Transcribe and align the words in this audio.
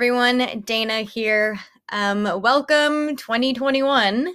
Everyone. 0.00 0.62
Dana 0.64 1.02
here. 1.02 1.60
Um, 1.90 2.22
welcome 2.40 3.16
2021. 3.16 4.32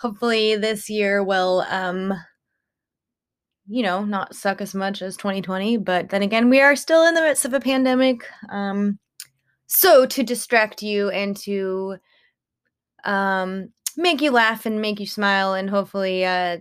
Hopefully, 0.00 0.56
this 0.56 0.90
year 0.90 1.22
will, 1.22 1.64
um, 1.70 2.12
you 3.68 3.84
know, 3.84 4.04
not 4.04 4.34
suck 4.34 4.60
as 4.60 4.74
much 4.74 5.02
as 5.02 5.16
2020. 5.16 5.76
But 5.76 6.08
then 6.08 6.22
again, 6.22 6.50
we 6.50 6.60
are 6.60 6.74
still 6.74 7.06
in 7.06 7.14
the 7.14 7.20
midst 7.20 7.44
of 7.44 7.54
a 7.54 7.60
pandemic. 7.60 8.26
Um, 8.48 8.98
so, 9.68 10.06
to 10.06 10.24
distract 10.24 10.82
you 10.82 11.08
and 11.10 11.36
to 11.36 11.98
um, 13.04 13.68
make 13.96 14.20
you 14.20 14.32
laugh 14.32 14.66
and 14.66 14.82
make 14.82 14.98
you 14.98 15.06
smile 15.06 15.54
and 15.54 15.70
hopefully 15.70 16.24
uh, 16.24 16.58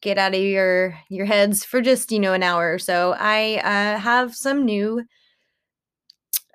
get 0.00 0.18
out 0.18 0.34
of 0.34 0.40
your 0.40 0.98
your 1.08 1.26
heads 1.26 1.64
for 1.64 1.80
just 1.80 2.10
you 2.10 2.18
know 2.18 2.32
an 2.32 2.42
hour 2.42 2.74
or 2.74 2.80
so, 2.80 3.14
I 3.16 3.60
uh, 3.62 4.00
have 4.00 4.34
some 4.34 4.64
new 4.64 5.04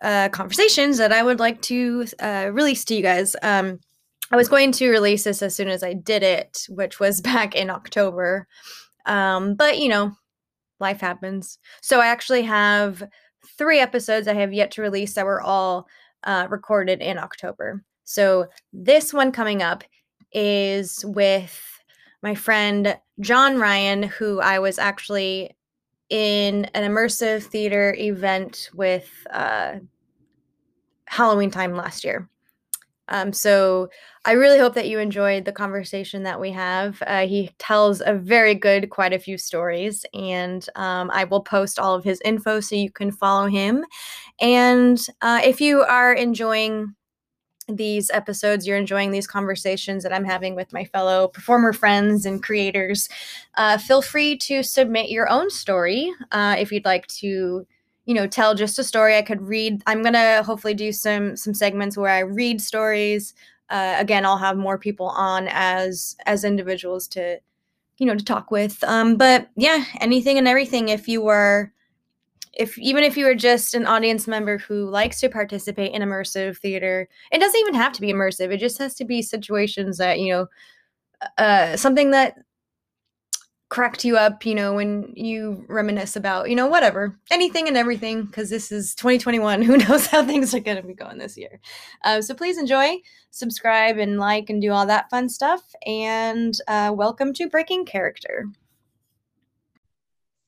uh, 0.04 0.30
conversations 0.30 0.98
that 0.98 1.12
I 1.12 1.23
would 1.23 1.40
like 1.40 1.62
to 1.64 2.06
uh, 2.20 2.50
release 2.52 2.86
to 2.86 2.96
you 2.96 3.02
guys. 3.02 3.36
Um, 3.42 3.80
I 4.32 4.36
was 4.36 4.50
going 4.50 4.72
to 4.73 4.90
release 4.90 5.23
this 5.23 5.42
as 5.42 5.56
soon 5.56 5.70
as 5.70 5.84
I 5.84 5.94
did 5.94 6.23
it, 6.23 6.66
which 6.70 7.00
was 7.00 7.22
back 7.34 7.56
in 7.56 7.70
October. 7.70 8.48
Um, 9.06 9.56
but, 9.56 9.80
you 9.80 9.90
know, 9.90 10.16
life 10.80 11.02
happens. 11.02 11.58
So 11.82 12.00
I 12.00 12.08
actually 12.08 12.44
have 12.44 13.04
three 13.58 13.80
episodes 13.80 14.28
I 14.28 14.34
have 14.34 14.54
yet 14.54 14.72
to 14.72 14.82
release 14.82 15.14
that 15.14 15.26
were 15.26 15.42
all 15.42 15.88
uh, 16.23 16.48
recorded 16.50 17.02
in 17.02 17.17
October. 17.17 17.84
So 18.04 18.48
this 18.72 19.14
one 19.14 19.32
coming 19.32 19.62
up 19.62 19.84
is 20.32 21.04
with 21.06 21.62
my 22.22 22.36
friend 22.36 22.98
John 23.20 23.58
Ryan, 23.58 24.04
who 24.04 24.40
I 24.40 24.60
was 24.60 24.80
actually 24.80 25.56
in 26.10 26.66
an 26.73 26.90
immersive 26.90 27.44
theater 27.44 27.95
event 27.98 28.70
with 28.73 29.10
uh, 29.32 29.76
Halloween 31.06 31.52
time 31.52 31.76
last 31.76 32.04
year. 32.04 32.30
Um, 33.09 33.34
so 33.34 33.90
I 34.26 34.32
really 34.32 34.58
hope 34.58 34.76
that 34.76 34.88
you 34.88 34.98
enjoyed 34.98 35.44
the 35.44 35.52
conversation 35.52 36.23
that 36.23 36.40
we 36.40 36.52
have. 36.52 37.04
Uh, 37.06 37.28
he 37.28 37.52
tells 37.60 38.02
a 38.02 38.14
very 38.14 38.56
good, 38.56 38.90
quite 38.90 39.12
a 39.14 39.20
few 39.20 39.38
stories, 39.38 40.06
and 40.14 40.66
um, 40.76 41.12
I 41.12 41.26
will 41.26 41.42
post 41.42 41.80
all 41.80 41.94
of 41.95 42.06
his 42.06 42.22
info 42.23 42.62
so 42.62 42.76
you 42.76 42.92
can 42.92 43.12
follow 43.12 43.48
him. 43.48 43.86
And 44.40 45.00
uh, 45.22 45.42
if 45.44 45.60
you 45.60 45.82
are 45.82 46.14
enjoying 46.14 46.95
these 47.67 48.10
episodes, 48.12 48.66
you're 48.67 48.78
enjoying 48.78 49.12
these 49.12 49.28
conversations 49.28 50.04
that 50.04 50.14
I'm 50.14 50.26
having 50.26 50.56
with 50.56 50.73
my 50.73 50.86
fellow 50.86 51.28
performer 51.28 51.73
friends 51.73 52.26
and 52.26 52.44
creators, 52.44 53.10
uh, 53.56 53.78
feel 53.78 54.02
free 54.02 54.38
to 54.40 54.64
submit 54.64 55.10
your 55.10 55.30
own 55.30 55.50
story 55.50 56.14
uh, 56.32 56.56
if 56.58 56.72
you'd 56.72 56.86
like 56.86 57.08
to 57.08 57.66
you 58.06 58.14
know 58.14 58.28
tell 58.28 58.56
just 58.56 58.80
a 58.80 58.84
story. 58.84 59.16
I 59.18 59.22
could 59.22 59.42
read 59.42 59.82
i'm 59.88 60.02
gonna 60.04 60.44
hopefully 60.44 60.73
do 60.73 60.92
some 60.92 61.36
some 61.38 61.54
segments 61.54 61.98
where 61.98 62.12
i 62.12 62.20
read 62.20 62.62
stories. 62.62 63.33
Uh, 63.70 63.95
again 63.98 64.26
i'll 64.26 64.38
have 64.38 64.58
more 64.58 64.77
people 64.77 65.08
on 65.10 65.48
as 65.50 66.16
as 66.26 66.44
individuals 66.44 67.08
to 67.10 67.39
you 67.98 68.05
know 68.05 68.16
to 68.16 68.23
talk 68.26 68.52
with. 68.52 68.83
Um 68.83 69.16
but 69.17 69.50
yeah 69.55 69.86
anything 70.02 70.38
and 70.38 70.48
everything. 70.48 70.89
If 70.89 71.08
you 71.08 71.22
were 71.22 71.72
if 72.54 72.77
even 72.77 73.04
if 73.04 73.17
you 73.17 73.26
were 73.26 73.36
just 73.36 73.73
an 73.73 73.86
audience 73.88 74.27
member 74.27 74.58
who 74.60 74.89
likes 74.89 75.20
to 75.22 75.30
participate 75.30 75.92
in 75.94 76.02
immersive 76.04 76.58
theater 76.58 77.10
it 77.32 77.39
doesn't 77.39 77.60
even 77.61 77.73
have 77.73 77.94
to 77.94 78.02
be 78.02 78.14
immersive. 78.14 78.52
It 78.52 78.58
just 78.60 78.77
has 78.80 78.94
to 78.95 79.06
be 79.06 79.22
situations 79.22 79.98
that 79.98 80.20
you 80.20 80.33
know 80.33 80.48
uh 81.38 81.77
something 81.77 82.11
that 82.11 82.36
cracked 83.73 84.06
you 84.06 84.16
up, 84.16 84.45
you 84.45 84.54
know, 84.54 84.72
when 84.72 85.11
you 85.16 85.66
reminisce 85.67 86.16
about, 86.16 86.48
you 86.48 86.56
know, 86.56 86.67
whatever, 86.67 87.17
anything 87.32 87.67
and 87.67 87.76
everything, 87.76 88.23
because 88.23 88.52
this 88.52 88.72
is 88.72 88.94
2021. 88.94 89.61
Who 89.64 89.78
knows 89.78 90.06
how 90.06 90.23
things 90.23 90.54
are 90.54 90.60
going 90.60 90.78
to 90.78 90.84
be 90.84 90.94
going 90.94 91.17
this 91.17 91.36
year? 91.36 91.60
Uh, 92.04 92.22
so 92.22 92.36
please 92.36 92.60
enjoy, 92.60 92.98
subscribe, 93.32 93.98
and 93.98 94.20
like, 94.20 94.52
and 94.52 94.62
do 94.62 94.72
all 94.72 94.86
that 94.86 95.10
fun 95.10 95.28
stuff. 95.28 95.64
And 95.88 96.56
uh, 96.67 96.94
welcome 96.95 97.33
to 97.33 97.50
Breaking 97.50 97.83
Character. 97.83 98.45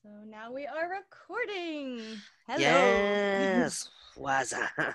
So 0.04 0.10
now 0.24 0.52
we 0.52 0.64
are 0.68 0.88
recording. 0.88 2.02
Hello. 2.46 2.60
Yes. 2.60 3.90
Waza. 4.16 4.68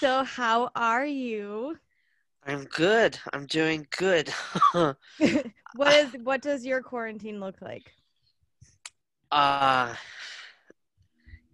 so, 0.00 0.24
how 0.24 0.70
are 0.74 1.04
you? 1.04 1.76
I'm 2.46 2.64
good. 2.64 3.18
I'm 3.34 3.44
doing 3.44 3.86
good. 3.98 4.32
what 5.76 5.92
is 5.92 6.12
what 6.22 6.42
does 6.42 6.64
your 6.64 6.82
quarantine 6.82 7.40
look 7.40 7.60
like? 7.60 7.92
Uh 9.30 9.94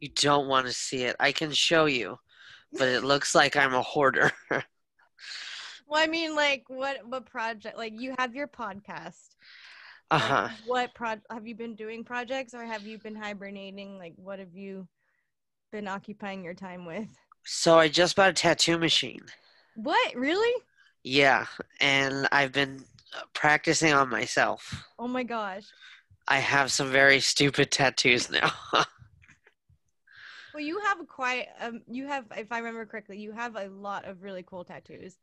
you 0.01 0.09
don't 0.09 0.49
want 0.49 0.67
to 0.67 0.73
see 0.73 1.05
it. 1.05 1.15
I 1.21 1.31
can 1.31 1.53
show 1.53 1.87
you, 1.87 2.19
but 2.73 2.89
it 2.89 3.05
looks 3.05 3.35
like 3.37 3.57
I'm 3.57 3.73
a 3.73 3.83
hoarder. 3.83 4.33
well, 4.51 4.63
I 5.95 6.07
mean 6.09 6.35
like 6.35 6.65
what 6.69 7.07
what 7.07 7.27
project 7.27 7.77
like 7.77 7.93
you 7.99 8.15
have 8.19 8.35
your 8.35 8.49
podcast. 8.49 9.37
Uh-huh. 10.11 10.49
Like, 10.49 10.53
what 10.67 10.95
pro 10.95 11.15
have 11.31 11.47
you 11.47 11.55
been 11.55 11.75
doing 11.75 12.05
projects 12.05 12.53
or 12.53 12.65
have 12.65 12.83
you 12.83 12.99
been 12.99 13.15
hibernating? 13.15 13.97
Like 13.97 14.15
what 14.17 14.39
have 14.39 14.55
you 14.55 14.87
been 15.71 15.89
occupying 15.89 16.45
your 16.45 16.55
time 16.55 16.85
with? 16.85 17.09
So 17.45 17.79
I 17.79 17.89
just 17.89 18.17
bought 18.17 18.31
a 18.31 18.35
tattoo 18.35 18.79
machine. 18.79 19.23
What? 19.75 20.15
Really? 20.15 20.63
Yeah, 21.03 21.47
and 21.81 22.29
I've 22.31 22.53
been 22.53 22.85
practicing 23.35 23.93
on 23.93 24.09
myself. 24.09 24.85
Oh 24.99 25.09
my 25.09 25.23
gosh. 25.23 25.65
I 26.29 26.39
have 26.39 26.71
some 26.71 26.91
very 26.91 27.21
stupid 27.21 27.71
tattoos 27.71 28.31
now. 28.31 28.53
well, 28.73 28.85
you 30.63 30.81
have 30.81 30.99
quite 31.09 31.49
um 31.61 31.83
you 31.89 32.07
have 32.07 32.25
if 32.37 32.53
I 32.53 32.59
remember 32.59 32.87
correctly, 32.87 33.19
you 33.19 33.33
have 33.33 33.57
a 33.57 33.69
lot 33.69 34.05
of 34.05 34.23
really 34.23 34.43
cool 34.43 34.65
tattoos. 34.65 35.17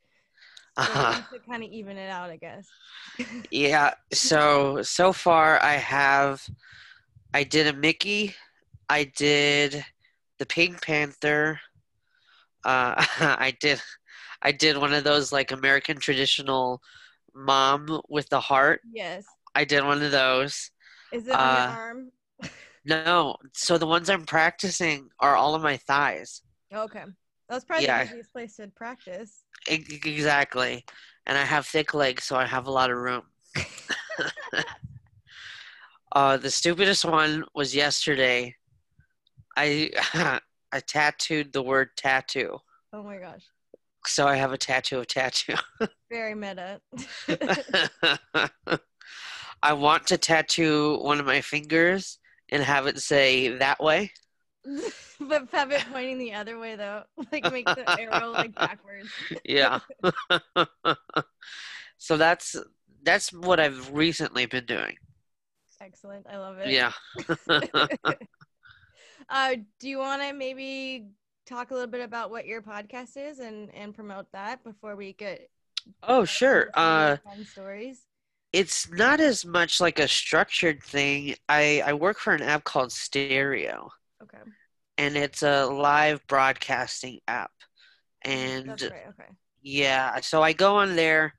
So 0.78 0.92
uh-huh. 0.92 1.22
to 1.34 1.40
kind 1.40 1.64
of 1.64 1.70
even 1.70 1.98
it 1.98 2.10
out, 2.10 2.30
I 2.30 2.38
guess. 2.38 2.68
yeah, 3.52 3.94
so 4.14 4.82
so 4.82 5.14
far 5.14 5.62
I 5.62 5.74
have 5.74 6.48
I 7.34 7.44
did 7.44 7.68
a 7.68 7.74
Mickey, 7.74 8.36
I 8.90 9.06
did 9.06 9.86
the 10.38 10.46
Pink 10.46 10.82
Panther, 10.82 11.60
uh 12.64 12.94
I 13.20 13.56
did 13.60 13.82
I 14.42 14.52
did 14.52 14.78
one 14.78 14.94
of 14.94 15.04
those 15.04 15.32
like 15.32 15.52
American 15.52 15.98
traditional 15.98 16.82
mom 17.36 18.02
with 18.10 18.30
the 18.30 18.40
heart. 18.40 18.82
Yes. 18.92 19.26
I 19.56 19.66
did 19.66 19.84
one 19.84 20.02
of 20.02 20.12
those. 20.12 20.72
Is 21.12 21.28
it 21.28 21.34
on 21.34 21.40
uh, 21.40 21.54
your 21.54 21.70
arm? 21.70 22.12
no. 22.86 23.36
So 23.54 23.78
the 23.78 23.88
ones 23.88 24.10
I'm 24.10 24.26
practicing 24.26 25.10
are 25.20 25.36
all 25.36 25.56
on 25.56 25.62
my 25.62 25.78
thighs. 25.78 26.42
Okay. 26.74 27.04
That's 27.50 27.66
probably 27.66 27.86
yeah. 27.86 28.04
the 28.04 28.12
easiest 28.12 28.32
place 28.32 28.56
to 28.58 28.68
practice. 28.68 29.44
Exactly. 29.68 30.86
And 31.26 31.38
I 31.38 31.44
have 31.44 31.66
thick 31.66 31.94
legs, 31.94 32.24
so 32.24 32.36
I 32.36 32.46
have 32.46 32.68
a 32.68 32.72
lot 32.72 32.92
of 32.92 32.98
room. 32.98 33.24
uh, 36.12 36.38
the 36.38 36.52
stupidest 36.52 37.06
one 37.06 37.44
was 37.56 37.76
yesterday. 37.76 38.56
I 39.58 39.92
I 40.72 40.80
tattooed 40.82 41.52
the 41.52 41.64
word 41.64 41.90
tattoo. 41.98 42.60
Oh 42.94 43.02
my 43.04 43.18
gosh 43.18 43.44
so 44.10 44.28
I 44.28 44.36
have 44.36 44.52
a 44.52 44.58
tattoo 44.58 45.00
of 45.00 45.08
tattoo. 45.08 45.56
Very 46.12 46.36
meta. 46.36 46.82
I 49.62 49.74
want 49.74 50.08
to 50.08 50.18
tattoo 50.18 50.98
one 51.02 51.20
of 51.20 51.26
my 51.26 51.42
fingers 51.42 52.18
and 52.50 52.64
have 52.64 52.88
it 52.88 53.00
say 53.00 53.50
that 53.58 53.82
way. 53.82 54.12
but 55.20 55.48
have 55.52 55.72
it 55.72 55.86
pointing 55.92 56.18
the 56.18 56.34
other 56.34 56.58
way 56.60 56.76
though. 56.76 57.04
Like 57.32 57.52
make 57.52 57.66
the 57.66 58.00
arrow 58.00 58.32
like 58.32 58.56
backwards. 58.56 59.10
yeah. 59.46 59.80
so 61.98 62.18
that's 62.18 62.56
that's 63.04 63.32
what 63.32 63.60
I've 63.60 63.92
recently 63.94 64.46
been 64.46 64.66
doing. 64.66 64.96
Excellent. 65.82 66.26
I 66.30 66.38
love 66.38 66.58
it. 66.60 66.70
Yeah. 66.72 66.92
uh 69.30 69.56
do 69.80 69.88
you 69.88 70.00
want 70.00 70.22
to 70.24 70.34
maybe 70.34 71.06
talk 71.50 71.72
a 71.72 71.74
little 71.74 71.90
bit 71.90 72.02
about 72.02 72.30
what 72.30 72.46
your 72.46 72.62
podcast 72.62 73.18
is 73.18 73.40
and 73.40 73.74
and 73.74 73.96
promote 73.96 74.32
that 74.32 74.64
before 74.64 74.96
we 74.96 75.14
get 75.14 75.50
oh 76.04 76.24
sure. 76.24 76.70
uh 76.76 77.18
fun 77.18 77.44
stories. 77.46 78.06
it's 78.54 78.92
not 78.92 79.20
as 79.20 79.46
much 79.46 79.82
like 79.82 79.98
a 80.00 80.08
structured 80.08 80.84
thing. 80.84 81.36
I 81.48 81.82
i 81.86 81.94
work 81.94 82.20
for 82.20 82.34
an 82.34 82.44
app 82.44 82.64
called 82.64 82.92
stereo. 82.92 83.90
Okay. 84.22 84.38
And 84.98 85.16
it's 85.16 85.44
a 85.44 85.66
live 85.66 86.26
broadcasting 86.28 87.20
app. 87.28 87.52
And 88.22 88.70
That's 88.70 88.84
right. 88.84 89.08
okay. 89.10 89.30
yeah 89.62 90.20
so 90.22 90.42
i 90.44 90.54
go 90.54 90.76
on 90.76 90.96
there 90.96 91.34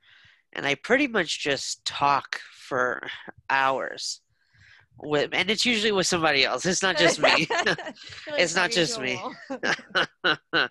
and 0.55 0.67
i 0.67 0.75
pretty 0.75 1.06
much 1.06 1.41
just 1.41 1.85
talk 1.85 2.41
for 2.53 3.06
hours 3.49 4.23
with, 5.02 5.31
and 5.32 5.50
it's 5.50 5.67
usually 5.67 5.93
with 5.93 6.06
somebody 6.06 6.44
else. 6.44 6.67
It's 6.67 6.82
not 6.82 6.97
just 6.97 7.20
me. 7.20 7.47
it's 8.29 8.55
not 8.55 8.70
just 8.70 9.00
me. 9.00 9.20
but 9.49 10.70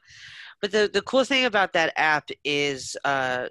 the 0.61 0.89
the 0.91 1.03
cool 1.05 1.23
thing 1.23 1.45
about 1.45 1.73
that 1.73 1.93
app 1.95 2.29
is 2.43 2.97
uh, 3.03 3.47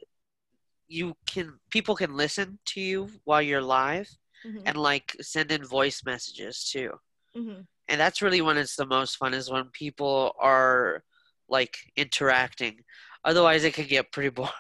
you 0.88 1.14
can 1.26 1.58
people 1.70 1.94
can 1.94 2.16
listen 2.16 2.58
to 2.66 2.80
you 2.80 3.08
while 3.25 3.42
you're 3.42 3.62
live, 3.62 4.08
mm-hmm. 4.46 4.62
and 4.66 4.76
like 4.76 5.16
send 5.20 5.50
in 5.52 5.64
voice 5.64 6.02
messages 6.04 6.69
too. 6.70 6.92
Mm-hmm. 7.36 7.60
And 7.88 8.00
that's 8.00 8.20
really 8.20 8.42
when 8.42 8.58
it's 8.58 8.76
the 8.76 8.86
most 8.86 9.16
fun 9.16 9.34
is 9.34 9.50
when 9.50 9.70
people 9.72 10.34
are 10.38 11.02
like 11.48 11.78
interacting. 11.96 12.81
Otherwise, 13.24 13.64
it 13.64 13.74
could 13.74 13.88
get 13.88 14.12
pretty 14.12 14.28
boring. 14.28 14.50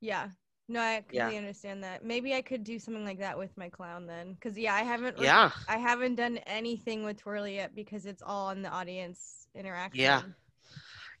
Yeah. 0.00 0.28
No, 0.72 0.80
I 0.80 1.04
completely 1.06 1.36
understand 1.38 1.84
that. 1.84 2.04
Maybe 2.04 2.34
I 2.34 2.40
could 2.40 2.64
do 2.64 2.78
something 2.78 3.04
like 3.04 3.18
that 3.18 3.36
with 3.36 3.56
my 3.58 3.68
clown 3.68 4.06
then, 4.06 4.32
because 4.32 4.56
yeah, 4.56 4.74
I 4.74 4.82
haven't. 4.82 5.18
re- 5.18 5.26
yeah, 5.26 5.50
I 5.68 5.76
haven't 5.76 6.14
done 6.14 6.38
anything 6.46 7.04
with 7.04 7.18
Twirly 7.18 7.56
yet 7.56 7.74
because 7.74 8.06
it's 8.06 8.22
all 8.24 8.50
in 8.50 8.62
the 8.62 8.70
audience 8.70 9.46
interaction. 9.54 10.00
Yeah. 10.00 10.22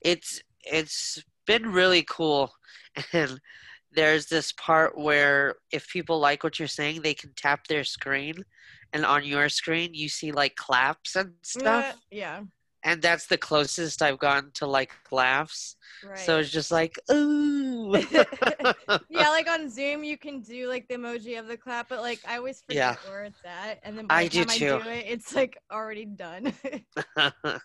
it's 0.00 0.40
it's 0.64 1.22
been 1.46 1.70
really 1.70 2.02
cool, 2.08 2.52
and 3.12 3.38
there's 3.92 4.26
this 4.26 4.52
part 4.52 4.96
where 4.96 5.56
if 5.70 5.86
people 5.88 6.18
like 6.18 6.42
what 6.44 6.58
you're 6.58 6.68
saying, 6.68 7.02
they 7.02 7.14
can 7.14 7.32
tap 7.36 7.66
their 7.66 7.84
screen, 7.84 8.36
and 8.94 9.04
on 9.04 9.22
your 9.24 9.48
screen 9.50 9.90
you 9.92 10.08
see 10.08 10.32
like 10.32 10.54
claps 10.56 11.14
and 11.16 11.32
stuff, 11.42 11.84
Uh, 11.92 11.96
yeah. 12.10 12.40
And 12.84 13.00
that's 13.00 13.26
the 13.26 13.38
closest 13.38 14.02
I've 14.02 14.18
gotten 14.18 14.50
to 14.54 14.66
like 14.66 14.92
laughs. 15.10 15.76
Right. 16.04 16.18
So 16.18 16.38
it's 16.38 16.50
just 16.50 16.70
like 16.72 16.98
ooh. 17.10 17.94
yeah, 19.10 19.28
like 19.30 19.48
on 19.48 19.68
Zoom, 19.70 20.04
you 20.04 20.18
can 20.18 20.40
do 20.40 20.68
like 20.68 20.88
the 20.88 20.94
emoji 20.96 21.38
of 21.38 21.46
the 21.46 21.56
clap, 21.56 21.88
but 21.88 22.00
like 22.00 22.20
I 22.26 22.36
always 22.36 22.60
forget 22.60 22.76
Yeah. 22.76 22.96
where 23.08 23.24
it's 23.24 23.44
at, 23.44 23.78
and 23.82 23.96
then 23.96 24.06
by 24.06 24.16
I 24.16 24.24
the 24.24 24.30
do 24.30 24.44
time 24.44 24.48
too. 24.48 24.74
I 24.76 24.82
do 24.82 24.88
it, 24.90 25.04
it's 25.08 25.34
like 25.34 25.58
already 25.70 26.04
done. 26.06 26.52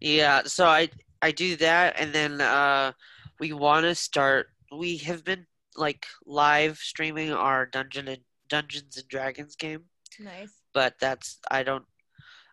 yeah, 0.00 0.42
so 0.44 0.66
I 0.66 0.88
I 1.22 1.30
do 1.32 1.56
that 1.56 1.98
and 1.98 2.12
then 2.12 2.40
uh 2.40 2.92
we 3.40 3.52
want 3.52 3.84
to 3.84 3.94
start 3.94 4.48
we 4.76 4.98
have 4.98 5.24
been 5.24 5.46
like 5.76 6.06
live 6.26 6.78
streaming 6.78 7.32
our 7.32 7.66
Dungeon 7.66 8.08
and 8.08 8.22
Dungeons 8.48 8.96
and 8.96 9.08
Dragons 9.08 9.56
game, 9.56 9.84
nice. 10.18 10.62
but 10.72 10.94
that's 11.00 11.38
I 11.50 11.62
don't 11.62 11.84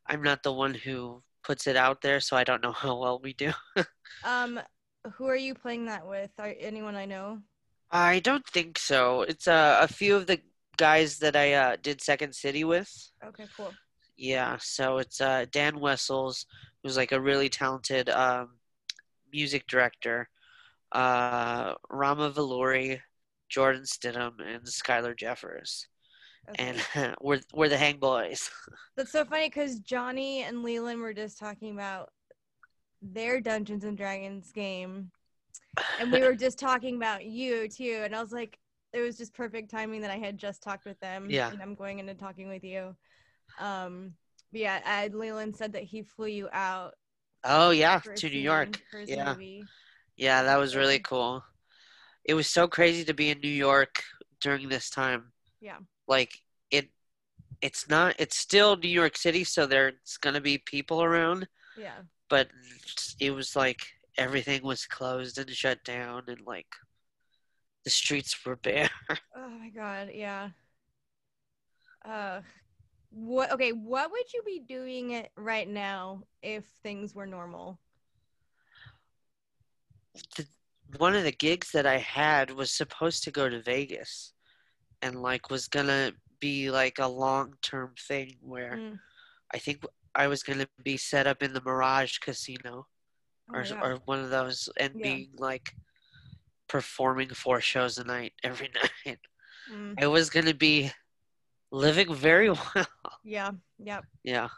I'm 0.08 0.22
not 0.24 0.44
the 0.44 0.54
one 0.54 0.74
who 0.74 1.24
puts 1.44 1.68
it 1.68 1.76
out 1.76 2.02
there, 2.02 2.20
so 2.20 2.38
I 2.38 2.44
don't 2.44 2.64
know 2.64 2.72
how 2.84 2.98
well 3.00 3.20
we 3.22 3.34
do. 3.34 3.52
Um, 4.24 4.60
who 5.14 5.28
are 5.28 5.36
you 5.36 5.56
playing 5.56 5.86
that 5.86 6.08
with? 6.08 6.32
Are 6.40 6.54
anyone 6.60 6.96
I 6.96 7.06
know? 7.06 7.40
I 7.92 8.20
don't 8.20 8.46
think 8.48 8.78
so. 8.80 9.24
It's 9.24 9.48
uh, 9.48 9.80
a 9.82 9.88
few 9.88 10.16
of 10.16 10.28
the 10.28 10.40
guys 10.78 11.18
that 11.20 11.36
I 11.36 11.54
uh, 11.54 11.78
did 11.82 12.02
Second 12.02 12.34
City 12.34 12.64
with. 12.64 12.92
Okay, 13.26 13.46
cool. 13.58 13.74
Yeah, 14.18 14.58
so 14.60 15.00
it's 15.00 15.20
uh, 15.20 15.46
Dan 15.52 15.80
Wessels, 15.80 16.46
who's 16.84 16.98
like 16.98 17.12
a 17.12 17.20
really 17.20 17.50
talented 17.50 18.10
um, 18.10 18.50
music 19.34 19.68
director, 19.68 20.30
uh, 20.92 21.74
Rama 21.90 22.32
Valori, 22.32 23.00
Jordan 23.50 23.84
Stidham, 23.84 24.34
and 24.40 24.64
Skylar 24.66 25.18
Jeffers, 25.18 25.88
Okay. 26.50 26.76
and 26.96 27.16
we're 27.22 27.42
we're 27.54 27.70
the 27.70 27.78
Hang 27.78 27.98
Boys. 27.98 28.50
That's 28.98 29.12
so 29.12 29.26
funny 29.26 29.48
because 29.48 29.80
Johnny 29.80 30.44
and 30.44 30.64
Leland 30.64 31.02
were 31.02 31.14
just 31.14 31.38
talking 31.38 31.72
about 31.72 32.10
their 33.02 33.40
Dungeons 33.42 33.84
and 33.84 33.98
Dragons 33.98 34.52
game, 34.52 35.12
and 36.00 36.12
we 36.12 36.22
were 36.22 36.36
just 36.36 36.60
talking 36.60 36.96
about 36.96 37.26
you 37.26 37.68
too. 37.68 38.02
And 38.04 38.16
I 38.16 38.22
was 38.22 38.32
like, 38.32 38.60
it 38.94 39.02
was 39.02 39.18
just 39.18 39.34
perfect 39.34 39.72
timing 39.72 40.02
that 40.02 40.12
I 40.12 40.18
had 40.18 40.38
just 40.38 40.62
talked 40.62 40.86
with 40.86 41.00
them. 41.00 41.28
Yeah. 41.30 41.52
And 41.52 41.62
I'm 41.62 41.76
going 41.76 42.00
into 42.00 42.14
talking 42.14 42.50
with 42.50 42.64
you. 42.64 42.96
Um, 43.60 44.14
but 44.52 44.62
yeah, 44.62 44.80
I, 44.86 45.08
Leland 45.08 45.56
said 45.56 45.74
that 45.74 45.84
he 45.84 46.04
flew 46.04 46.28
you 46.28 46.50
out 46.52 46.94
oh 47.44 47.72
yeah, 47.72 48.00
to 48.00 48.30
New 48.30 48.40
York. 48.40 48.82
Yeah. 49.06 49.34
movie. 49.34 49.64
Yeah, 50.18 50.44
that 50.44 50.58
was 50.58 50.76
really 50.76 51.00
cool. 51.00 51.44
It 52.26 52.34
was 52.34 52.48
so 52.48 52.68
crazy 52.68 53.04
to 53.06 53.14
be 53.14 53.30
in 53.30 53.40
New 53.40 53.48
York 53.48 54.04
during 54.42 54.70
this 54.70 54.90
time. 54.90 55.32
Yeah. 55.60 55.78
Like 56.08 56.42
it, 56.72 56.90
it's 57.62 57.90
not. 57.90 58.16
It's 58.20 58.38
still 58.38 58.76
New 58.78 58.90
York 58.90 59.18
City, 59.18 59.44
so 59.44 59.66
there's 59.66 60.18
gonna 60.22 60.42
be 60.42 60.58
people 60.58 61.02
around. 61.04 61.48
Yeah. 61.78 62.02
but 62.30 62.50
it 63.20 63.32
was 63.32 63.56
like 63.56 63.80
everything 64.18 64.62
was 64.64 64.86
closed 64.86 65.38
and 65.38 65.50
shut 65.50 65.84
down 65.84 66.24
and 66.28 66.42
like 66.46 66.68
the 67.86 67.90
streets 67.90 68.46
were 68.46 68.58
bare 68.58 68.90
Oh 69.36 69.50
my 69.50 69.70
god, 69.70 70.10
yeah. 70.14 70.50
Uh 72.06 72.42
what 73.12 73.52
okay, 73.52 73.72
what 73.72 74.12
would 74.12 74.32
you 74.34 74.42
be 74.46 74.60
doing 74.60 75.12
it 75.12 75.32
right 75.36 75.68
now 75.68 76.24
if 76.42 76.66
things 76.84 77.14
were 77.16 77.26
normal? 77.28 77.80
the, 80.38 80.46
one 80.98 81.16
of 81.16 81.24
the 81.24 81.32
gigs 81.32 81.72
that 81.72 81.86
i 81.86 81.98
had 81.98 82.52
was 82.52 82.72
supposed 82.72 83.24
to 83.24 83.32
go 83.32 83.48
to 83.50 83.62
vegas 83.62 84.34
and 85.02 85.22
like 85.22 85.50
was 85.50 85.68
gonna 85.68 86.12
be 86.40 86.72
like 86.72 87.00
a 87.00 87.08
long-term 87.08 87.94
thing 88.00 88.36
where 88.42 88.80
Mm. 88.80 89.00
i 89.54 89.58
think 89.58 89.84
i 90.16 90.28
was 90.28 90.44
gonna 90.44 90.68
be 90.68 90.86
set 90.98 91.14
up 91.16 91.28
in 91.30 91.54
the 91.54 91.62
mirage 91.62 92.18
casino 92.20 92.88
Oh 93.50 93.54
or, 93.54 93.62
my 93.62 93.68
God. 93.68 93.84
or 93.84 93.96
one 94.06 94.20
of 94.20 94.30
those 94.30 94.70
and 94.80 94.94
Yeah. 94.96 95.04
being 95.04 95.30
like 95.38 95.76
performing 96.68 97.30
four 97.30 97.60
shows 97.62 97.98
a 97.98 98.04
night 98.04 98.34
every 98.44 98.70
night 99.06 99.20
Mm, 99.72 99.98
it 100.00 100.08
was 100.08 100.30
gonna 100.30 100.54
be 100.54 100.92
living 101.72 102.14
very 102.14 102.50
well 102.76 102.88
yeah, 103.24 103.52
yeah, 103.78 104.02
yeah 104.24 104.50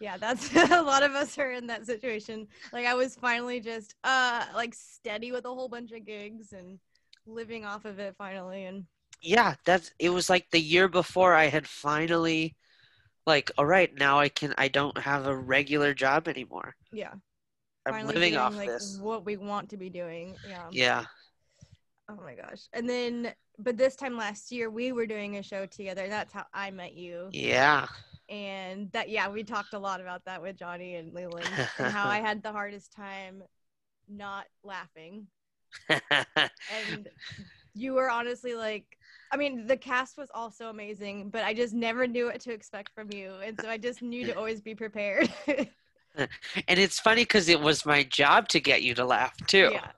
yeah. 0.00 0.16
That's 0.18 0.54
a 0.72 0.82
lot 0.82 1.02
of 1.02 1.12
us 1.12 1.38
are 1.38 1.52
in 1.52 1.66
that 1.68 1.86
situation. 1.86 2.48
Like 2.72 2.86
I 2.86 2.94
was 2.94 3.14
finally 3.14 3.60
just 3.60 3.94
uh 4.04 4.46
like 4.54 4.74
steady 4.74 5.32
with 5.32 5.44
a 5.44 5.48
whole 5.48 5.68
bunch 5.68 5.92
of 5.92 6.04
gigs 6.04 6.52
and 6.52 6.78
living 7.26 7.64
off 7.64 7.84
of 7.84 7.98
it 7.98 8.14
finally 8.16 8.64
and 8.64 8.84
yeah 9.24 9.54
that's 9.64 9.90
it 9.98 10.10
was 10.10 10.28
like 10.28 10.46
the 10.50 10.60
year 10.60 10.88
before 10.88 11.34
i 11.34 11.46
had 11.46 11.66
finally 11.66 12.54
like 13.26 13.50
all 13.58 13.66
right 13.66 13.94
now 13.94 14.18
i 14.18 14.28
can 14.28 14.54
i 14.58 14.68
don't 14.68 14.96
have 14.98 15.26
a 15.26 15.36
regular 15.36 15.94
job 15.94 16.28
anymore 16.28 16.74
yeah. 16.92 17.12
i'm 17.86 17.94
finally 17.94 18.14
living 18.14 18.32
doing, 18.32 18.40
off 18.40 18.54
like 18.54 18.68
this 18.68 18.98
what 19.00 19.24
we 19.24 19.36
want 19.36 19.68
to 19.68 19.76
be 19.76 19.90
doing. 19.90 20.36
Yeah. 20.48 20.68
yeah 20.70 21.04
Oh 22.06 22.18
my 22.22 22.34
gosh. 22.34 22.68
And 22.74 22.86
then 22.86 23.32
but 23.58 23.78
this 23.78 23.96
time 23.96 24.18
last 24.18 24.52
year 24.52 24.68
we 24.68 24.92
were 24.92 25.06
doing 25.06 25.38
a 25.38 25.42
show 25.42 25.64
together. 25.64 26.06
That's 26.06 26.34
how 26.34 26.44
I 26.52 26.70
met 26.70 26.92
you. 26.92 27.30
yeah 27.32 27.86
and 28.28 28.90
that 28.92 29.10
yeah 29.10 29.28
we 29.28 29.44
talked 29.44 29.74
a 29.74 29.78
lot 29.78 30.00
about 30.00 30.24
that 30.24 30.40
with 30.40 30.56
johnny 30.56 30.94
and 30.94 31.12
leland 31.12 31.46
and 31.78 31.92
how 31.92 32.08
i 32.08 32.20
had 32.20 32.42
the 32.42 32.52
hardest 32.52 32.92
time 32.92 33.42
not 34.08 34.46
laughing 34.62 35.26
and 35.88 37.08
you 37.74 37.92
were 37.92 38.08
honestly 38.08 38.54
like 38.54 38.93
i 39.34 39.36
mean 39.36 39.66
the 39.66 39.76
cast 39.76 40.16
was 40.16 40.30
also 40.32 40.70
amazing 40.70 41.28
but 41.28 41.42
i 41.44 41.52
just 41.52 41.74
never 41.74 42.06
knew 42.06 42.26
what 42.26 42.40
to 42.40 42.52
expect 42.52 42.94
from 42.94 43.10
you 43.10 43.32
and 43.44 43.58
so 43.58 43.68
i 43.68 43.76
just 43.76 44.02
knew 44.02 44.24
to 44.24 44.36
always 44.36 44.60
be 44.60 44.74
prepared. 44.74 45.28
And 46.68 46.78
it's 46.78 47.00
funny 47.00 47.22
because 47.22 47.48
it 47.48 47.60
was 47.60 47.84
my 47.84 48.04
job 48.04 48.48
to 48.50 48.60
get 48.60 48.82
you 48.82 48.94
to 48.94 49.04
laugh 49.04 49.34
too. 49.48 49.70
Yeah. 49.72 49.90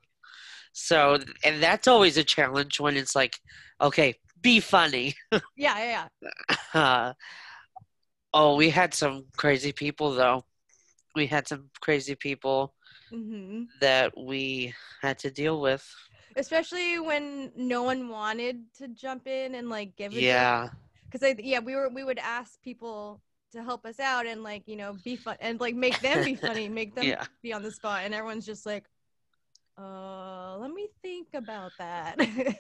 So 0.73 1.19
and 1.45 1.63
that's 1.63 1.87
always 1.89 2.17
a 2.17 2.25
challenge 2.25 2.81
when 2.81 2.97
it's 2.97 3.15
like 3.15 3.39
okay 3.81 4.15
be 4.41 4.61
funny. 4.61 5.15
Yeah 5.57 5.79
yeah 5.79 6.09
uh, 6.75 7.13
oh 8.33 8.57
we 8.57 8.71
had 8.71 8.95
some 8.95 9.27
crazy 9.37 9.73
people 9.73 10.15
though. 10.15 10.45
We 11.15 11.27
had 11.27 11.49
some 11.49 11.71
crazy 11.81 12.15
people 12.15 12.75
hmm 13.11 13.65
that 13.81 14.13
we 14.17 14.75
had 15.03 15.19
to 15.21 15.31
deal 15.31 15.61
with 15.61 15.85
especially 16.37 16.99
when 16.99 17.51
no 17.57 17.83
one 17.83 18.09
wanted 18.09 18.73
to 18.79 18.89
jump 18.89 19.27
in 19.27 19.55
and 19.55 19.69
like 19.69 19.97
give 19.97 20.13
it 20.13 20.21
yeah 20.23 20.69
because 21.11 21.23
I 21.23 21.35
yeah 21.39 21.61
we 21.61 21.75
were 21.75 21.89
we 21.89 22.05
would 22.05 22.19
ask 22.19 22.61
people 22.63 23.21
to 23.53 23.63
help 23.63 23.87
us 23.87 23.99
out 24.01 24.27
and 24.27 24.43
like 24.43 24.63
you 24.67 24.77
know 24.77 24.95
be 25.05 25.17
fun 25.17 25.37
and 25.41 25.61
like 25.61 25.75
make 25.75 26.01
them 26.01 26.25
be 26.25 26.35
funny 26.35 26.69
make 26.81 26.95
them 26.95 27.07
Yeah. 27.07 27.25
be 27.43 27.53
on 27.53 27.63
the 27.63 27.71
spot 27.71 28.03
and 28.05 28.15
everyone's 28.15 28.47
just 28.47 28.67
like 28.67 28.85
uh 29.79 30.57
let 30.59 30.71
me 30.71 30.89
think 31.03 31.29
about 31.35 31.73
that 31.79 32.17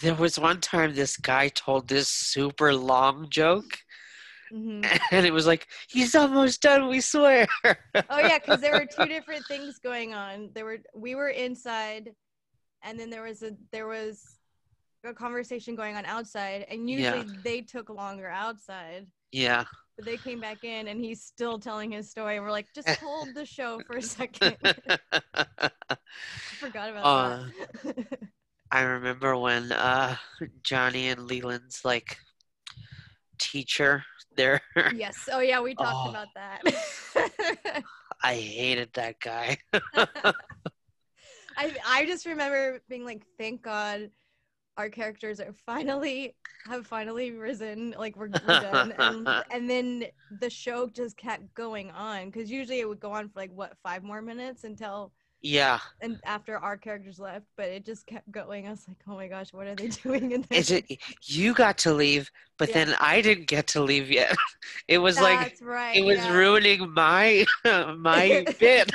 There 0.00 0.14
was 0.14 0.38
one 0.38 0.60
time 0.60 0.94
this 0.94 1.16
guy 1.16 1.48
told 1.48 1.88
this 1.88 2.08
super 2.08 2.72
long 2.74 3.28
joke, 3.30 3.78
Mhm. 4.52 4.84
and 5.10 5.26
it 5.26 5.32
was 5.32 5.46
like, 5.46 5.66
"He's 5.88 6.14
almost 6.14 6.62
done. 6.62 6.88
We 6.88 7.00
swear." 7.00 7.48
oh 8.10 8.20
yeah 8.20 8.38
because 8.38 8.60
there 8.60 8.74
were 8.74 8.86
two 8.86 9.08
different 9.08 9.44
things 9.48 9.78
going 9.78 10.14
on 10.14 10.50
there 10.54 10.64
were 10.64 10.78
we 10.94 11.14
were 11.14 11.28
inside 11.28 12.14
and 12.82 12.98
then 12.98 13.10
there 13.10 13.22
was 13.22 13.42
a 13.42 13.52
there 13.72 13.86
was 13.86 14.38
a 15.04 15.14
conversation 15.14 15.74
going 15.76 15.96
on 15.96 16.04
outside 16.06 16.66
and 16.70 16.88
Yeah. 16.90 17.22
usually 17.22 17.30
they 17.42 17.60
took 17.62 17.88
longer 17.90 18.28
outside 18.28 19.06
yeah, 19.32 19.64
but 19.96 20.04
they 20.04 20.18
came 20.18 20.40
back 20.40 20.64
in 20.64 20.88
and 20.88 21.00
he's 21.00 21.22
still 21.22 21.58
telling 21.58 21.92
his 21.92 22.10
story 22.10 22.36
and 22.36 22.44
we're 22.44 22.52
like 22.52 22.72
just 22.74 22.94
hold 23.00 23.34
the 23.34 23.44
show 23.46 23.80
for 23.86 23.96
a 23.96 24.02
second 24.02 24.56
forgot 26.60 26.90
about 26.90 27.08
Uh, 27.08 27.14
that 27.14 27.38
I 28.70 28.82
remember 28.82 29.36
when 29.36 29.72
uh, 29.72 30.16
Johnny 30.62 31.08
and 31.08 31.26
Leland's 31.26 31.84
like 31.84 32.18
teacher 33.38 34.04
there. 34.36 34.60
yes 34.90 35.28
oh 35.32 35.40
yeah 35.40 35.60
we 35.60 35.74
talked 35.74 36.04
Oh. 36.04 36.12
about 36.12 36.28
that 36.34 36.62
I 38.22 38.34
hated 38.34 38.92
that 38.94 39.20
guy. 39.20 39.58
I 41.98 42.06
just 42.06 42.26
remember 42.26 42.80
being 42.88 43.04
like, 43.04 43.24
thank 43.38 43.60
God 43.60 44.10
our 44.76 44.88
characters 44.88 45.40
are 45.40 45.52
finally 45.66 46.36
have 46.68 46.86
finally 46.86 47.32
risen. 47.32 47.92
Like 47.98 48.16
we're, 48.16 48.28
we're 48.28 48.60
done. 48.60 48.94
And, 48.98 49.28
and 49.50 49.68
then 49.68 50.04
the 50.40 50.48
show 50.48 50.88
just 50.88 51.16
kept 51.16 51.52
going 51.54 51.90
on 51.90 52.26
because 52.26 52.52
usually 52.52 52.78
it 52.78 52.88
would 52.88 53.00
go 53.00 53.10
on 53.10 53.28
for 53.28 53.40
like 53.40 53.50
what 53.52 53.72
five 53.82 54.04
more 54.04 54.22
minutes 54.22 54.62
until 54.62 55.10
yeah. 55.42 55.80
and 56.00 56.20
after 56.24 56.56
our 56.58 56.76
characters 56.76 57.18
left 57.18 57.46
but 57.56 57.66
it 57.66 57.84
just 57.84 58.06
kept 58.06 58.30
going. 58.30 58.68
I 58.68 58.70
was 58.70 58.86
like 58.86 58.98
oh 59.08 59.16
my 59.16 59.26
gosh 59.26 59.52
what 59.52 59.66
are 59.66 59.74
they 59.74 59.88
doing 60.04 60.30
in 60.30 60.44
is 60.52 60.70
it 60.70 60.84
you 61.24 61.52
got 61.52 61.78
to 61.78 61.92
leave 61.92 62.30
but 62.58 62.68
yeah. 62.68 62.84
then 62.84 62.96
i 63.00 63.20
didn't 63.20 63.46
get 63.46 63.66
to 63.68 63.82
leave 63.82 64.08
yet. 64.10 64.36
It 64.86 64.98
was 64.98 65.16
That's 65.16 65.60
like 65.60 65.68
right, 65.68 65.96
it 65.96 66.04
was 66.04 66.18
yeah. 66.18 66.32
ruining 66.32 66.92
my 66.92 67.44
my 67.64 68.44
bit 68.60 68.92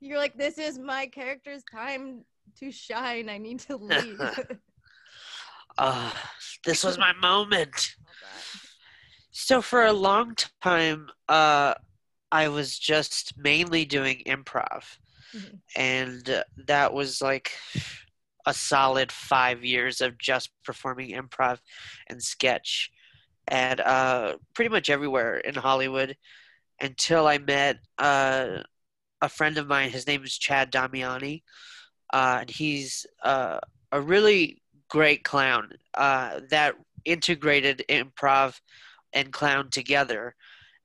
you're 0.00 0.18
like 0.18 0.36
this 0.36 0.58
is 0.58 0.78
my 0.78 1.06
character's 1.06 1.62
time 1.70 2.24
to 2.60 2.70
shine. 2.70 3.28
I 3.28 3.38
need 3.38 3.60
to 3.60 3.76
leave. 3.76 4.20
uh, 5.78 6.12
this 6.64 6.84
was 6.84 6.98
my 6.98 7.12
moment. 7.14 7.94
So 9.30 9.62
for 9.62 9.84
a 9.84 9.92
long 9.92 10.34
time, 10.60 11.10
uh, 11.28 11.74
I 12.32 12.48
was 12.48 12.76
just 12.76 13.34
mainly 13.38 13.84
doing 13.84 14.22
improv, 14.26 14.98
mm-hmm. 15.32 15.56
and 15.76 16.42
that 16.66 16.92
was 16.92 17.22
like 17.22 17.52
a 18.46 18.52
solid 18.52 19.12
five 19.12 19.64
years 19.64 20.00
of 20.00 20.18
just 20.18 20.50
performing 20.64 21.12
improv 21.12 21.60
and 22.08 22.20
sketch, 22.20 22.90
and 23.46 23.80
uh, 23.80 24.38
pretty 24.54 24.70
much 24.70 24.90
everywhere 24.90 25.36
in 25.38 25.54
Hollywood, 25.54 26.16
until 26.80 27.28
I 27.28 27.38
met 27.38 27.78
uh, 27.96 28.64
a 29.20 29.28
friend 29.28 29.58
of 29.58 29.66
mine. 29.66 29.90
His 29.90 30.06
name 30.06 30.24
is 30.24 30.36
Chad 30.36 30.72
Damiani 30.72 31.42
uh, 32.12 32.38
and 32.40 32.50
he's 32.50 33.06
uh, 33.22 33.58
a 33.92 34.00
really 34.00 34.62
great 34.88 35.24
clown 35.24 35.70
uh, 35.94 36.40
that 36.50 36.74
integrated 37.04 37.84
improv 37.88 38.58
and 39.12 39.32
clown 39.32 39.70
together 39.70 40.34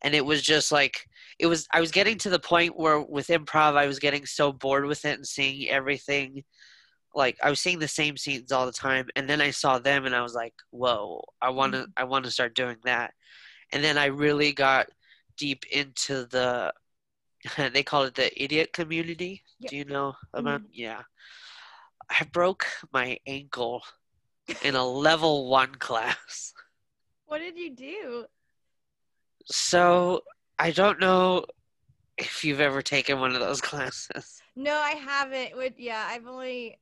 and 0.02 0.14
it 0.14 0.26
was 0.26 0.42
just 0.42 0.72
like 0.72 1.06
it 1.40 1.48
was 1.48 1.68
i 1.74 1.82
was 1.82 1.92
getting 1.92 2.18
to 2.18 2.30
the 2.30 2.40
point 2.40 2.78
where 2.78 3.02
with 3.02 3.28
improv 3.28 3.76
i 3.76 3.86
was 3.86 4.00
getting 4.00 4.26
so 4.26 4.52
bored 4.52 4.86
with 4.86 5.04
it 5.04 5.18
and 5.18 5.28
seeing 5.28 5.70
everything 5.70 6.42
like 7.14 7.36
i 7.44 7.50
was 7.50 7.60
seeing 7.60 7.80
the 7.80 7.88
same 7.88 8.16
scenes 8.16 8.52
all 8.52 8.66
the 8.66 8.72
time 8.72 9.08
and 9.18 9.30
then 9.30 9.42
i 9.42 9.50
saw 9.50 9.78
them 9.78 10.06
and 10.06 10.16
i 10.16 10.22
was 10.22 10.34
like 10.34 10.54
whoa 10.70 11.22
i 11.42 11.50
want 11.50 11.74
to 11.74 11.80
mm-hmm. 11.80 11.92
i 11.98 12.04
want 12.06 12.24
to 12.24 12.32
start 12.32 12.56
doing 12.56 12.78
that 12.86 13.12
and 13.74 13.84
then 13.84 13.98
i 13.98 14.06
really 14.06 14.54
got 14.54 14.88
deep 15.38 15.66
into 15.72 16.26
the 16.28 16.72
they 17.74 17.84
call 17.84 18.04
it 18.04 18.16
the 18.16 18.44
idiot 18.44 18.74
community 18.74 19.42
yep. 19.60 19.72
do 19.72 19.78
you 19.78 19.86
know 19.86 20.14
about 20.34 20.62
mm-hmm. 20.62 20.72
yeah 20.74 21.02
I 22.10 22.26
broke 22.26 22.68
my 22.92 23.18
ankle 23.26 23.84
in 24.62 24.76
a 24.76 24.86
level 24.86 25.50
one 25.50 25.76
class. 25.76 26.54
What 27.26 27.40
did 27.40 27.58
you 27.58 27.72
do? 27.72 28.26
So 29.48 30.22
I 30.60 30.70
don't 30.70 31.00
know 31.00 31.46
if 32.16 32.46
you've 32.46 32.60
ever 32.60 32.84
taken 32.84 33.20
one 33.20 33.34
of 33.34 33.40
those 33.40 33.60
classes. 33.72 34.40
No, 34.56 34.76
I 34.76 34.92
haven't. 34.92 35.58
Would 35.58 35.74
yeah, 35.78 36.06
I've 36.08 36.28
only 36.28 36.78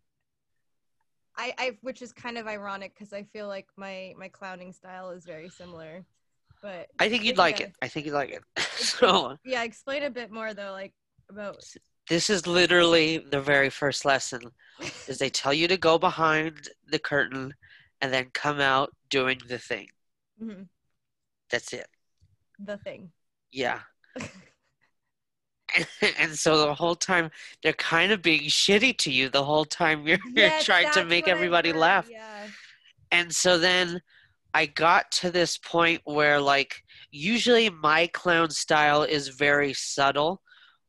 I 1.38 1.54
I 1.58 1.78
which 1.80 2.02
is 2.02 2.12
kind 2.12 2.38
of 2.38 2.48
ironic 2.48 2.94
because 2.94 3.14
I 3.14 3.24
feel 3.24 3.48
like 3.48 3.68
my 3.78 4.14
my 4.18 4.28
clowning 4.28 4.74
style 4.74 5.12
is 5.12 5.24
very 5.24 5.48
similar. 5.48 6.04
But 6.62 6.88
I 7.00 7.10
think 7.10 7.24
you'd 7.24 7.38
like 7.38 7.60
it. 7.60 7.74
I 7.82 7.88
think 7.88 8.06
you'd 8.06 8.14
like 8.14 8.30
it. 8.30 8.44
so 8.76 9.38
yeah, 9.44 9.64
explain 9.64 10.04
a 10.04 10.10
bit 10.10 10.32
more 10.32 10.54
though, 10.54 10.72
like 10.72 10.94
about 11.30 11.58
this 12.10 12.30
is 12.30 12.46
literally 12.46 13.20
the 13.20 13.42
very 13.42 13.70
first 13.70 14.06
lesson 14.06 14.42
is 15.08 15.18
they 15.18 15.30
tell 15.30 15.54
you 15.54 15.68
to 15.68 15.78
go 15.78 15.98
behind 15.98 16.70
the 16.88 17.00
curtain 17.00 17.54
and 18.02 18.14
then 18.14 18.28
come 18.34 18.60
out 18.60 18.92
doing 19.10 19.40
the 19.48 19.58
thing 19.58 19.88
mm-hmm. 20.42 20.64
that's 21.50 21.74
it 21.74 21.88
the 22.60 22.78
thing 22.78 23.12
yeah 23.52 23.80
and, 26.20 26.34
so 26.34 26.66
the 26.66 26.74
whole 26.74 26.96
time 26.96 27.32
they're 27.64 27.74
kind 27.74 28.12
of 28.12 28.22
being 28.22 28.42
shitty 28.42 28.98
to 28.98 29.12
you 29.12 29.30
the 29.30 29.44
whole 29.44 29.66
time 29.66 30.06
you're, 30.06 30.18
yes, 30.34 30.68
you're 30.68 30.76
trying 30.76 30.92
to 30.92 31.06
make 31.06 31.28
everybody 31.30 31.72
laugh 31.72 32.10
yeah. 32.12 32.48
and 33.12 33.34
so 33.34 33.58
then 33.58 34.02
i 34.54 34.66
got 34.66 35.12
to 35.12 35.32
this 35.32 35.58
point 35.58 36.02
where 36.06 36.40
like 36.40 36.84
usually 37.12 37.70
my 37.70 38.08
clown 38.08 38.50
style 38.50 39.04
is 39.04 39.28
very 39.28 39.74
subtle 39.74 40.42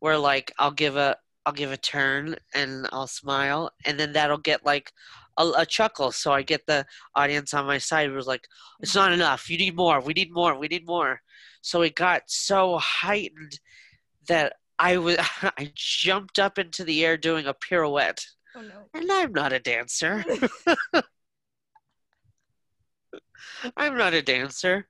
where 0.02 0.18
like 0.18 0.52
I'll 0.58 0.72
give 0.72 0.96
a 0.96 1.16
I'll 1.46 1.52
give 1.52 1.70
a 1.70 1.76
turn 1.76 2.34
and 2.54 2.88
I'll 2.92 3.06
smile 3.06 3.70
and 3.84 3.98
then 3.98 4.12
that'll 4.12 4.38
get 4.38 4.66
like 4.66 4.92
a, 5.38 5.46
a, 5.58 5.66
chuckle. 5.66 6.10
So 6.10 6.32
I 6.32 6.42
get 6.42 6.66
the 6.66 6.84
audience 7.14 7.54
on 7.54 7.66
my 7.66 7.78
side 7.78 8.10
was 8.10 8.26
like 8.26 8.44
it's 8.80 8.96
not 8.96 9.12
enough. 9.12 9.48
You 9.48 9.58
need 9.58 9.76
more. 9.76 10.00
We 10.00 10.12
need 10.12 10.32
more. 10.32 10.58
We 10.58 10.66
need 10.66 10.86
more. 10.86 11.20
So 11.60 11.82
it 11.82 11.94
got 11.94 12.22
so 12.26 12.78
heightened 12.78 13.60
that 14.26 14.54
I 14.76 14.98
was 14.98 15.18
I 15.42 15.70
jumped 15.76 16.40
up 16.40 16.58
into 16.58 16.82
the 16.82 17.04
air 17.04 17.16
doing 17.16 17.46
a 17.46 17.54
pirouette. 17.54 18.26
Oh, 18.56 18.60
no. 18.60 18.88
and 18.92 19.10
I'm 19.10 19.32
not 19.32 19.52
a 19.52 19.60
dancer 19.60 20.24
I'm 23.76 23.96
not 23.96 24.14
a 24.14 24.22
dancer 24.22 24.86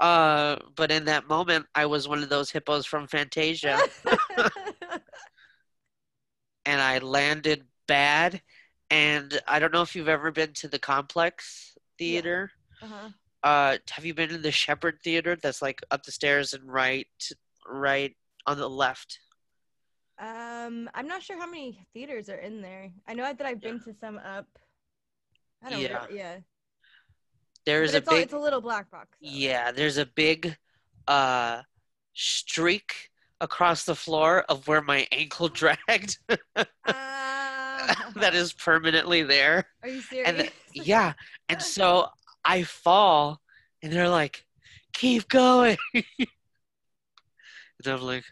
uh, 0.00 0.56
but 0.74 0.90
in 0.90 1.04
that 1.06 1.28
moment, 1.28 1.66
I 1.74 1.86
was 1.86 2.08
one 2.08 2.22
of 2.22 2.28
those 2.28 2.50
hippos 2.50 2.86
from 2.86 3.06
Fantasia. 3.06 3.80
and 6.66 6.80
I 6.80 6.98
landed 6.98 7.64
bad. 7.86 8.42
And 8.90 9.40
I 9.48 9.58
don't 9.58 9.72
know 9.72 9.82
if 9.82 9.96
you've 9.96 10.08
ever 10.08 10.30
been 10.30 10.52
to 10.54 10.68
the 10.68 10.78
Complex 10.78 11.76
Theater. 11.98 12.50
Yeah. 12.82 12.88
Uh-huh. 12.88 13.08
Uh, 13.42 13.78
have 13.90 14.04
you 14.04 14.12
been 14.12 14.30
in 14.30 14.42
the 14.42 14.50
Shepherd 14.50 14.98
Theater? 15.02 15.36
That's 15.36 15.62
like 15.62 15.80
up 15.90 16.02
the 16.02 16.12
stairs 16.12 16.52
and 16.52 16.70
right, 16.70 17.06
right 17.66 18.14
on 18.46 18.58
the 18.58 18.68
left. 18.68 19.20
Um, 20.18 20.90
I'm 20.94 21.06
not 21.06 21.22
sure 21.22 21.38
how 21.38 21.46
many 21.46 21.78
theaters 21.92 22.28
are 22.28 22.38
in 22.38 22.60
there. 22.60 22.90
I 23.06 23.14
know 23.14 23.22
that 23.22 23.46
I've 23.46 23.60
been 23.60 23.80
yeah. 23.86 23.92
to 23.92 23.98
some 23.98 24.18
up. 24.18 24.46
I 25.62 25.70
don't 25.70 25.80
yeah. 25.80 25.92
know. 25.92 26.06
Yeah 26.10 26.36
there's 27.66 27.94
a 27.94 28.00
big 28.00 28.08
all, 28.08 28.16
it's 28.16 28.32
a 28.32 28.38
little 28.38 28.60
black 28.60 28.90
box 28.90 29.08
yeah 29.20 29.72
there's 29.72 29.98
a 29.98 30.06
big 30.06 30.56
uh 31.08 31.60
streak 32.14 33.10
across 33.40 33.84
the 33.84 33.94
floor 33.94 34.44
of 34.48 34.66
where 34.66 34.82
my 34.82 35.06
ankle 35.12 35.48
dragged. 35.60 36.18
Uh, 36.28 36.64
that 38.16 38.34
is 38.34 38.52
permanently 38.52 39.22
there. 39.22 39.66
Are 39.82 39.88
you 39.88 40.00
serious 40.00 40.28
and 40.28 40.38
the, 40.40 40.50
yeah 40.72 41.12
and 41.48 41.62
so 41.62 42.08
i 42.44 42.62
fall 42.62 43.40
and 43.82 43.92
they're 43.92 44.08
like 44.08 44.44
keep 44.92 45.28
going. 45.28 45.76
And 45.94 46.26
i'm 47.86 48.00
like 48.00 48.24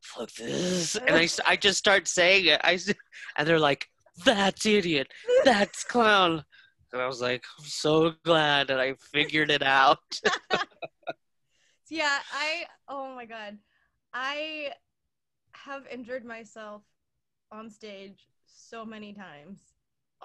fuck 0.00 0.30
this. 0.32 0.96
And 0.96 1.16
I, 1.16 1.28
I 1.46 1.56
just 1.56 1.78
start 1.78 2.06
saying 2.06 2.46
it. 2.46 2.60
I, 2.62 2.78
and 3.36 3.48
they're 3.48 3.58
like 3.58 3.88
that's 4.24 4.64
idiot. 4.64 5.08
That's 5.44 5.84
clown 5.84 6.44
and 6.92 7.02
I 7.02 7.06
was 7.06 7.20
like, 7.20 7.44
I'm 7.58 7.64
so 7.64 8.14
glad 8.24 8.68
that 8.68 8.80
I 8.80 8.94
figured 8.94 9.50
it 9.50 9.62
out. 9.62 9.98
yeah, 11.88 12.18
I 12.32 12.66
oh 12.88 13.14
my 13.14 13.24
god. 13.24 13.58
I 14.12 14.72
have 15.52 15.86
injured 15.90 16.24
myself 16.24 16.82
on 17.52 17.70
stage 17.70 18.26
so 18.46 18.84
many 18.84 19.12
times. 19.12 19.60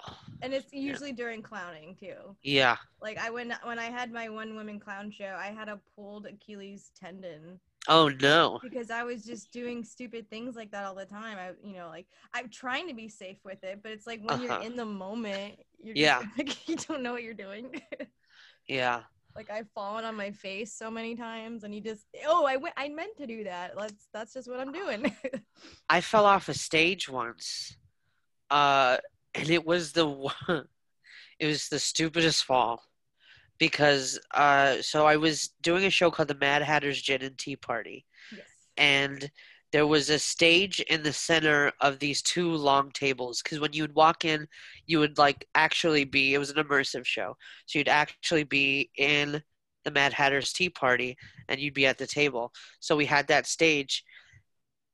Oh, 0.06 0.16
and 0.40 0.54
it's 0.54 0.72
usually 0.72 1.10
yeah. 1.10 1.16
during 1.16 1.42
clowning 1.42 1.96
too. 1.98 2.36
Yeah. 2.42 2.76
Like 3.00 3.18
I 3.18 3.30
when 3.30 3.54
when 3.64 3.78
I 3.78 3.90
had 3.90 4.12
my 4.12 4.28
one 4.28 4.54
woman 4.54 4.80
clown 4.80 5.10
show, 5.10 5.36
I 5.38 5.48
had 5.48 5.68
a 5.68 5.80
pulled 5.94 6.26
Achilles 6.26 6.90
tendon 6.98 7.60
Oh 7.88 8.08
no. 8.20 8.60
Because 8.62 8.90
I 8.90 9.02
was 9.02 9.24
just 9.24 9.50
doing 9.52 9.84
stupid 9.84 10.30
things 10.30 10.54
like 10.54 10.70
that 10.70 10.84
all 10.84 10.94
the 10.94 11.04
time. 11.04 11.36
I 11.38 11.50
you 11.66 11.76
know, 11.76 11.88
like 11.88 12.06
I'm 12.32 12.48
trying 12.48 12.86
to 12.88 12.94
be 12.94 13.08
safe 13.08 13.38
with 13.44 13.62
it, 13.64 13.80
but 13.82 13.90
it's 13.90 14.06
like 14.06 14.20
when 14.20 14.40
uh-huh. 14.40 14.44
you're 14.44 14.62
in 14.62 14.76
the 14.76 14.84
moment, 14.84 15.54
you're 15.82 15.96
yeah. 15.96 16.22
Just, 16.22 16.38
like, 16.38 16.68
you 16.68 16.76
don't 16.76 17.02
know 17.02 17.12
what 17.12 17.22
you're 17.22 17.34
doing. 17.34 17.80
yeah. 18.68 19.00
Like 19.34 19.50
I've 19.50 19.68
fallen 19.74 20.04
on 20.04 20.14
my 20.14 20.30
face 20.30 20.74
so 20.74 20.90
many 20.90 21.16
times 21.16 21.64
and 21.64 21.74
you 21.74 21.80
just 21.80 22.04
oh 22.26 22.44
I 22.44 22.56
went 22.56 22.74
I 22.76 22.88
meant 22.88 23.16
to 23.16 23.26
do 23.26 23.44
that. 23.44 23.76
Let's 23.76 24.08
that's 24.12 24.34
just 24.34 24.48
what 24.48 24.60
I'm 24.60 24.72
doing. 24.72 25.14
I 25.88 26.00
fell 26.02 26.26
off 26.26 26.48
a 26.48 26.54
stage 26.54 27.08
once. 27.08 27.76
Uh 28.50 28.98
and 29.34 29.50
it 29.50 29.66
was 29.66 29.92
the 29.92 30.32
it 31.38 31.46
was 31.46 31.68
the 31.68 31.78
stupidest 31.78 32.44
fall 32.44 32.82
because 33.62 34.18
uh, 34.34 34.82
so 34.82 35.06
I 35.06 35.14
was 35.14 35.50
doing 35.62 35.84
a 35.84 35.90
show 35.90 36.10
called 36.10 36.26
the 36.26 36.34
Mad 36.34 36.62
Hatter's 36.62 37.00
Gin 37.00 37.22
and 37.22 37.38
Tea 37.38 37.54
Party, 37.54 38.04
yes. 38.36 38.40
and 38.76 39.30
there 39.70 39.86
was 39.86 40.10
a 40.10 40.18
stage 40.18 40.80
in 40.80 41.04
the 41.04 41.12
center 41.12 41.70
of 41.80 42.00
these 42.00 42.22
two 42.22 42.50
long 42.50 42.90
tables 42.90 43.40
because 43.40 43.60
when 43.60 43.72
you 43.72 43.84
would 43.84 43.94
walk 43.94 44.24
in, 44.24 44.48
you 44.86 44.98
would 44.98 45.16
like 45.16 45.46
actually 45.54 46.02
be 46.02 46.34
it 46.34 46.38
was 46.38 46.50
an 46.50 46.56
immersive 46.56 47.06
show, 47.06 47.36
so 47.66 47.78
you'd 47.78 47.86
actually 47.86 48.42
be 48.42 48.90
in 48.98 49.40
the 49.84 49.92
Mad 49.92 50.12
Hatter's 50.12 50.52
Tea 50.52 50.68
Party 50.68 51.16
and 51.48 51.60
you'd 51.60 51.72
be 51.72 51.86
at 51.86 51.98
the 51.98 52.06
table. 52.08 52.52
So 52.80 52.96
we 52.96 53.06
had 53.06 53.28
that 53.28 53.46
stage, 53.46 54.02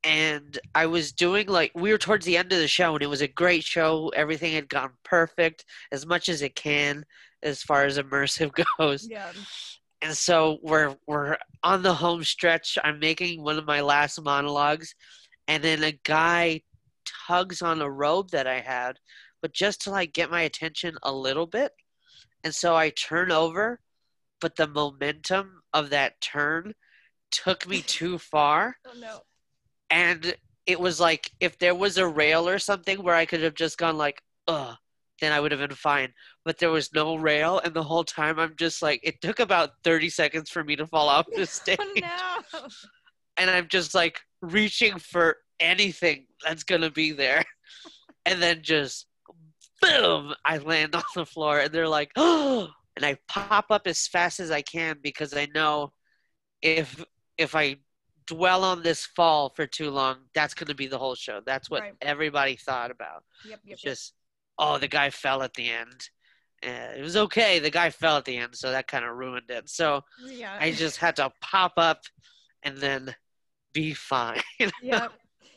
and 0.04 0.58
I 0.74 0.84
was 0.84 1.12
doing 1.12 1.48
like 1.48 1.72
we 1.74 1.90
were 1.90 1.96
towards 1.96 2.26
the 2.26 2.36
end 2.36 2.52
of 2.52 2.58
the 2.58 2.68
show 2.68 2.92
and 2.92 3.02
it 3.02 3.08
was 3.08 3.22
a 3.22 3.28
great 3.28 3.64
show. 3.64 4.10
Everything 4.10 4.52
had 4.52 4.68
gone 4.68 4.90
perfect 5.04 5.64
as 5.90 6.04
much 6.04 6.28
as 6.28 6.42
it 6.42 6.54
can 6.54 7.06
as 7.42 7.62
far 7.62 7.84
as 7.84 7.98
immersive 7.98 8.52
goes. 8.78 9.06
Yeah. 9.10 9.32
And 10.02 10.16
so 10.16 10.58
we're 10.62 10.94
we're 11.06 11.36
on 11.62 11.82
the 11.82 11.94
home 11.94 12.22
stretch. 12.24 12.78
I'm 12.84 12.98
making 13.00 13.42
one 13.42 13.58
of 13.58 13.66
my 13.66 13.80
last 13.80 14.20
monologues 14.22 14.94
and 15.48 15.62
then 15.62 15.82
a 15.82 15.98
guy 16.04 16.62
tugs 17.26 17.62
on 17.62 17.80
a 17.80 17.90
robe 17.90 18.30
that 18.30 18.46
I 18.46 18.60
had, 18.60 18.98
but 19.42 19.52
just 19.52 19.82
to 19.82 19.90
like 19.90 20.12
get 20.12 20.30
my 20.30 20.42
attention 20.42 20.94
a 21.02 21.12
little 21.12 21.46
bit. 21.46 21.72
And 22.44 22.54
so 22.54 22.76
I 22.76 22.90
turn 22.90 23.32
over, 23.32 23.80
but 24.40 24.54
the 24.56 24.68
momentum 24.68 25.62
of 25.74 25.90
that 25.90 26.20
turn 26.20 26.74
took 27.32 27.66
me 27.66 27.82
too 27.86 28.18
far 28.18 28.76
Oh 28.86 28.92
no. 28.98 29.20
and 29.90 30.34
it 30.66 30.78
was 30.78 31.00
like 31.00 31.30
if 31.40 31.58
there 31.58 31.74
was 31.74 31.96
a 31.98 32.06
rail 32.06 32.48
or 32.48 32.58
something 32.58 33.02
where 33.02 33.14
I 33.14 33.26
could 33.26 33.42
have 33.42 33.54
just 33.54 33.78
gone 33.78 33.96
like, 33.96 34.22
ugh, 34.46 34.76
then 35.20 35.32
I 35.32 35.40
would 35.40 35.52
have 35.52 35.60
been 35.60 35.76
fine. 35.76 36.12
But 36.44 36.58
there 36.58 36.70
was 36.70 36.92
no 36.94 37.16
rail, 37.16 37.60
and 37.64 37.74
the 37.74 37.82
whole 37.82 38.04
time 38.04 38.38
I'm 38.38 38.54
just 38.56 38.82
like, 38.82 39.00
it 39.02 39.20
took 39.20 39.40
about 39.40 39.70
30 39.84 40.08
seconds 40.10 40.50
for 40.50 40.62
me 40.64 40.76
to 40.76 40.86
fall 40.86 41.08
off 41.08 41.26
the 41.34 41.42
oh, 41.42 41.44
stage, 41.44 41.78
Oh 41.80 41.92
no. 42.52 42.60
and 43.36 43.50
I'm 43.50 43.68
just 43.68 43.94
like 43.94 44.20
reaching 44.42 44.98
for 44.98 45.36
anything 45.60 46.26
that's 46.44 46.64
gonna 46.64 46.90
be 46.90 47.12
there, 47.12 47.44
and 48.26 48.40
then 48.42 48.60
just 48.62 49.06
boom, 49.80 50.34
I 50.44 50.58
land 50.58 50.94
on 50.94 51.04
the 51.14 51.26
floor, 51.26 51.60
and 51.60 51.72
they're 51.72 51.88
like, 51.88 52.10
oh, 52.16 52.68
and 52.96 53.04
I 53.04 53.16
pop 53.28 53.66
up 53.70 53.86
as 53.86 54.06
fast 54.06 54.40
as 54.40 54.50
I 54.50 54.62
can 54.62 54.98
because 55.02 55.34
I 55.36 55.46
know 55.54 55.92
if 56.62 57.04
if 57.36 57.54
I 57.54 57.76
dwell 58.26 58.62
on 58.64 58.82
this 58.82 59.06
fall 59.06 59.50
for 59.56 59.66
too 59.66 59.90
long, 59.90 60.16
that's 60.34 60.52
going 60.52 60.66
to 60.66 60.74
be 60.74 60.86
the 60.86 60.98
whole 60.98 61.14
show. 61.14 61.40
That's 61.46 61.70
what 61.70 61.80
Right. 61.80 61.94
everybody 62.02 62.56
thought 62.56 62.90
about. 62.90 63.24
Yep. 63.46 63.60
Yep. 63.64 63.78
Just, 63.78 64.12
oh, 64.58 64.78
the 64.78 64.88
guy 64.88 65.10
fell 65.10 65.42
at 65.42 65.54
the 65.54 65.70
end. 65.70 66.08
Uh, 66.66 66.92
it 66.96 67.02
was 67.02 67.16
okay. 67.16 67.58
The 67.58 67.70
guy 67.70 67.90
fell 67.90 68.16
at 68.16 68.24
the 68.24 68.36
end, 68.36 68.56
so 68.56 68.70
that 68.70 68.88
kind 68.88 69.04
of 69.04 69.16
ruined 69.16 69.50
it. 69.50 69.68
So. 69.68 70.02
Yeah. 70.26 70.56
I 70.58 70.72
just 70.72 70.96
had 70.96 71.16
to 71.16 71.30
pop 71.40 71.74
up 71.76 72.00
and 72.62 72.76
then 72.78 73.14
be 73.72 73.94
fine. 73.94 74.40
yep. 74.82 75.12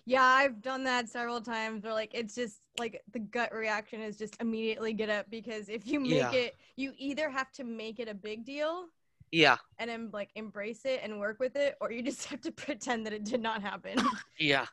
Yeah, 0.06 0.24
I've 0.24 0.62
done 0.62 0.84
that 0.86 1.10
several 1.10 1.42
times 1.42 1.84
where 1.84 1.94
like 1.94 2.12
it's 2.14 2.36
just 2.36 2.60
like 2.80 3.02
the 3.14 3.20
gut 3.20 3.54
reaction 3.54 4.02
is 4.02 4.18
just 4.18 4.36
immediately 4.42 4.94
get 4.94 5.10
up 5.10 5.30
because 5.30 5.70
if 5.70 5.88
you 5.88 6.00
make 6.00 6.12
Yeah. 6.12 6.32
it 6.32 6.56
you 6.76 6.94
either 6.98 7.30
have 7.30 7.52
to 7.54 7.64
make 7.64 8.00
it 8.00 8.08
a 8.08 8.14
big 8.14 8.44
deal 8.44 8.88
yeah, 9.32 9.58
and 9.80 9.90
then 9.90 10.10
like 10.12 10.30
embrace 10.36 10.84
it 10.84 11.00
and 11.04 11.20
work 11.20 11.40
with 11.40 11.56
it 11.56 11.78
or 11.80 11.92
you 11.92 12.02
just 12.12 12.26
have 12.26 12.42
to 12.42 12.52
pretend 12.52 13.06
that 13.06 13.14
it 13.14 13.24
did 13.24 13.42
not 13.42 13.62
happen. 13.62 13.98
yeah. 14.40 14.66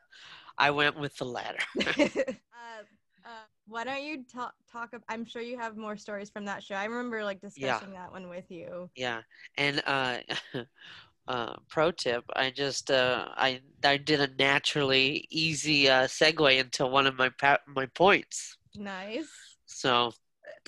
I 0.60 0.72
went 0.72 0.98
with 0.98 1.16
the 1.16 1.24
latter. 1.24 1.62
uh, 1.78 2.02
uh, 2.02 3.46
why 3.68 3.84
don't 3.84 4.02
you 4.02 4.24
talk 4.32 4.54
talk 4.70 4.92
I'm 5.08 5.24
sure 5.24 5.42
you 5.42 5.58
have 5.58 5.76
more 5.76 5.96
stories 5.96 6.30
from 6.30 6.44
that 6.46 6.62
show. 6.62 6.74
I 6.74 6.84
remember 6.84 7.22
like 7.24 7.40
discussing 7.40 7.92
that 7.92 8.10
one 8.10 8.28
with 8.28 8.50
you. 8.50 8.90
Yeah, 8.96 9.20
and 9.56 9.82
uh, 9.86 10.18
uh, 11.28 11.54
pro 11.68 11.90
tip: 11.90 12.24
I 12.34 12.50
just 12.50 12.90
uh, 12.90 13.28
I 13.36 13.60
I 13.84 13.96
did 13.96 14.20
a 14.20 14.28
naturally 14.38 15.26
easy 15.30 15.88
uh, 15.88 16.04
segue 16.06 16.58
into 16.58 16.86
one 16.86 17.06
of 17.06 17.16
my 17.16 17.30
pa- 17.38 17.60
my 17.66 17.86
points. 17.86 18.56
Nice. 18.76 19.28
So 19.66 20.12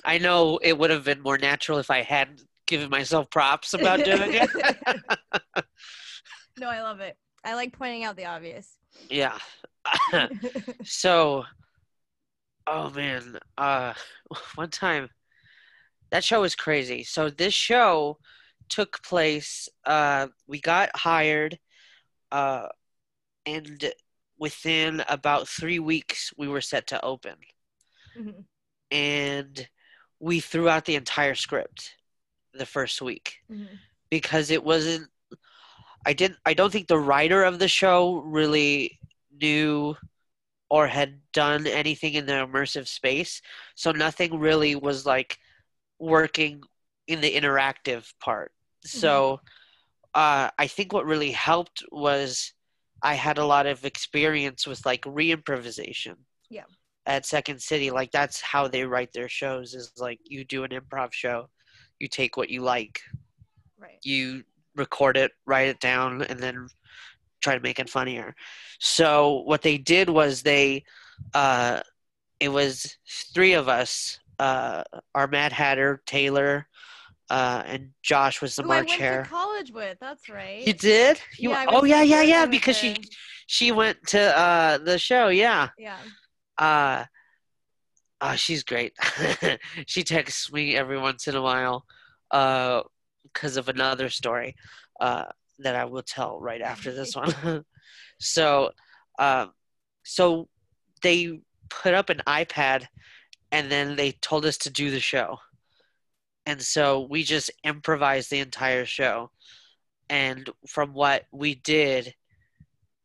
I 0.05 0.17
know 0.17 0.59
it 0.61 0.77
would 0.77 0.89
have 0.89 1.03
been 1.03 1.21
more 1.21 1.37
natural 1.37 1.79
if 1.79 1.89
I 1.89 2.01
hadn't 2.01 2.41
given 2.67 2.89
myself 2.89 3.29
props 3.29 3.73
about 3.73 4.03
doing 4.03 4.33
it. 4.33 4.49
no, 6.59 6.69
I 6.69 6.81
love 6.81 6.99
it. 6.99 7.17
I 7.43 7.55
like 7.55 7.73
pointing 7.77 8.03
out 8.03 8.15
the 8.15 8.25
obvious. 8.25 8.77
yeah. 9.09 9.37
so, 10.83 11.43
oh 12.67 12.89
man, 12.91 13.37
uh, 13.57 13.93
one 14.55 14.69
time 14.69 15.09
that 16.11 16.23
show 16.23 16.41
was 16.41 16.55
crazy. 16.55 17.03
So 17.03 17.29
this 17.29 17.53
show 17.53 18.17
took 18.69 19.01
place. 19.03 19.69
Uh, 19.85 20.27
we 20.47 20.59
got 20.59 20.89
hired, 20.95 21.57
uh, 22.31 22.67
and 23.45 23.93
within 24.37 25.03
about 25.07 25.47
three 25.47 25.79
weeks, 25.79 26.31
we 26.37 26.47
were 26.47 26.61
set 26.61 26.87
to 26.87 27.03
open, 27.03 27.35
Mhm. 28.17 28.45
and 28.89 29.69
we 30.19 30.39
threw 30.39 30.67
out 30.69 30.85
the 30.85 30.95
entire 30.95 31.35
script 31.35 31.95
the 32.53 32.65
first 32.65 33.01
week 33.01 33.39
Mhm. 33.49 33.79
because 34.09 34.51
it 34.51 34.63
wasn't 34.63 35.09
I 36.05 36.13
didn't 36.13 36.39
I 36.45 36.53
don't 36.55 36.71
think 36.71 36.87
the 36.87 36.97
writer 36.97 37.43
of 37.43 37.59
the 37.59 37.67
show 37.67 38.17
really 38.17 38.99
knew 39.31 39.95
or 40.71 40.87
had 40.87 41.19
done 41.33 41.67
anything 41.67 42.13
in 42.13 42.25
the 42.25 42.31
immersive 42.31 42.87
space. 42.87 43.41
So 43.75 43.91
nothing 43.91 44.39
really 44.39 44.73
was 44.73 45.05
like 45.05 45.37
working 45.99 46.61
in 47.07 47.19
the 47.19 47.35
interactive 47.35 48.09
part. 48.21 48.53
So 48.85 49.41
uh, 50.15 50.49
I 50.57 50.67
think 50.67 50.93
what 50.93 51.05
really 51.05 51.31
helped 51.31 51.83
was 51.91 52.53
I 53.03 53.15
had 53.15 53.37
a 53.37 53.45
lot 53.45 53.65
of 53.67 53.83
experience 53.83 54.65
with 54.65 54.85
like 54.85 55.03
re-improvisation. 55.05 56.15
Yeah. 56.49 56.63
At 57.05 57.25
Second 57.25 57.61
City, 57.61 57.91
like 57.91 58.11
that's 58.11 58.39
how 58.39 58.69
they 58.69 58.85
write 58.85 59.11
their 59.11 59.27
shows. 59.27 59.73
Is 59.73 59.91
like 59.97 60.19
you 60.23 60.45
do 60.45 60.63
an 60.63 60.71
improv 60.71 61.11
show, 61.11 61.49
you 61.99 62.07
take 62.07 62.37
what 62.37 62.49
you 62.49 62.61
like, 62.61 63.01
Right. 63.77 63.99
you 64.03 64.43
record 64.75 65.17
it, 65.17 65.31
write 65.45 65.67
it 65.67 65.81
down, 65.81 66.21
and 66.21 66.39
then 66.39 66.69
try 67.41 67.55
to 67.55 67.61
make 67.61 67.79
it 67.79 67.89
funnier. 67.89 68.35
So 68.79 69.41
what 69.45 69.61
they 69.61 69.77
did 69.77 70.09
was 70.09 70.41
they, 70.41 70.83
uh, 71.33 71.81
it 72.39 72.49
was 72.49 72.97
three 73.33 73.53
of 73.53 73.67
us, 73.67 74.19
uh, 74.39 74.83
our 75.13 75.27
Mad 75.27 75.51
Hatter, 75.51 76.01
Taylor, 76.05 76.67
uh, 77.29 77.63
and 77.65 77.89
Josh 78.01 78.41
was 78.41 78.55
the 78.55 78.63
I 78.63 78.67
March 78.67 78.89
went 78.89 79.01
Hare. 79.01 79.23
to 79.23 79.29
college 79.29 79.71
with. 79.71 79.97
That's 79.99 80.27
right. 80.29 80.65
You 80.65 80.73
did? 80.73 81.19
You 81.37 81.51
Yeah, 81.51 81.65
went- 81.65 81.69
oh 81.73 81.83
yeah, 81.85 82.01
yeah, 82.01 82.21
yeah. 82.21 82.45
Because 82.45 82.77
she 82.77 82.95
she 83.47 83.71
went 83.71 84.05
to 84.07 84.37
uh, 84.37 84.77
the 84.79 84.97
show. 84.97 85.27
Yeah. 85.29 85.69
Yeah. 85.77 85.97
Uh, 86.57 87.05
uh, 88.19 88.35
she's 88.35 88.63
great. 88.63 88.93
she 89.87 90.03
texts 90.03 90.51
me 90.51 90.75
every 90.75 90.99
once 90.99 91.27
in 91.27 91.35
a 91.35 91.41
while 91.41 91.85
uh, 92.31 92.81
because 93.23 93.57
of 93.57 93.69
another 93.69 94.09
story 94.09 94.55
uh, 94.99 95.25
that 95.63 95.75
I 95.75 95.85
will 95.85 96.03
tell 96.03 96.39
right 96.39 96.61
after 96.61 96.93
this 96.95 97.15
one. 97.15 97.65
so, 98.19 98.71
um, 99.19 99.51
so 100.03 100.47
they 101.01 101.41
put 101.69 101.93
up 101.93 102.09
an 102.09 102.21
iPad 102.27 102.85
and 103.51 103.71
then 103.71 103.95
they 103.95 104.13
told 104.13 104.45
us 104.45 104.57
to 104.59 104.69
do 104.69 104.91
the 104.91 104.99
show. 104.99 105.39
And 106.45 106.61
so 106.61 107.07
we 107.09 107.23
just 107.23 107.51
improvised 107.63 108.29
the 108.31 108.39
entire 108.39 108.85
show. 108.85 109.31
And 110.09 110.49
from 110.67 110.93
what 110.93 111.25
we 111.31 111.55
did, 111.55 112.13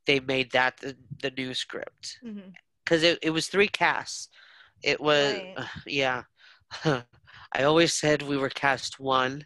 they 0.07 0.21
made 0.21 0.53
that 0.53 0.79
the, 0.79 0.97
the 1.21 1.31
new 1.31 1.53
script 1.55 2.19
because 2.85 3.03
it, 3.03 3.19
it 3.23 3.31
was 3.31 3.49
three 3.49 3.69
casts. 3.69 4.29
It 4.83 5.01
was 5.01 5.35
Right. 5.35 5.67
yeah. 5.87 6.23
I 6.85 7.63
always 7.63 7.93
said 7.93 8.23
we 8.23 8.37
were 8.37 8.51
cast 8.51 8.99
one, 9.01 9.45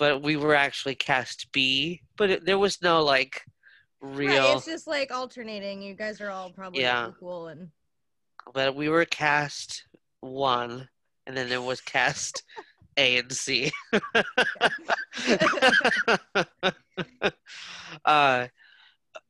but 0.00 0.22
we 0.22 0.36
were 0.36 0.54
actually 0.54 0.94
cast 0.94 1.52
B. 1.52 2.00
But 2.16 2.30
it, 2.30 2.46
there 2.46 2.58
was 2.58 2.80
no 2.82 3.04
like 3.04 3.44
real. 4.00 4.44
Right. 4.44 4.56
It's 4.56 4.64
just 4.64 4.86
like 4.86 5.12
alternating. 5.12 5.82
You 5.82 5.94
guys 5.94 6.22
are 6.22 6.30
all 6.30 6.50
probably 6.50 6.80
Yeah. 6.80 7.10
equal 7.10 7.48
and 7.48 7.68
but 8.54 8.74
we 8.74 8.88
were 8.88 9.04
cast 9.04 9.84
one, 10.20 10.88
and 11.26 11.36
then 11.36 11.50
there 11.50 11.60
was 11.60 11.82
cast 11.82 12.42
A 12.96 13.18
and 13.18 13.30
C. 13.30 13.70
uh, 18.06 18.48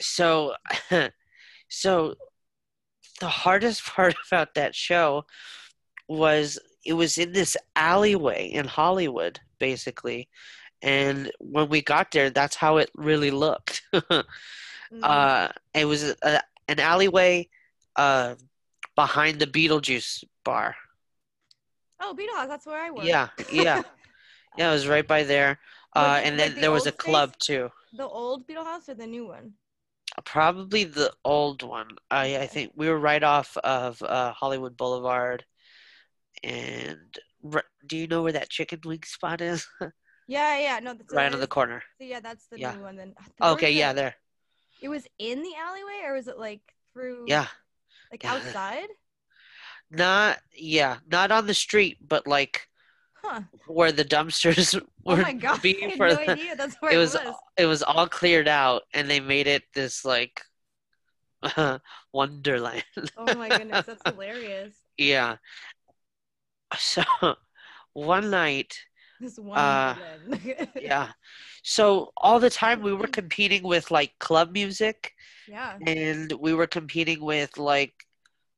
so, 0.01 0.55
so 1.69 2.15
the 3.21 3.29
hardest 3.29 3.85
part 3.85 4.15
about 4.31 4.55
that 4.55 4.77
show 4.77 5.25
was 6.09 6.59
it 6.87 6.95
was 6.95 7.19
in 7.19 7.33
this 7.33 7.57
alleyway 7.77 8.47
in 8.47 8.67
Hollywood, 8.67 9.41
basically. 9.59 10.29
And 10.83 11.31
when 11.41 11.69
we 11.69 11.83
got 11.83 12.11
there, 12.11 12.31
that's 12.31 12.57
how 12.57 12.79
it 12.79 12.91
really 12.95 13.31
looked. 13.31 13.83
Mhm. 14.93 15.05
uh, 15.05 15.49
it 15.73 15.85
was 15.85 16.03
a, 16.03 16.43
an 16.67 16.81
alleyway 16.81 17.49
uh, 17.95 18.35
behind 18.97 19.39
the 19.39 19.47
Beetlejuice 19.47 20.25
bar. 20.45 20.75
oh, 22.01 22.13
Beetle 22.13 22.35
House. 22.35 22.49
That's 22.49 22.67
where 22.67 22.83
I 22.83 22.91
was. 22.91 23.07
Yeah, 23.07 23.29
yeah, 23.53 23.83
yeah. 24.59 24.71
It 24.71 24.73
was 24.73 24.89
right 24.89 25.07
by 25.07 25.23
there. 25.23 25.61
Uh, 25.95 26.21
and 26.25 26.37
like 26.37 26.47
then 26.47 26.55
the 26.57 26.61
there 26.63 26.71
was 26.73 26.87
a 26.87 26.91
old 26.91 27.01
space? 27.01 27.05
club 27.05 27.37
too. 27.39 27.71
The 27.93 28.07
old 28.07 28.47
Beetle 28.49 28.65
House 28.65 28.89
or 28.89 28.95
the 28.95 29.07
new 29.07 29.27
one? 29.29 29.55
Probably 30.25 30.83
the 30.85 31.13
old 31.25 31.63
one. 31.63 31.91
I 32.11 32.39
I 32.39 32.47
think 32.49 32.73
we 32.75 32.89
were 32.89 32.99
right 32.99 33.23
off 33.23 33.57
of 33.59 34.03
uh, 34.03 34.33
Hollywood 34.33 34.77
Boulevard. 34.77 35.45
And 36.43 36.99
do 37.87 37.97
you 37.97 38.07
know 38.09 38.23
where 38.25 38.33
that 38.33 38.51
chicken 38.51 38.81
wing 38.85 39.03
spot 39.05 39.41
is? 39.41 39.67
Yeah, 40.31 40.59
yeah. 40.59 40.79
No, 40.79 40.95
that's 40.95 41.13
right 41.13 41.33
on 41.33 41.41
the 41.41 41.47
corner. 41.47 41.83
Yeah, 41.99 42.21
that's 42.21 42.47
the 42.47 42.57
Yeah. 42.57 42.73
new 42.73 42.83
one. 42.83 42.97
Then 42.97 43.15
Okay, 43.43 43.73
yeah, 43.73 43.93
there. 43.93 44.15
It 44.81 44.89
was 44.89 45.07
in 45.19 45.43
the 45.43 45.55
alleyway, 45.57 46.03
or 46.05 46.15
was 46.15 46.29
it 46.29 46.39
like 46.39 46.63
through? 46.93 47.27
Yeah. 47.27 47.49
Like 48.11 48.25
Yeah. 48.25 48.31
outside? 48.33 48.89
Not 49.91 50.41
yeah, 50.55 50.99
not 51.07 51.31
on 51.33 51.47
the 51.47 51.55
street, 51.55 51.99
but 52.01 52.27
like 52.27 52.69
Huh. 53.23 53.43
where 53.67 53.93
the 53.93 54.05
dumpsters 54.05 54.81
oh 55.09 55.17
were 55.17 55.17
Oh 55.17 55.23
my 55.23 55.33
god! 55.33 55.61
I 55.83 55.87
be 55.87 55.91
had 55.91 55.99
for 55.99 56.09
no 56.09 56.17
the, 56.17 56.19
idea 56.19 56.57
that's 56.57 56.77
where 56.81 56.93
it 56.93 56.97
it 56.97 56.99
was 56.99 57.15
was. 57.15 57.37
it 57.57 57.67
was 57.67 57.83
all 57.83 58.09
cleared 58.09 58.49
out 58.49 58.83
and 58.95 59.09
they 59.11 59.21
made 59.21 59.47
it 59.47 59.65
this 59.75 60.05
like 60.05 60.43
wonderland. 62.13 62.85
Oh 63.17 63.35
my 63.35 63.53
goodness, 63.53 63.85
that's 63.85 64.03
hilarious. 64.05 64.75
yeah. 64.97 65.37
So 66.79 67.03
one 67.93 68.31
night, 68.31 68.77
This 69.21 69.39
one. 69.39 69.59
Uh, 69.59 69.97
yeah. 70.81 71.09
So 71.63 72.13
all 72.17 72.41
the 72.41 72.51
time 72.51 72.81
we 72.81 72.95
were 72.95 73.07
competing 73.07 73.63
with 73.63 73.91
like 73.91 74.19
club 74.19 74.53
music 74.53 75.13
yeah. 75.47 75.77
and 75.87 76.33
we 76.41 76.55
were 76.55 76.67
competing 76.67 77.23
with 77.23 77.59
like 77.59 77.93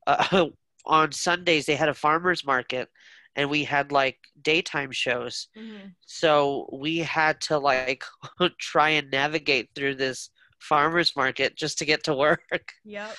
uh, 0.07 0.47
on 0.87 1.11
Sundays 1.13 1.67
they 1.67 1.75
had 1.75 1.89
a 1.89 1.95
farmers 1.95 2.45
market 2.47 2.89
and 3.35 3.51
we 3.51 3.65
had 3.65 3.91
like 3.91 4.19
daytime 4.41 4.93
shows. 4.93 5.49
Mhm. 5.59 5.95
So 6.07 6.69
we 6.73 6.99
had 6.99 7.41
to 7.43 7.59
like 7.59 8.05
try 8.61 8.91
and 8.91 9.11
navigate 9.11 9.71
through 9.75 9.97
this 9.97 10.31
farmers 10.61 11.17
market 11.17 11.57
just 11.57 11.79
to 11.79 11.85
get 11.85 12.05
to 12.05 12.15
work. 12.15 12.73
Yep. 12.85 13.17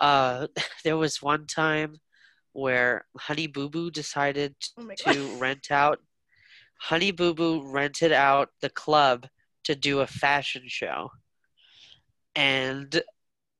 uh, 0.00 0.46
there 0.84 0.96
was 0.96 1.20
one 1.20 1.46
time 1.46 1.96
where 2.52 3.06
Honey 3.16 3.46
Boo 3.46 3.68
Boo 3.68 3.90
decided 3.90 4.54
Oh 4.78 4.88
to 4.98 5.26
rent 5.38 5.70
out. 5.70 6.00
Honey 6.80 7.10
Boo 7.10 7.34
Boo 7.34 7.62
rented 7.62 8.12
out 8.12 8.50
the 8.60 8.70
club 8.70 9.26
to 9.64 9.74
do 9.74 10.00
a 10.00 10.06
fashion 10.06 10.62
show, 10.66 11.10
and 12.34 13.02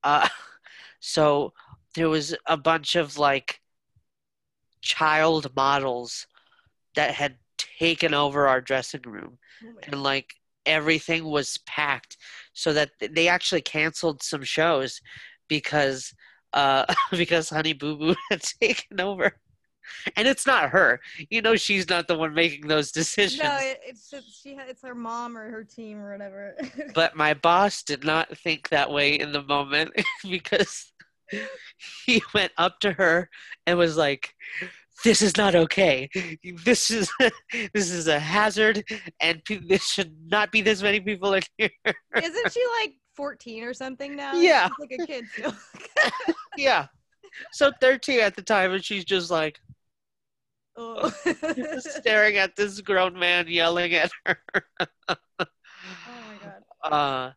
uh, 0.03 0.27
so 0.99 1.53
there 1.95 2.09
was 2.09 2.35
a 2.45 2.57
bunch 2.57 2.95
of 2.95 3.17
like 3.17 3.61
child 4.81 5.53
models 5.55 6.27
that 6.95 7.11
had 7.11 7.37
taken 7.57 8.13
over 8.13 8.47
our 8.47 8.61
dressing 8.61 9.01
room. 9.05 9.37
Oh 9.63 9.73
and 9.83 10.01
like 10.01 10.35
everything 10.65 11.25
was 11.25 11.57
packed 11.65 12.17
so 12.53 12.73
that 12.73 12.91
they 12.99 13.27
actually 13.27 13.61
canceled 13.61 14.21
some 14.23 14.43
shows 14.43 15.01
because 15.47 16.13
uh 16.53 16.85
because 17.11 17.49
honey 17.49 17.73
boo 17.73 17.97
boo 17.97 18.15
had 18.29 18.41
taken 18.41 18.99
over 18.99 19.33
and 20.15 20.27
it's 20.27 20.45
not 20.45 20.69
her 20.69 20.99
you 21.29 21.41
know 21.41 21.55
she's 21.55 21.89
not 21.89 22.07
the 22.07 22.17
one 22.17 22.33
making 22.33 22.67
those 22.67 22.91
decisions 22.91 23.43
No, 23.43 23.57
it, 23.59 23.79
it's 23.83 24.09
just, 24.09 24.43
she. 24.43 24.55
It's 24.67 24.83
her 24.83 24.95
mom 24.95 25.37
or 25.37 25.49
her 25.49 25.63
team 25.63 25.99
or 25.99 26.11
whatever. 26.11 26.55
but 26.93 27.15
my 27.15 27.33
boss 27.33 27.81
did 27.83 28.03
not 28.03 28.37
think 28.37 28.69
that 28.69 28.91
way 28.91 29.15
in 29.19 29.31
the 29.31 29.41
moment 29.43 29.91
because 30.29 30.91
he 32.05 32.21
went 32.33 32.51
up 32.57 32.79
to 32.81 32.91
her 32.93 33.29
and 33.65 33.77
was 33.77 33.97
like 33.97 34.33
this 35.03 35.21
is 35.21 35.37
not 35.37 35.55
okay 35.55 36.09
this 36.65 36.91
is 36.91 37.09
this 37.73 37.89
is 37.89 38.07
a 38.07 38.19
hazard 38.19 38.83
and 39.21 39.43
pe- 39.45 39.59
this 39.67 39.87
should 39.87 40.13
not 40.27 40.51
be 40.51 40.61
this 40.61 40.81
many 40.81 40.99
people 40.99 41.33
in 41.33 41.43
here 41.57 41.69
Isn't 42.15 42.51
she 42.51 42.63
like 42.81 42.93
14 43.15 43.63
or 43.65 43.73
something 43.73 44.15
now? 44.15 44.33
Yeah. 44.33 44.69
She's 44.69 44.89
like 44.91 44.99
a 45.01 45.05
kid 45.05 45.25
still. 45.33 45.53
Yeah 46.57 46.87
so 47.51 47.71
13 47.79 48.19
at 48.19 48.35
the 48.35 48.41
time 48.41 48.73
and 48.73 48.83
she's 48.83 49.05
just 49.05 49.29
like 49.31 49.59
oh. 50.77 51.09
staring 51.79 52.37
at 52.37 52.55
this 52.55 52.81
grown 52.81 53.17
man 53.17 53.47
yelling 53.47 53.93
at 53.93 54.11
her 54.25 54.37
oh 55.39 55.45
my 56.07 56.49
god. 56.83 56.91
uh, 56.91 57.31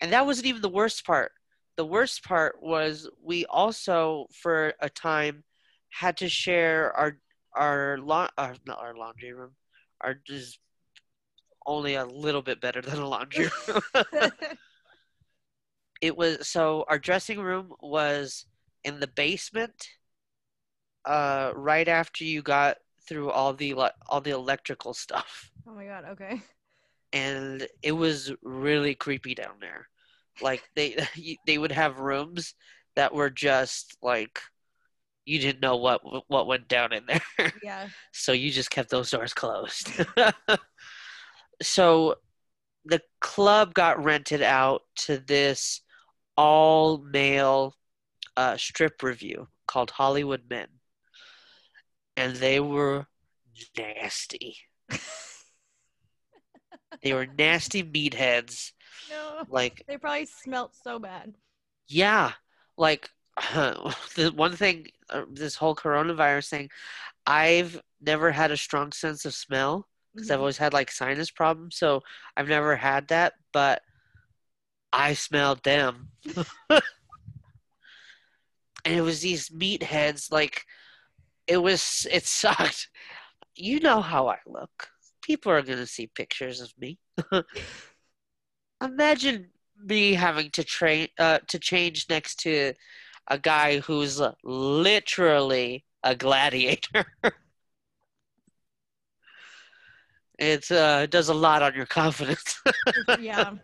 and 0.00 0.12
that 0.12 0.26
wasn't 0.26 0.46
even 0.46 0.62
the 0.62 0.68
worst 0.68 1.04
part. 1.04 1.32
The 1.76 1.84
worst 1.84 2.24
part 2.24 2.62
was 2.62 3.08
we 3.22 3.46
also, 3.46 4.26
for 4.32 4.74
a 4.80 4.88
time, 4.88 5.44
had 5.90 6.16
to 6.18 6.28
share 6.28 6.92
our 6.92 7.18
our 7.54 7.98
la- 7.98 8.28
uh, 8.38 8.54
not 8.66 8.80
our 8.80 8.94
laundry 8.96 9.32
room, 9.32 9.52
our 10.00 10.14
just 10.26 10.58
only 11.66 11.94
a 11.94 12.04
little 12.04 12.42
bit 12.42 12.60
better 12.60 12.80
than 12.80 12.98
a 12.98 13.08
laundry 13.08 13.48
room. 13.68 13.82
it 16.00 16.16
was 16.16 16.48
so 16.48 16.84
our 16.88 16.98
dressing 16.98 17.40
room 17.40 17.72
was 17.80 18.46
in 18.84 19.00
the 19.00 19.06
basement, 19.08 19.88
uh, 21.04 21.52
right 21.54 21.88
after 21.88 22.24
you 22.24 22.42
got 22.42 22.76
through 23.08 23.30
all 23.30 23.52
the 23.54 23.74
all 24.08 24.20
the 24.20 24.30
electrical 24.30 24.94
stuff 25.04 25.50
oh 25.66 25.74
my 25.74 25.84
god. 25.84 26.04
Okay. 26.10 26.40
and 27.12 27.66
it 27.82 27.92
was 27.92 28.32
really 28.42 28.94
creepy 28.94 29.34
down 29.34 29.54
there. 29.60 29.88
Like 30.40 30.62
they 30.76 30.96
they 31.46 31.58
would 31.58 31.72
have 31.72 31.98
rooms 32.00 32.54
that 32.96 33.12
were 33.14 33.30
just 33.30 33.96
like 34.02 34.40
you 35.26 35.38
didn't 35.38 35.60
know 35.60 35.76
what 35.76 36.00
what 36.28 36.46
went 36.46 36.66
down 36.68 36.92
in 36.92 37.04
there, 37.06 37.52
Yeah. 37.62 37.88
so 38.12 38.32
you 38.32 38.50
just 38.50 38.70
kept 38.70 38.90
those 38.90 39.10
doors 39.10 39.34
closed. 39.34 39.90
so 41.62 42.14
the 42.86 43.02
club 43.20 43.74
got 43.74 44.02
rented 44.02 44.42
out 44.42 44.82
to 44.96 45.18
this 45.18 45.82
all 46.40 46.98
male 46.98 47.74
uh, 48.36 48.56
strip 48.56 49.02
revue 49.02 49.46
called 49.66 49.90
Hollywood 49.90 50.42
Men, 50.48 50.68
and 52.16 52.36
they 52.36 52.60
were 52.60 53.06
nasty. 53.76 54.56
They 57.02 57.12
were 57.14 57.26
nasty 57.26 57.82
meatheads. 57.82 58.72
No. 59.08 59.44
Like, 59.48 59.84
They 59.86 59.96
probably 59.96 60.26
smelt 60.26 60.74
so 60.74 60.98
bad. 60.98 61.34
yeah, 61.88 62.32
like 62.76 63.08
the 64.16 64.32
one 64.34 64.56
thing, 64.56 64.86
uh, 65.10 65.24
this 65.32 65.56
whole 65.56 65.74
coronavirus 65.74 66.48
thing, 66.50 66.70
I've 67.26 67.80
never 68.00 68.32
had 68.32 68.50
a 68.50 68.56
strong 68.56 68.92
sense 68.92 69.24
of 69.24 69.34
smell 69.34 69.88
because 70.14 70.30
I've 70.30 70.38
Mhm. 70.38 70.40
always 70.40 70.58
had 70.58 70.72
like 70.74 70.90
sinus 70.90 71.30
problems, 71.30 71.76
so 71.76 72.02
I've 72.36 72.48
never 72.48 72.76
had 72.76 73.08
that. 73.08 73.34
But 73.52 73.82
I 74.92 75.14
smelled 75.14 75.62
them, 75.62 76.08
and 78.84 78.94
it 78.94 79.02
was 79.02 79.20
these 79.20 79.48
meatheads. 79.50 80.32
Like, 80.32 80.64
it 81.46 81.58
was, 81.58 82.06
it 82.10 82.26
sucked. 82.26 82.88
You 83.54 83.80
know 83.80 84.00
how 84.00 84.28
I 84.28 84.38
look. 84.46 84.88
People 85.22 85.52
are 85.52 85.62
gonna 85.62 85.86
see 85.86 86.06
pictures 86.08 86.60
of 86.60 86.72
me. 86.78 86.98
Imagine 88.82 89.50
me 89.84 90.14
having 90.14 90.50
to 90.50 90.64
train 90.64 91.08
uh, 91.18 91.38
to 91.48 91.58
change 91.58 92.06
next 92.08 92.40
to 92.40 92.72
a 93.28 93.38
guy 93.38 93.78
who's 93.80 94.20
literally 94.42 95.84
a 96.02 96.14
gladiator. 96.14 97.04
it 100.38 100.70
uh, 100.70 101.06
does 101.06 101.28
a 101.28 101.34
lot 101.34 101.62
on 101.62 101.74
your 101.74 101.86
confidence, 101.86 102.60
yeah. 103.20 103.54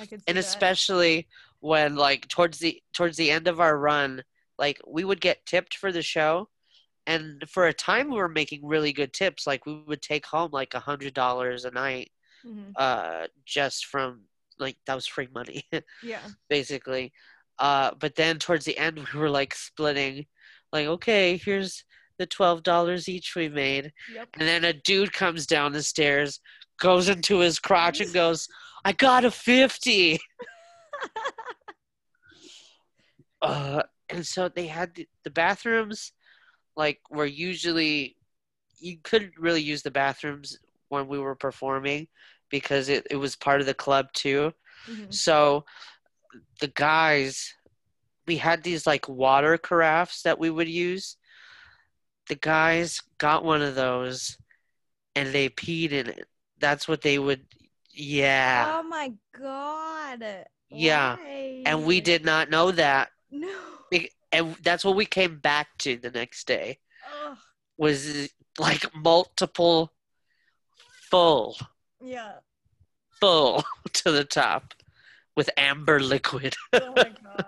I 0.00 0.06
could 0.06 0.20
see 0.20 0.24
and 0.28 0.36
that. 0.36 0.44
especially 0.44 1.28
when 1.60 1.96
like 1.96 2.26
towards 2.28 2.58
the 2.58 2.82
towards 2.94 3.16
the 3.16 3.30
end 3.30 3.46
of 3.48 3.60
our 3.60 3.78
run, 3.78 4.22
like 4.58 4.80
we 4.86 5.04
would 5.04 5.20
get 5.20 5.44
tipped 5.46 5.76
for 5.76 5.92
the 5.92 6.02
show, 6.02 6.48
and 7.06 7.44
for 7.48 7.66
a 7.66 7.72
time 7.74 8.08
we 8.10 8.16
were 8.16 8.28
making 8.28 8.66
really 8.66 8.92
good 8.92 9.12
tips. 9.12 9.46
Like 9.46 9.66
we 9.66 9.74
would 9.86 10.02
take 10.02 10.26
home 10.26 10.50
like 10.52 10.74
a 10.74 10.80
hundred 10.80 11.14
dollars 11.14 11.64
a 11.64 11.70
night, 11.70 12.10
Mhm. 12.46 12.72
uh, 12.76 13.26
just 13.44 13.86
from 13.86 14.22
like 14.58 14.76
that 14.86 14.94
was 14.94 15.06
free 15.06 15.28
money. 15.34 15.64
Yeah. 16.02 16.20
basically. 16.48 17.12
Uh, 17.58 17.92
but 18.00 18.14
then 18.16 18.38
towards 18.38 18.64
the 18.64 18.78
end, 18.78 18.98
we 19.14 19.20
were 19.20 19.30
like 19.30 19.54
splitting, 19.54 20.26
like, 20.72 20.86
okay, 20.86 21.36
here's 21.36 21.84
the 22.18 22.26
twelve 22.26 22.62
dollars 22.62 23.08
each 23.08 23.34
we 23.36 23.48
made, 23.48 23.92
Yep. 24.14 24.28
and 24.34 24.48
then 24.48 24.64
a 24.64 24.72
dude 24.72 25.12
comes 25.12 25.46
down 25.46 25.72
the 25.72 25.82
stairs, 25.82 26.40
goes 26.78 27.08
into 27.08 27.38
his 27.38 27.58
crotch, 27.58 28.00
and 28.00 28.12
goes, 28.14 28.46
"I 28.84 28.92
got 28.92 29.24
a 29.24 29.30
50. 29.30 30.18
Uh, 33.42 33.82
and 34.10 34.26
so 34.26 34.50
they 34.50 34.66
had 34.66 34.94
the, 34.94 35.08
the 35.24 35.30
bathrooms, 35.30 36.12
like, 36.76 37.00
were 37.10 37.24
usually 37.24 38.16
you 38.80 38.98
couldn't 39.02 39.38
really 39.38 39.62
use 39.62 39.82
the 39.82 39.90
bathrooms 39.90 40.58
when 40.88 41.06
we 41.06 41.18
were 41.18 41.34
performing 41.34 42.08
because 42.48 42.88
it, 42.88 43.06
it 43.10 43.16
was 43.16 43.36
part 43.36 43.60
of 43.60 43.66
the 43.66 43.74
club 43.74 44.06
too. 44.12 44.52
Mhm. 44.88 45.12
So 45.12 45.64
the 46.60 46.68
guys, 46.68 47.54
we 48.26 48.36
had 48.36 48.62
these 48.62 48.86
like 48.86 49.08
water 49.08 49.58
carafes 49.58 50.22
that 50.22 50.38
we 50.38 50.50
would 50.50 50.68
use. 50.68 51.16
The 52.28 52.36
guys 52.36 53.02
got 53.18 53.44
one 53.44 53.62
of 53.62 53.74
those 53.74 54.38
and 55.14 55.28
they 55.32 55.48
peed 55.48 55.92
in 55.92 56.08
it. 56.08 56.28
That's 56.58 56.88
what 56.88 57.02
they 57.02 57.18
would, 57.18 57.44
yeah. 58.00 58.78
Oh 58.78 58.82
my 58.82 59.12
god. 59.38 60.46
Yeah. 60.70 61.16
And 61.66 61.84
we 61.84 62.00
did 62.00 62.24
not 62.24 62.50
know 62.50 62.70
that. 62.72 63.10
No. 63.30 63.52
And 64.32 64.54
that's 64.62 64.84
what 64.84 64.94
we 64.94 65.06
came 65.06 65.38
back 65.38 65.66
to 65.78 65.96
the 65.96 66.10
next 66.10 66.46
day 66.46 66.78
Ugh. 67.26 67.36
was 67.76 68.30
like 68.60 68.84
multiple 68.94 69.92
full, 71.10 71.56
Yeah. 72.00 72.34
full 73.20 73.64
to 73.92 74.12
the 74.12 74.24
top 74.24 74.72
with 75.34 75.50
amber 75.56 75.98
liquid. 75.98 76.54
oh 76.72 76.92
my 76.94 77.10
god. 77.24 77.44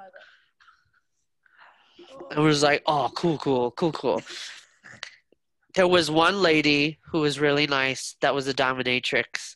I 2.34 2.40
was 2.40 2.62
like, 2.62 2.82
oh, 2.86 3.10
cool, 3.14 3.38
cool, 3.38 3.70
cool, 3.72 3.92
cool. 3.92 4.22
There 5.74 5.86
was 5.88 6.10
one 6.10 6.42
lady 6.42 6.98
who 7.10 7.20
was 7.20 7.38
really 7.38 7.66
nice 7.66 8.16
that 8.22 8.34
was 8.34 8.48
a 8.48 8.54
dominatrix. 8.54 9.54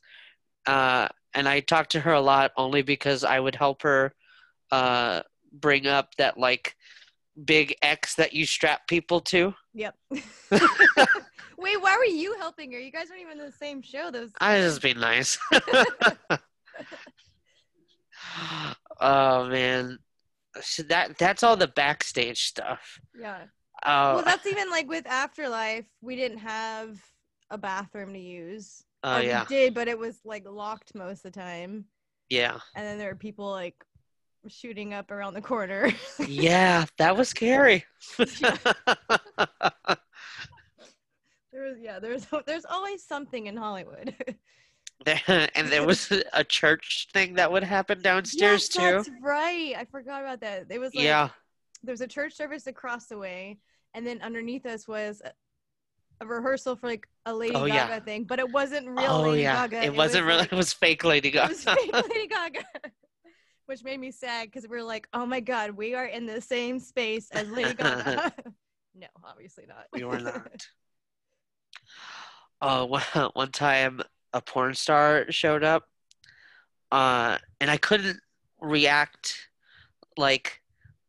Uh, 0.66 1.08
and 1.34 1.48
I 1.48 1.60
talked 1.60 1.92
to 1.92 2.00
her 2.00 2.12
a 2.12 2.20
lot 2.20 2.52
only 2.56 2.82
because 2.82 3.22
I 3.24 3.38
would 3.38 3.54
help 3.54 3.82
her 3.82 4.12
uh, 4.72 5.22
bring 5.52 5.86
up 5.86 6.14
that 6.16 6.38
like 6.38 6.74
big 7.44 7.76
X 7.82 8.14
that 8.16 8.32
you 8.32 8.46
strap 8.46 8.88
people 8.88 9.20
to. 9.20 9.54
Yep. 9.74 9.94
Wait, 11.58 11.80
why 11.80 11.96
were 11.96 12.04
you 12.04 12.34
helping 12.38 12.72
her? 12.72 12.78
You 12.78 12.92
guys 12.92 13.10
aren't 13.10 13.22
even 13.22 13.38
in 13.38 13.46
the 13.46 13.52
same 13.52 13.82
show. 13.82 14.10
Those. 14.10 14.30
I 14.40 14.58
just 14.58 14.82
be 14.82 14.94
nice. 14.94 15.38
oh 19.00 19.46
man, 19.48 19.98
so 20.60 20.82
that 20.84 21.18
that's 21.18 21.42
all 21.42 21.56
the 21.56 21.68
backstage 21.68 22.44
stuff. 22.44 22.98
Yeah. 23.18 23.44
Oh, 23.84 24.16
Well, 24.16 24.24
that's 24.24 24.46
even 24.46 24.70
like 24.70 24.88
with 24.88 25.06
Afterlife. 25.06 25.86
We 26.00 26.16
didn't 26.16 26.38
have 26.38 26.98
a 27.50 27.58
bathroom 27.58 28.12
to 28.14 28.18
use. 28.18 28.82
Oh 29.06 29.16
Or 29.16 29.22
yeah, 29.22 29.44
did, 29.48 29.72
but 29.74 29.88
it 29.88 29.98
was 29.98 30.20
like 30.24 30.44
locked 30.46 30.94
most 30.94 31.24
of 31.24 31.32
the 31.32 31.40
time. 31.40 31.86
yeah, 32.28 32.58
And 32.74 32.86
then 32.86 32.98
there 32.98 33.08
were 33.08 33.16
people 33.16 33.50
like 33.50 33.76
shooting 34.48 34.94
up 34.94 35.10
around 35.10 35.34
the 35.34 35.42
corner. 35.42 35.90
yeah. 36.28 36.84
That 36.98 37.16
was 37.16 37.28
scary. 37.28 37.84
there 38.18 38.28
was 41.52 41.78
yeah, 41.80 41.98
there's 41.98 42.26
there's 42.46 42.66
always 42.66 43.02
something 43.02 43.46
in 43.46 43.56
Hollywood. 43.56 44.14
And 45.06 45.68
there 45.68 45.86
was 45.86 46.12
a 46.32 46.42
church 46.44 47.08
thing 47.12 47.34
that 47.34 47.52
would 47.52 47.62
happen 47.62 48.02
downstairs 48.02 48.68
yes, 48.68 48.68
too. 48.68 48.80
That's 48.80 49.10
right. 49.22 49.74
I 49.76 49.84
forgot 49.84 50.22
about 50.22 50.40
that. 50.40 50.66
It 50.70 50.80
was 50.80 50.94
like 50.94 51.04
yeah, 51.04 51.28
there 51.82 51.92
was 51.92 52.00
a 52.00 52.08
church 52.08 52.34
service 52.34 52.66
across 52.66 53.06
the 53.06 53.18
way, 53.18 53.58
and 53.94 54.06
then 54.06 54.20
underneath 54.22 54.66
us 54.66 54.88
was 54.88 55.22
a, 56.20 56.26
rehearsal 56.26 56.76
for 56.76 56.86
like 56.86 57.06
a 57.24 57.34
Lady 57.34 57.54
Oh, 57.54 57.66
Gaga 57.66 57.74
yeah. 57.74 58.00
thing, 58.00 58.24
but 58.24 58.38
it 58.38 58.50
wasn't 58.50 58.88
real 58.88 59.10
oh 59.10 59.22
Lady 59.22 59.42
yeah. 59.42 59.66
Gaga. 59.66 59.84
It 59.84 59.94
wasn't 59.94 60.24
was, 60.24 60.28
really. 60.28 60.40
like- 60.42 60.52
it 60.52 60.56
was 60.56 60.72
fake 60.72 61.04
Lady 61.04 61.30
Gaga. 61.30 61.52
it 61.52 61.56
was 61.56 61.64
fake 61.64 61.92
Lady 62.10 62.26
Gaga. 62.28 62.64
Which 63.66 63.82
made 63.82 63.98
me 63.98 64.12
sad 64.12 64.46
because 64.46 64.68
we 64.68 64.76
are 64.78 64.82
like, 64.84 65.08
oh 65.12 65.26
my 65.26 65.40
god, 65.40 65.72
we 65.72 65.94
are 65.94 66.04
in 66.06 66.24
the 66.26 66.40
same 66.40 66.78
space 66.78 67.28
as 67.32 67.48
Lady 67.50 67.74
Gaga. 67.78 68.32
no, 68.94 69.06
obviously 69.24 69.64
not. 69.66 69.86
we 69.92 70.04
were 70.04 70.20
not. 70.20 70.66
Oh, 72.60 72.86
one, 72.86 73.02
one 73.34 73.50
time 73.52 74.00
a 74.32 74.40
porn 74.40 74.74
star 74.74 75.26
showed 75.30 75.64
up, 75.64 75.84
uh, 76.92 77.38
and 77.60 77.70
I 77.70 77.76
couldn't 77.76 78.20
react 78.60 79.48
like 80.16 80.62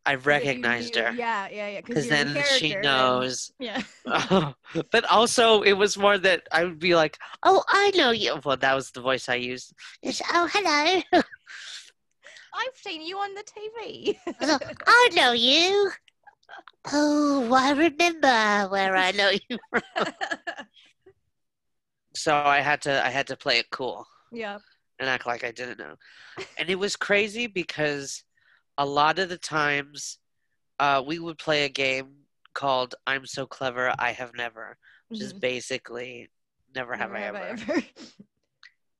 I 0.08 0.16
But 0.16 0.24
you 0.24 0.28
recognized 0.30 0.96
her 0.96 1.12
Yeah, 1.12 1.48
yeah, 1.50 1.68
yeah. 1.68 1.80
because 1.84 2.06
you're 2.06 2.18
the 2.24 2.32
then 2.34 2.44
she 2.58 2.70
character 2.70 2.78
and- 2.78 2.82
knows. 2.82 3.52
yeah. 3.58 3.82
but 4.90 5.04
also, 5.10 5.62
it 5.62 5.74
was 5.74 5.98
more 5.98 6.16
that 6.18 6.48
I 6.50 6.64
would 6.64 6.78
be 6.78 6.94
like, 6.94 7.18
"Oh, 7.42 7.62
I 7.68 7.90
know 7.94 8.10
you." 8.10 8.40
Well, 8.44 8.56
that 8.56 8.74
was 8.74 8.90
the 8.90 9.00
voice 9.02 9.28
I 9.28 9.34
used. 9.36 9.74
It's, 10.02 10.22
oh, 10.32 10.48
hello. 10.52 11.02
I've 12.60 12.76
seen 12.76 13.02
you 13.02 13.16
on 13.18 13.34
the 13.34 13.44
TV. 13.44 14.16
I 14.86 15.08
know 15.14 15.32
you. 15.32 15.90
Oh, 16.92 17.52
I 17.52 17.70
remember 17.72 18.68
where 18.72 18.96
I 18.96 19.10
know 19.12 19.30
you. 19.48 19.58
From. 19.70 19.82
so 22.14 22.34
I 22.34 22.60
had 22.60 22.82
to, 22.82 23.04
I 23.04 23.10
had 23.10 23.26
to 23.28 23.36
play 23.36 23.58
it 23.58 23.70
cool. 23.70 24.06
yeah. 24.32 24.58
and 24.98 25.08
act 25.08 25.26
like 25.26 25.44
I 25.44 25.52
didn't 25.52 25.78
know. 25.78 25.94
And 26.58 26.68
it 26.70 26.78
was 26.78 26.96
crazy 26.96 27.46
because 27.46 28.24
a 28.78 28.86
lot 28.86 29.18
of 29.18 29.28
the 29.28 29.38
times 29.38 30.18
uh, 30.78 31.02
we 31.06 31.18
would 31.18 31.38
play 31.38 31.64
a 31.64 31.68
game 31.68 32.08
called 32.54 32.94
I'm 33.06 33.26
So 33.26 33.46
Clever, 33.46 33.94
I 33.98 34.12
Have 34.12 34.34
Never, 34.34 34.78
which 35.10 35.20
is 35.20 35.32
Mhm. 35.34 35.40
basically 35.40 36.30
Never 36.74 36.94
Have 36.96 37.12
Never 37.12 37.36
I 37.36 37.48
Ever. 37.48 37.62
ever. 37.62 37.82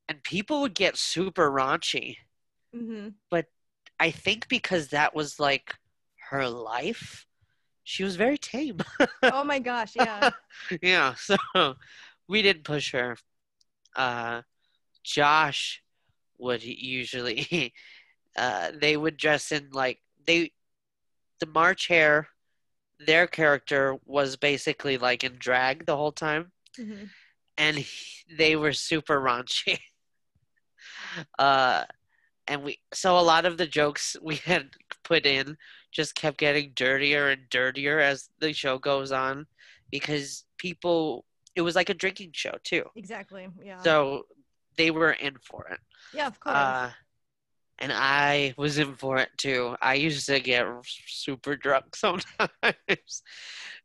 And 0.08 0.22
people 0.24 0.62
would 0.62 0.74
get 0.74 0.96
super 0.96 1.50
raunchy. 1.50 2.16
hmm 2.72 3.08
But 3.30 3.46
I 4.00 4.10
think 4.10 4.48
because 4.48 4.88
that 4.88 5.14
was 5.14 5.38
like 5.38 5.74
her 6.30 6.48
life, 6.48 7.26
she 7.84 8.04
was 8.04 8.16
very 8.16 8.38
tame. 8.38 8.78
Oh 9.22 9.44
my 9.44 9.58
gosh, 9.58 9.94
yeah. 9.96 10.30
yeah, 10.82 11.14
so 11.14 11.36
we 12.28 12.42
didn't 12.42 12.64
push 12.64 12.92
her. 12.92 13.16
Uh, 13.96 14.42
Josh 15.04 15.82
would 16.38 16.62
usually, 16.62 17.72
uh, 18.38 18.72
they 18.80 18.96
would 18.96 19.18
dress 19.18 19.52
in 19.52 19.70
like 19.72 20.00
they, 20.26 20.52
the 21.40 21.46
March 21.46 21.88
Hare, 21.88 22.28
their 23.06 23.26
character 23.26 23.96
was 24.06 24.36
basically 24.36 24.98
like 24.98 25.24
in 25.24 25.36
drag 25.38 25.86
the 25.86 25.96
whole 25.96 26.12
time, 26.12 26.52
hmm 26.76 27.04
and 27.56 27.76
he, 27.78 28.34
they 28.36 28.56
were 28.56 28.72
super 28.72 29.20
raunchy. 29.20 29.78
uh, 31.38 31.84
and 32.46 32.62
we 32.64 32.78
so 32.92 33.18
a 33.18 33.20
lot 33.22 33.46
of 33.46 33.58
the 33.58 33.66
jokes 33.66 34.16
we 34.22 34.36
had 34.36 34.70
put 35.04 35.26
in 35.26 35.56
just 35.92 36.14
kept 36.14 36.38
getting 36.38 36.72
dirtier 36.74 37.30
and 37.30 37.48
dirtier 37.50 37.98
as 38.00 38.30
the 38.40 38.52
show 38.52 38.78
goes 38.78 39.12
on 39.12 39.46
because 39.90 40.44
people 40.58 41.24
it 41.56 41.62
was 41.62 41.76
like 41.76 41.90
a 41.90 41.94
drinking 41.94 42.30
show 42.34 42.54
too 42.64 42.84
Exactly. 42.96 43.48
Yeah. 43.64 43.82
so 43.82 44.24
they 44.76 44.90
were 44.90 45.12
in 45.12 45.36
for 45.42 45.66
it 45.68 45.80
yeah, 46.14 46.26
of 46.26 46.40
course. 46.40 46.56
uh, 46.56 46.90
and 47.78 47.92
i 47.94 48.54
was 48.56 48.78
in 48.78 48.94
for 48.96 49.18
it 49.18 49.30
too 49.36 49.76
i 49.80 49.94
used 49.94 50.26
to 50.26 50.40
get 50.40 50.66
super 50.84 51.56
drunk 51.56 51.94
sometimes 51.96 53.22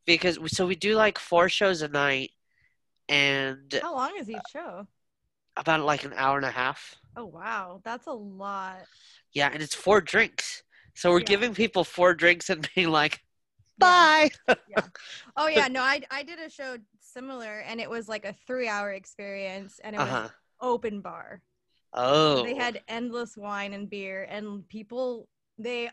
because 0.06 0.40
so 0.48 0.66
we 0.68 0.76
do 0.76 0.96
like 0.96 1.20
four 1.20 1.50
shows 1.50 1.82
a 1.82 1.88
night 1.88 2.32
and 3.10 3.82
How 3.82 3.94
long 3.94 4.18
is 4.18 4.32
each 4.32 4.48
show? 4.48 4.88
about 5.58 5.82
like 5.82 6.04
an 6.06 6.14
hour 6.16 6.38
and 6.38 6.46
a 6.46 6.52
half 6.52 6.96
Oh 7.16 7.26
wow, 7.26 7.82
that's 7.84 8.06
a 8.08 8.12
lot. 8.14 8.88
yeah 9.34 9.50
and 9.52 9.62
it's 9.62 9.76
four 9.76 10.02
drinks 10.02 10.64
so 10.96 11.12
we're 11.12 11.20
Yeah. 11.20 11.22
giving 11.22 11.54
people 11.54 11.84
four 11.84 12.14
drinks 12.14 12.50
and 12.50 12.70
being 12.76 12.90
like 12.90 13.22
Yeah. 13.78 14.08
bye 14.08 14.30
Oh 15.36 15.48
yeah, 15.48 15.68
no, 15.68 15.82
I 15.82 16.02
I 16.12 16.24
did 16.24 16.40
a 16.40 16.50
show 16.50 16.78
similar, 17.00 17.60
and 17.62 17.82
it 17.82 17.90
was 17.90 18.08
like 18.10 18.26
a 18.26 18.34
three-hour 18.48 18.92
experience, 18.94 19.80
and 19.84 19.96
it 19.96 20.02
was 20.02 20.18
uh-huh 20.18 20.30
open 20.62 21.02
bar. 21.02 21.42
Oh 21.94 22.44
They 22.44 22.56
had 22.56 22.82
endless 22.88 23.38
wine 23.38 23.74
and 23.74 23.90
beer, 23.90 24.24
and 24.30 24.68
people 24.70 25.28
they 25.58 25.90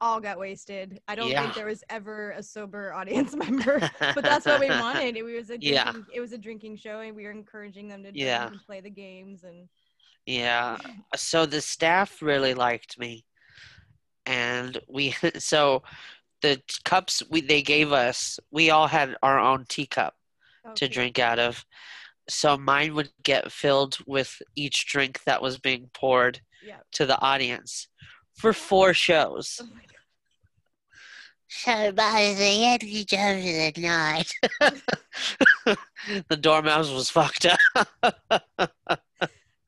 all 0.00 0.20
got 0.20 0.38
wasted. 0.38 1.00
I 1.08 1.14
don't 1.16 1.28
Yeah. 1.28 1.42
think 1.42 1.54
there 1.54 1.66
was 1.66 1.82
ever 1.90 2.30
a 2.32 2.42
sober 2.42 2.92
audience 2.94 3.34
member, 3.34 3.80
but 4.00 4.22
that's 4.22 4.46
what 4.46 4.60
we 4.60 4.68
wanted. 4.68 5.16
It 5.16 5.22
was 5.22 5.50
a 5.50 5.58
drinking, 5.58 5.62
Yeah. 5.62 5.92
it 6.14 6.20
was 6.20 6.32
a 6.32 6.38
drinking 6.38 6.76
show, 6.76 7.00
and 7.00 7.16
we 7.16 7.24
were 7.24 7.32
encouraging 7.32 7.88
them 7.88 8.02
to 8.04 8.12
drink 8.12 8.26
Yeah. 8.26 8.46
and 8.46 8.60
play 8.64 8.80
the 8.80 8.90
games 8.90 9.44
and 9.44 9.68
Yeah. 10.26 10.76
So 11.16 11.46
the 11.46 11.60
staff 11.60 12.22
really 12.22 12.54
liked 12.54 12.98
me. 12.98 13.24
And 14.26 14.78
we 14.88 15.14
so 15.38 15.82
the 16.42 16.62
cups 16.84 17.22
we 17.30 17.40
they 17.40 17.62
gave 17.62 17.92
us, 17.92 18.38
we 18.50 18.70
all 18.70 18.86
had 18.86 19.16
our 19.22 19.38
own 19.38 19.64
teacup 19.68 20.14
oh, 20.66 20.74
to 20.74 20.88
drink 20.88 21.18
out 21.18 21.38
of. 21.38 21.64
So 22.28 22.56
mine 22.58 22.94
would 22.94 23.10
get 23.22 23.50
filled 23.52 23.98
with 24.06 24.40
each 24.54 24.86
drink 24.86 25.22
that 25.24 25.40
was 25.42 25.58
being 25.58 25.90
poured 25.94 26.40
Yeah. 26.64 26.78
to 26.92 27.06
the 27.06 27.20
audience 27.20 27.88
for 28.34 28.52
four 28.52 28.94
shows. 28.94 29.60
Oh. 29.62 29.68
So 31.50 31.92
by 31.92 32.34
the 32.36 32.64
end 32.64 32.82
of 32.82 32.88
the 33.74 33.80
night, 33.80 34.30
the 36.28 36.36
dormouse 36.36 36.90
was 36.90 37.08
fucked 37.08 37.46
up. 37.46 37.58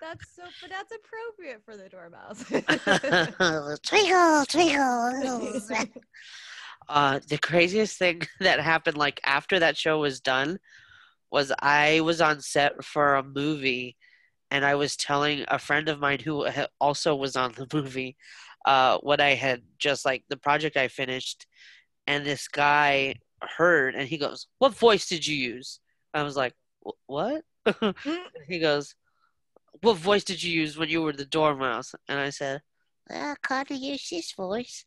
That's 0.00 0.34
so, 0.34 0.42
but 0.60 0.70
that's 0.70 0.92
appropriate 0.92 1.62
for 1.64 1.76
the 1.76 1.88
dormouse. 1.88 2.42
twinkle, 3.82 4.44
twinkle, 4.46 5.12
little 5.12 5.86
uh 6.88 7.20
the 7.28 7.38
craziest 7.38 7.96
thing 7.98 8.22
that 8.40 8.58
happened 8.60 8.96
like 8.96 9.20
after 9.24 9.58
that 9.60 9.76
show 9.76 10.00
was 10.00 10.20
done 10.20 10.58
was 11.30 11.52
I 11.60 12.00
was 12.00 12.20
on 12.20 12.40
set 12.40 12.84
for 12.84 13.14
a 13.14 13.22
movie 13.22 13.96
and 14.50 14.64
I 14.64 14.74
was 14.74 14.96
telling 14.96 15.44
a 15.48 15.58
friend 15.58 15.88
of 15.88 16.00
mine 16.00 16.18
who 16.18 16.46
also 16.80 17.14
was 17.14 17.36
on 17.36 17.52
the 17.52 17.66
movie 17.74 18.16
uh 18.64 18.98
what 18.98 19.20
I 19.20 19.34
had 19.34 19.62
just 19.78 20.04
like 20.04 20.24
the 20.28 20.36
project 20.36 20.76
I 20.76 20.88
finished 20.88 21.46
and 22.06 22.24
this 22.24 22.48
guy 22.48 23.14
heard 23.56 23.94
and 23.94 24.08
he 24.08 24.18
goes 24.18 24.46
what 24.58 24.74
voice 24.74 25.08
did 25.08 25.26
you 25.26 25.36
use? 25.36 25.80
I 26.12 26.22
was 26.22 26.36
like 26.36 26.54
what? 27.06 27.44
He 28.48 28.58
goes 28.58 28.94
what 29.82 29.96
voice 29.96 30.24
did 30.24 30.42
you 30.42 30.52
use 30.52 30.76
when 30.76 30.88
you 30.88 31.02
were 31.02 31.12
the 31.12 31.24
dormouse? 31.24 31.94
And 32.08 32.18
I 32.18 32.30
said 32.30 32.60
I 33.10 33.34
of 33.70 33.70
use 33.70 34.08
this 34.10 34.32
voice 34.32 34.84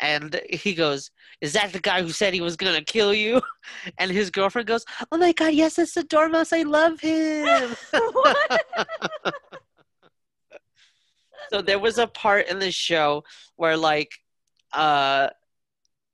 and 0.00 0.40
he 0.50 0.74
goes, 0.74 1.10
Is 1.40 1.52
that 1.52 1.72
the 1.72 1.80
guy 1.80 2.02
who 2.02 2.10
said 2.10 2.34
he 2.34 2.40
was 2.40 2.56
going 2.56 2.74
to 2.74 2.84
kill 2.84 3.12
you? 3.14 3.40
And 3.98 4.10
his 4.10 4.30
girlfriend 4.30 4.66
goes, 4.68 4.84
Oh 5.10 5.16
my 5.16 5.32
God, 5.32 5.54
yes, 5.54 5.78
it's 5.78 5.94
the 5.94 6.02
dormouse. 6.04 6.52
I 6.52 6.62
love 6.62 7.00
him. 7.00 7.74
So 11.50 11.60
there 11.60 11.78
was 11.78 11.98
a 11.98 12.06
part 12.06 12.48
in 12.48 12.58
the 12.58 12.72
show 12.72 13.24
where 13.56 13.76
like 13.76 14.10
uh 14.72 15.28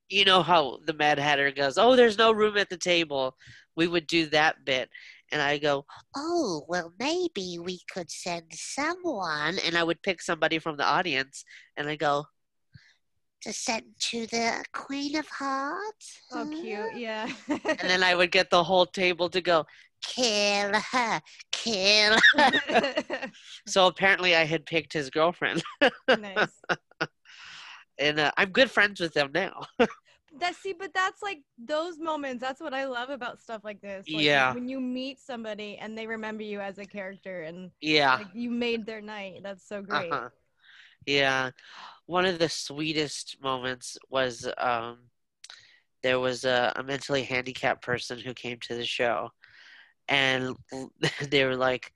you 0.08 0.24
know 0.24 0.42
how 0.42 0.78
the 0.86 0.94
Mad 0.94 1.18
Hatter 1.18 1.50
goes, 1.50 1.78
"Oh, 1.78 1.94
there's 1.94 2.18
no 2.18 2.32
room 2.32 2.56
at 2.56 2.70
the 2.70 2.76
table." 2.76 3.36
We 3.76 3.86
would 3.86 4.06
do 4.06 4.26
that 4.30 4.64
bit, 4.64 4.88
and 5.30 5.40
I 5.40 5.58
go, 5.58 5.84
"Oh, 6.16 6.64
well, 6.66 6.92
maybe 6.98 7.58
we 7.60 7.80
could 7.92 8.10
send 8.10 8.46
someone," 8.52 9.58
and 9.58 9.76
I 9.76 9.84
would 9.84 10.02
pick 10.02 10.22
somebody 10.22 10.58
from 10.58 10.76
the 10.76 10.84
audience, 10.84 11.44
and 11.76 11.88
I 11.88 11.96
go, 11.96 12.24
"To 13.42 13.52
send 13.52 13.84
to 14.10 14.26
the 14.26 14.64
Queen 14.72 15.16
of 15.16 15.28
Hearts." 15.28 16.20
Oh, 16.32 16.48
cute. 16.60 16.96
Yeah. 16.96 17.30
and 17.48 17.90
then 17.90 18.02
I 18.02 18.14
would 18.14 18.30
get 18.30 18.50
the 18.50 18.64
whole 18.64 18.86
table 18.86 19.28
to 19.30 19.40
go, 19.40 19.66
"Kill 20.02 20.72
her, 20.92 21.20
kill." 21.52 22.18
Her. 22.36 23.30
so 23.66 23.86
apparently, 23.86 24.34
I 24.34 24.44
had 24.44 24.66
picked 24.66 24.92
his 24.92 25.10
girlfriend. 25.10 25.62
nice. 26.08 26.60
and 27.98 28.20
uh, 28.20 28.32
I'm 28.36 28.50
good 28.50 28.70
friends 28.70 29.00
with 29.00 29.14
them 29.14 29.30
now. 29.32 29.62
that 30.40 30.54
see, 30.54 30.72
but 30.72 30.92
that's 30.94 31.22
like 31.22 31.40
those 31.58 31.98
moments. 31.98 32.42
That's 32.42 32.60
what 32.60 32.74
I 32.74 32.86
love 32.86 33.10
about 33.10 33.40
stuff 33.40 33.62
like 33.64 33.80
this. 33.80 34.06
Like, 34.12 34.24
Yeah. 34.24 34.54
When 34.54 34.68
you 34.68 34.80
meet 34.80 35.18
somebody 35.18 35.76
and 35.78 35.96
they 35.96 36.06
remember 36.06 36.42
you 36.42 36.60
as 36.60 36.78
a 36.78 36.84
character 36.84 37.42
and 37.42 37.70
yeah. 37.80 38.16
like 38.16 38.34
you 38.34 38.50
made 38.50 38.86
their 38.86 39.00
night. 39.00 39.40
That's 39.42 39.66
so 39.66 39.82
great. 39.82 40.12
Uh-huh. 40.12 40.28
Yeah. 41.06 41.50
One 42.08 42.26
of 42.26 42.40
the 42.40 42.48
sweetest 42.48 43.36
moments 43.42 43.98
was 44.10 44.48
um, 44.58 44.98
there 46.02 46.18
was 46.18 46.44
a, 46.44 46.72
a 46.76 46.82
mentally 46.82 47.22
handicapped 47.22 47.82
person 47.82 48.18
who 48.18 48.34
came 48.34 48.58
to 48.62 48.74
the 48.74 48.84
show, 48.84 49.30
and 50.08 50.56
they 51.30 51.44
were 51.44 51.56
like, 51.56 51.92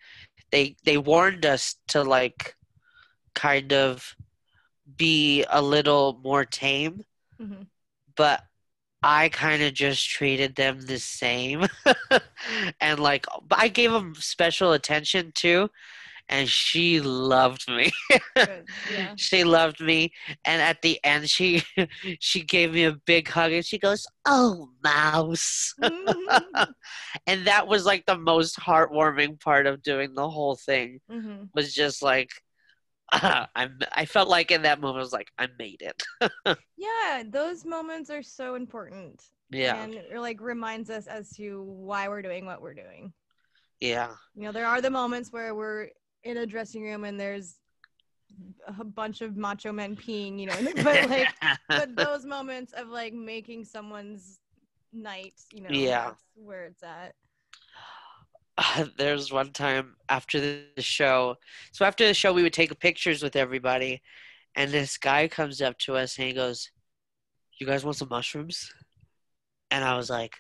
they 0.53 0.77
they 0.85 0.98
warned 0.98 1.46
us 1.46 1.77
to 1.88 2.05
like, 2.05 2.55
kind 3.35 3.72
of, 3.72 4.14
be 4.96 5.44
a 5.51 5.62
little 5.62 6.20
more 6.22 6.44
tame, 6.44 7.05
Mhm. 7.40 7.66
but 8.16 8.42
I 9.03 9.31
kind 9.31 9.62
of 9.62 9.75
just 9.75 10.09
treated 10.09 10.57
them 10.57 10.81
the 10.83 10.98
same, 10.98 11.66
and 12.81 13.01
like 13.01 13.27
I 13.51 13.68
gave 13.68 13.92
them 13.92 14.14
special 14.16 14.72
attention 14.72 15.33
too, 15.35 15.70
and 16.33 16.49
she 16.49 17.01
loved 17.03 17.71
me. 17.71 17.92
Yeah. 18.85 19.16
she 19.16 19.45
loved 19.45 19.81
me 19.81 20.12
and 20.45 20.62
at 20.62 20.83
the 20.83 20.99
end 21.05 21.31
she 21.31 21.62
she 22.21 22.42
gave 22.42 22.73
me 22.75 22.85
a 22.85 22.97
big 23.07 23.29
hug 23.29 23.53
and 23.53 23.64
she 23.66 23.79
goes 23.79 24.07
oh 24.27 24.71
mouse 24.85 25.75
and 27.27 27.47
that 27.47 27.66
was 27.68 27.85
like 27.87 28.07
the 28.07 28.18
most 28.18 28.59
heartwarming 28.59 29.40
part 29.40 29.66
of 29.66 29.83
doing 29.83 30.14
the 30.14 30.29
whole 30.29 30.57
thing 30.57 31.01
hmm 31.09 31.45
was 31.55 31.75
just 31.75 32.03
like 32.03 32.31
i'm 33.12 33.79
i 33.95 34.07
felt 34.07 34.29
like 34.29 34.51
in 34.51 34.62
that 34.62 34.81
moment 34.81 34.99
i 34.99 35.03
was 35.03 35.12
like 35.12 35.31
i 35.38 35.49
made 35.59 35.83
it 35.83 36.57
Yeah, 36.77 37.23
those 37.29 37.64
moments 37.64 38.11
are 38.11 38.23
so 38.23 38.55
important. 38.55 39.23
yeah 39.51 39.85
And 39.85 39.95
it 39.95 40.18
like 40.18 40.40
reminds 40.40 40.90
us 40.90 41.07
as 41.07 41.31
to 41.37 41.62
why 41.62 42.09
we're 42.09 42.23
doing 42.23 42.47
what 42.47 42.62
we're 42.62 42.75
doing. 42.75 43.12
yeah 43.81 44.14
You 44.35 44.45
know, 44.45 44.53
there 44.53 44.66
are 44.66 44.81
the 44.81 44.90
moments 44.90 45.31
where 45.33 45.55
we're 45.55 45.90
in 46.25 46.39
a 46.39 46.47
dressing 46.47 46.83
room 46.83 47.05
and 47.05 47.19
there's 47.19 47.57
a 48.67 48.85
bunch 48.85 49.21
of 49.21 49.37
macho 49.37 49.73
men 49.73 49.95
peeing, 49.97 50.39
you 50.39 50.47
know, 50.47 50.55
but 50.85 51.09
like 51.11 51.29
but 51.69 51.95
those 51.97 52.25
moments 52.25 52.73
of 52.73 52.89
like 52.89 53.13
making 53.13 53.65
someone's 53.65 54.41
night, 54.93 55.35
you 55.53 55.63
know, 55.63 55.69
Yeah. 55.71 56.05
that's 56.07 56.23
where 56.35 56.65
it's 56.65 56.83
at. 56.83 57.15
there's 58.97 59.33
one 59.33 59.51
time 59.53 59.97
after 60.09 60.39
the 60.41 60.83
show 60.83 61.35
so 61.73 61.85
after 61.87 62.07
the 62.07 62.13
show 62.15 62.33
we 62.33 62.43
would 62.43 62.53
take 62.53 62.79
pictures 62.81 63.23
with 63.23 63.35
everybody 63.35 64.03
and 64.57 64.71
this 64.71 64.99
guy 64.99 65.27
comes 65.27 65.63
up 65.63 65.77
to 65.79 65.97
us 65.97 66.19
and 66.19 66.27
he 66.29 66.35
goes 66.35 66.71
you 67.59 67.67
guys 67.67 67.83
want 67.83 67.97
some 67.97 68.09
mushrooms 68.11 68.71
and 69.71 69.83
i 69.83 69.97
was 69.97 70.11
like 70.11 70.35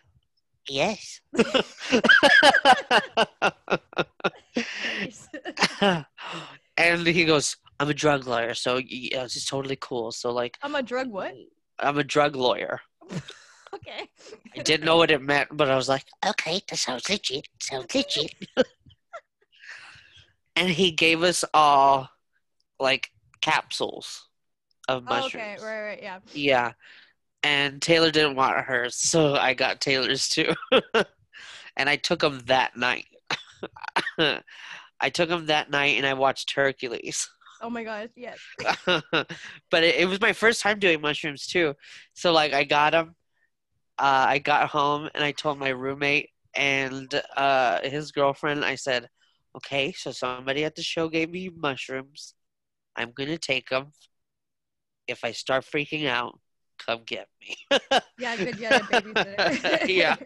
yes. 0.68 1.20
And 6.76 7.06
he 7.06 7.24
goes 7.24 7.56
i'm 7.80 7.88
a 7.90 7.94
drug 7.94 8.26
lawyer 8.26 8.54
so 8.54 8.76
yeah, 8.78 9.20
uh, 9.20 9.24
it's 9.24 9.34
just 9.34 9.48
totally 9.48 9.76
cool. 9.80 10.12
So 10.12 10.32
like 10.32 10.56
I'm 10.62 10.74
a 10.74 10.82
drug 10.82 11.08
what? 11.08 11.34
i'm 11.78 11.98
a 11.98 12.04
drug 12.04 12.36
lawyer. 12.36 12.80
Okay. 13.74 14.06
i 14.54 14.62
didn't 14.62 14.84
know 14.84 14.98
what 14.98 15.10
it 15.10 15.22
meant 15.22 15.48
but 15.50 15.70
i 15.70 15.74
was 15.76 15.88
like 15.88 16.04
okay 16.26 16.60
that 16.68 16.76
sounds 16.76 17.08
legit 17.08 17.48
sounds 17.58 17.94
legit. 17.94 18.34
And 20.54 20.68
he 20.68 20.90
gave 20.90 21.22
us 21.22 21.42
all 21.54 22.10
like 22.78 23.10
capsules 23.40 24.28
of 24.88 25.04
Oh, 25.06 25.10
mushrooms. 25.14 25.34
Okay, 25.34 25.56
right, 25.64 25.82
right, 25.82 26.02
yeah. 26.02 26.18
yeah 26.34 26.72
and 27.42 27.80
taylor 27.82 28.10
didn't 28.10 28.36
want 28.36 28.56
hers 28.64 28.94
so 28.94 29.34
i 29.34 29.54
got 29.54 29.80
taylor's 29.80 30.28
too. 30.28 30.52
And 31.76 31.88
i 31.88 31.96
took 31.96 32.20
them 32.20 32.40
that 32.46 32.76
night. 32.76 33.06
I 35.00 35.10
took 35.10 35.30
them 35.30 35.46
that 35.46 35.70
night 35.70 35.96
and 35.96 36.06
i 36.06 36.12
watched 36.14 36.52
hercules. 36.52 37.30
Oh 37.62 37.70
my 37.70 37.82
gosh, 37.84 38.08
yes. 38.16 38.38
but 39.70 39.82
it, 39.82 39.94
it 39.96 40.08
was 40.08 40.20
my 40.20 40.32
first 40.32 40.60
time 40.60 40.78
doing 40.78 41.00
mushrooms 41.00 41.46
too. 41.46 41.74
So 42.12 42.32
like 42.32 42.52
i 42.52 42.64
got 42.64 42.92
them 42.92 43.14
uh, 43.98 44.26
i 44.28 44.38
got 44.38 44.68
home 44.68 45.08
and 45.14 45.24
i 45.24 45.32
told 45.32 45.58
my 45.58 45.70
roommate 45.70 46.30
and 46.54 47.22
uh, 47.36 47.80
his 47.82 48.12
girlfriend 48.12 48.64
i 48.64 48.74
said 48.74 49.08
okay 49.56 49.92
so 49.92 50.12
somebody 50.12 50.64
at 50.64 50.74
the 50.74 50.82
show 50.82 51.08
gave 51.08 51.30
me 51.30 51.50
mushrooms. 51.56 52.34
I'm 52.96 53.12
gonna 53.12 53.38
take 53.38 53.70
them 53.70 53.92
if 55.06 55.24
i 55.24 55.32
start 55.32 55.64
freaking 55.64 56.06
out 56.06 56.38
come 56.86 57.02
get 57.06 57.28
me 57.40 57.56
Yeah, 58.18 58.36
good. 58.36 58.58
Yeah, 58.60 58.82
babysitter. 58.82 59.88
yeah 59.88 60.16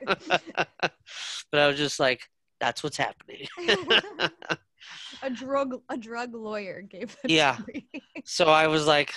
but 1.51 1.61
i 1.61 1.67
was 1.67 1.77
just 1.77 2.01
like 2.01 2.29
that's 2.61 2.83
what's 2.83 2.97
happening 2.97 3.47
a 5.23 5.31
drug 5.31 5.81
a 5.89 5.97
drug 5.97 6.35
lawyer 6.35 6.83
gave 6.83 7.17
it 7.25 7.31
Yeah. 7.31 7.57
to 7.57 7.65
me. 7.67 7.87
So 8.25 8.47
I 8.47 8.67
was 8.67 8.87
like, 8.87 9.15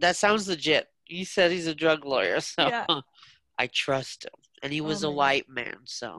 that 0.00 0.16
sounds 0.16 0.48
legit. 0.48 0.88
He 1.04 1.24
said 1.24 1.50
he's 1.50 1.66
a 1.66 1.74
drug 1.74 2.04
lawyer, 2.04 2.40
so 2.40 2.68
Yeah. 2.68 2.86
I 3.58 3.66
trust 3.68 4.24
him. 4.24 4.32
And 4.62 4.72
he 4.72 4.80
Oh 4.80 4.84
was 4.84 5.02
my 5.02 5.08
a 5.08 5.10
God. 5.10 5.14
white 5.16 5.48
man, 5.48 5.76
so 5.84 6.18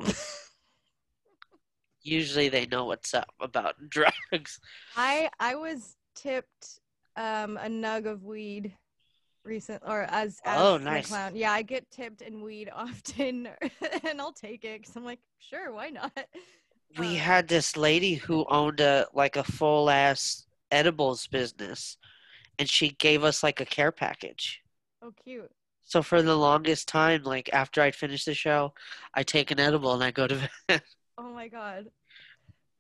usually 2.02 2.50
they 2.50 2.66
know 2.66 2.86
what's 2.86 3.14
up 3.14 3.30
about 3.40 3.76
drugs. 3.90 4.60
I 4.96 5.30
I 5.40 5.56
was 5.56 5.96
tipped 6.16 6.80
um 7.16 7.58
a 7.58 7.68
nug 7.68 8.06
of 8.06 8.24
weed 8.24 8.76
recent 9.48 9.84
or 9.86 10.04
as 10.04 10.40
as 10.46 10.66
Oh, 10.66 10.78
nice. 10.78 11.04
clown. 11.04 11.36
Yeah, 11.36 11.52
I 11.52 11.62
get 11.64 11.90
tipped 11.92 12.22
in 12.22 12.42
weed 12.42 12.70
often 12.76 13.50
and 14.04 14.22
I'll 14.22 14.34
take 14.34 14.64
it 14.66 14.84
cuz 14.86 14.96
I'm 14.96 15.06
like, 15.06 15.20
sure, 15.40 15.72
why 15.74 15.90
not? 15.90 16.14
We 16.98 17.16
Uh, 17.16 17.16
had 17.16 17.48
this 17.48 17.78
lady 17.78 18.16
who 18.16 18.46
owned 18.50 18.82
a 18.82 19.08
like 19.14 19.38
a 19.38 19.44
full 19.46 19.90
ass 19.90 20.46
edibles 20.70 21.26
business, 21.28 21.98
and 22.60 22.70
she 22.70 22.90
gave 22.92 23.24
us 23.24 23.44
like 23.44 23.62
a 23.62 23.66
care 23.66 23.92
package. 23.92 24.64
Oh, 25.02 25.12
cute. 25.12 25.52
So 25.84 26.04
for 26.04 26.22
the 26.22 26.36
longest 26.36 26.88
time, 26.88 27.24
like 27.24 27.50
after 27.54 27.82
I'd 27.82 27.96
finish 27.96 28.26
the 28.26 28.34
show, 28.36 28.74
I 29.14 29.24
take 29.24 29.50
an 29.52 29.60
edible 29.60 29.94
and 29.94 30.04
I 30.04 30.12
go 30.12 30.28
to 30.28 30.50
bed. 30.68 30.84
Oh 31.18 31.34
my 31.34 31.48
god. 31.48 31.88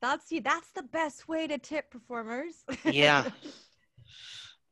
That's 0.01 0.31
you. 0.31 0.41
That's 0.41 0.71
the 0.71 0.83
best 0.83 1.27
way 1.27 1.47
to 1.47 1.57
tip 1.57 1.89
performers. 1.91 2.65
Yeah. 2.83 3.25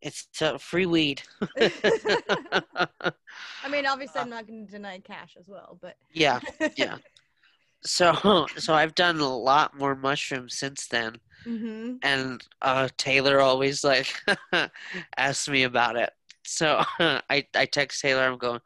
It's 0.05 0.27
uh, 0.39 0.59
free 0.59 0.85
weed. 0.85 1.23
I 1.59 3.11
mean, 3.71 3.87
obviously, 3.87 4.21
I'm 4.21 4.29
not 4.29 4.45
going 4.45 4.67
to 4.67 4.71
deny 4.71 4.99
cash 4.99 5.35
as 5.39 5.49
well, 5.49 5.79
but 5.81 5.95
yeah, 6.13 6.39
yeah. 6.77 6.97
So 7.83 8.47
so 8.55 8.75
I've 8.75 8.93
done 8.93 9.19
a 9.19 9.35
lot 9.35 9.75
more 9.75 9.95
mushrooms 9.95 10.55
since 10.55 10.85
then, 10.87 11.15
hmm 11.43 11.95
and 12.03 12.39
uh, 12.61 12.87
Taylor 12.97 13.41
always 13.41 13.83
like 13.83 14.13
asks 15.17 15.49
me 15.49 15.63
about 15.63 15.95
it. 15.95 16.11
So 16.45 16.83
I 16.99 17.43
I 17.55 17.65
text 17.65 17.99
Taylor. 18.01 18.21
I'm 18.21 18.37
going. 18.37 18.59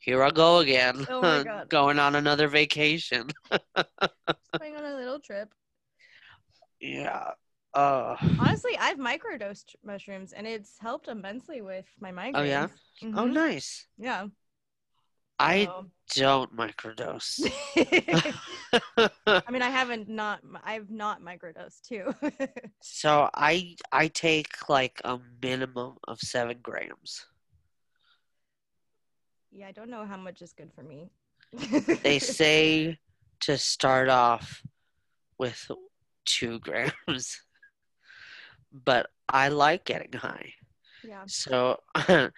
Here 0.00 0.22
I 0.22 0.30
go 0.30 0.58
again. 0.58 1.06
Oh 1.08 1.22
my 1.22 1.42
God. 1.42 1.70
going 1.70 1.98
on 1.98 2.16
another 2.16 2.48
vacation. 2.48 3.28
going 3.50 4.76
on 4.76 4.84
a 4.84 4.96
little 4.96 5.20
trip. 5.20 5.54
Yeah. 6.80 7.30
Uh, 7.74 8.16
Honestly, 8.38 8.76
I've 8.78 8.98
microdosed 8.98 9.74
mushrooms, 9.84 10.32
and 10.32 10.46
it's 10.46 10.78
helped 10.78 11.08
immensely 11.08 11.62
with 11.62 11.86
my 12.00 12.10
migraines. 12.12 12.32
Oh, 12.36 12.42
yeah? 12.42 12.68
oh, 13.02 13.06
Mhm. 13.06 13.32
nice. 13.32 13.86
Yeah. 13.98 14.26
I 15.38 15.64
So- 15.64 15.86
don't 16.14 16.54
microdose. 16.54 17.40
I 19.26 19.50
mean, 19.50 19.62
I 19.62 19.70
haven't 19.80 20.08
not. 20.08 20.40
I've 20.62 20.90
not 20.90 21.20
microdosed 21.22 21.80
too. 21.88 22.14
so 22.82 23.28
I 23.34 23.74
I 23.90 24.08
take 24.08 24.68
like 24.68 25.00
a 25.04 25.18
minimum 25.42 25.96
of 26.06 26.20
seven 26.20 26.58
grams. 26.62 27.26
yeah, 29.50 29.66
I 29.68 29.72
don't 29.72 29.90
know 29.90 30.04
how 30.04 30.16
much 30.18 30.42
is 30.42 30.52
good 30.52 30.70
for 30.74 30.82
me. 30.82 31.10
They 32.02 32.18
say 32.18 32.98
to 33.40 33.58
start 33.58 34.08
off 34.10 34.62
with 35.38 35.70
two 36.24 36.58
grams, 36.60 37.40
but 38.72 39.08
I 39.28 39.48
like 39.48 39.84
getting 39.84 40.12
high. 40.12 40.52
Yeah. 41.02 41.24
So 41.26 41.78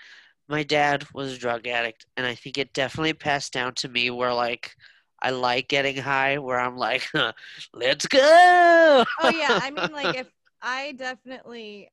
my 0.49 0.62
dad 0.62 1.05
was 1.14 1.32
a 1.35 1.39
drug 1.39 1.66
addict, 1.66 2.07
and 2.16 2.26
I 2.26 2.35
think 2.35 2.59
it 2.59 2.72
definitely 2.72 3.14
passed 3.14 3.53
down 3.53 3.74
to 3.76 3.89
me 3.89 4.11
where 4.11 4.35
like 4.35 4.74
I 5.22 5.30
like 5.30 5.68
getting 5.68 5.97
high, 5.97 6.39
where 6.39 6.61
I'm 6.61 6.76
like, 6.76 7.07
let's 7.74 8.07
go. 8.07 9.05
Oh 9.20 9.28
yeah, 9.28 9.59
I 9.61 9.70
mean 9.70 9.93
like 9.93 10.14
if 10.16 10.26
I 10.62 10.93
definitely 10.93 11.91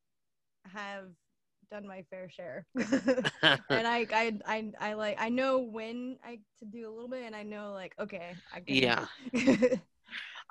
have 0.73 1.05
done 1.69 1.87
my 1.87 2.03
fair 2.09 2.29
share, 2.29 2.65
and 2.75 3.87
I, 3.87 4.05
I 4.13 4.33
I 4.45 4.71
I 4.79 4.93
like 4.93 5.17
I 5.19 5.29
know 5.29 5.59
when 5.59 6.17
I 6.23 6.39
to 6.59 6.65
do 6.65 6.87
a 6.87 6.91
little 6.91 7.09
bit, 7.09 7.23
and 7.25 7.35
I 7.35 7.43
know 7.43 7.71
like 7.73 7.93
okay, 7.99 8.35
I. 8.53 8.61
Yeah. 8.67 9.05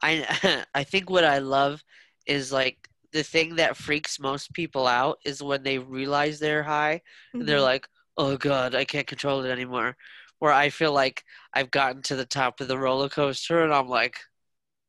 I 0.02 0.64
I 0.74 0.84
think 0.84 1.10
what 1.10 1.24
I 1.24 1.38
love 1.38 1.82
is 2.26 2.52
like 2.52 2.89
the 3.12 3.22
thing 3.24 3.56
that 3.56 3.76
freaks 3.76 4.20
most 4.20 4.52
people 4.54 4.86
out 4.86 5.18
is 5.24 5.42
when 5.42 5.62
they 5.62 5.78
realize 5.78 6.38
they're 6.38 6.62
high 6.62 7.02
and 7.38 7.48
they're 7.48 7.58
Mhm. 7.58 7.62
like, 7.62 7.88
"Oh 8.16 8.36
god, 8.36 8.74
I 8.74 8.84
can't 8.84 9.06
control 9.06 9.44
it 9.44 9.50
anymore." 9.50 9.96
Where 10.38 10.52
I 10.52 10.70
feel 10.70 10.92
like 10.92 11.24
I've 11.54 11.70
gotten 11.70 12.02
to 12.04 12.16
the 12.16 12.26
top 12.26 12.60
of 12.60 12.68
the 12.68 12.78
roller 12.78 13.08
coaster 13.08 13.62
and 13.64 13.72
I'm 13.74 13.88
like, 13.88 14.18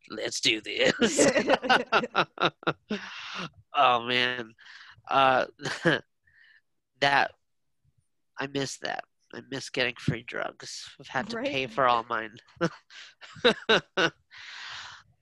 "Let's 0.09 0.41
do 0.41 0.61
this." 0.61 1.28
oh 3.76 4.03
man. 4.03 4.53
Uh 5.09 5.45
that 7.01 7.32
I 8.39 8.47
miss 8.47 8.78
that. 8.78 9.03
I 9.34 9.41
miss 9.49 9.69
getting 9.69 9.95
free 9.97 10.24
drugs. 10.24 10.86
I've 10.99 11.07
had 11.07 11.30
to 11.30 11.38
pay 11.38 11.67
for 11.67 11.88
all 11.88 12.03
mine. 12.09 12.36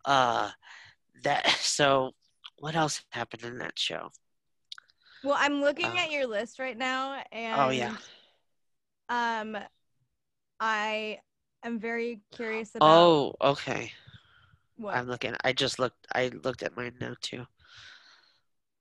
uh 0.06 0.50
that 1.24 1.47
so 1.60 2.12
what 2.60 2.76
else 2.76 3.03
happened 3.12 3.43
in 3.43 3.57
that 3.60 3.80
show? 3.80 4.12
well, 5.22 5.36
I'm 5.38 5.62
looking 5.62 5.91
Uh, 5.91 5.97
at 5.97 6.12
your 6.12 6.28
list 6.28 6.60
right 6.60 6.78
now, 6.78 7.22
and 7.32 7.57
Oh 7.57 7.70
yeah. 7.70 7.97
um, 9.10 9.57
I 10.60 11.20
am 11.64 11.80
very 11.80 12.22
curious 12.32 12.76
about 12.76 13.12
Oh, 13.12 13.36
okay. 13.41 13.93
what. 14.78 15.01
I'm 15.01 15.07
looking. 15.07 15.36
I 15.43 15.53
just 15.53 15.80
looked 15.80 16.07
I 16.14 16.28
looked 16.30 16.64
at 16.64 16.76
mine 16.78 16.95
now 16.99 17.16
too. 17.22 17.47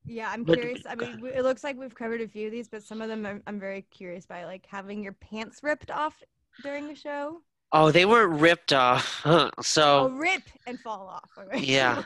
Yeah, 0.06 0.30
I'm 0.30 0.46
curious. 0.46 0.86
I 0.86 0.94
mean, 0.94 1.22
it 1.34 1.42
looks 1.42 1.62
like 1.62 1.76
we've 1.76 1.94
covered 1.94 2.22
a 2.22 2.28
few 2.28 2.46
of 2.46 2.52
these, 2.52 2.68
but 2.68 2.82
some 2.82 3.02
of 3.02 3.08
them 3.08 3.26
I'm, 3.26 3.42
I'm 3.46 3.60
very 3.60 3.82
curious 3.82 4.24
by, 4.26 4.44
like 4.44 4.66
having 4.66 5.02
your 5.02 5.12
pants 5.12 5.62
ripped 5.62 5.90
off 5.90 6.22
during 6.60 6.88
the 6.88 6.94
show. 6.94 7.42
Oh, 7.72 7.90
they 7.90 8.04
weren't 8.06 8.40
ripped 8.40 8.72
off. 8.72 9.22
Oh, 9.26 9.50
so 9.60 10.08
rip 10.10 10.42
and 10.66 10.78
fall 10.80 11.06
off. 11.08 11.30
Yeah. 11.54 12.02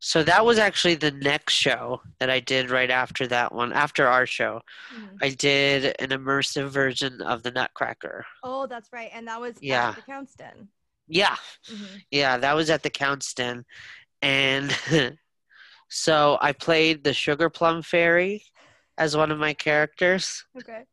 so 0.00 0.22
that 0.24 0.44
was 0.44 0.58
actually 0.58 0.94
the 0.96 1.10
next 1.12 1.54
show 1.54 2.00
that 2.18 2.30
I 2.30 2.40
did 2.40 2.70
right 2.70 2.90
after 2.90 3.26
that 3.28 3.54
one. 3.54 3.72
After 3.72 4.06
our 4.08 4.26
show, 4.26 4.60
Mhm. 4.94 5.18
I 5.22 5.28
did 5.30 5.94
an 6.00 6.08
immersive 6.10 6.68
version 6.70 7.20
of 7.22 7.42
the 7.42 7.50
Nutcracker. 7.50 8.24
Oh, 8.42 8.66
that's 8.66 8.92
right, 8.92 9.10
and 9.12 9.28
that 9.28 9.40
was 9.40 9.54
Yeah. 9.60 9.90
at 9.90 9.96
the 9.96 10.02
Counts 10.02 10.34
Den. 10.34 10.68
Yeah. 11.06 11.36
Mhm. 11.66 12.02
Yeah, 12.10 12.36
that 12.38 12.54
was 12.54 12.70
at 12.70 12.82
the 12.82 12.90
Count's 12.90 13.32
Den. 13.34 13.64
And 14.22 14.70
so 15.88 16.38
I 16.40 16.52
played 16.52 17.04
the 17.04 17.12
Sugar 17.14 17.50
Plum 17.50 17.82
Fairy 17.82 18.44
as 18.98 19.16
one 19.16 19.30
of 19.30 19.38
my 19.38 19.54
characters. 19.54 20.44
Okay. 20.58 20.84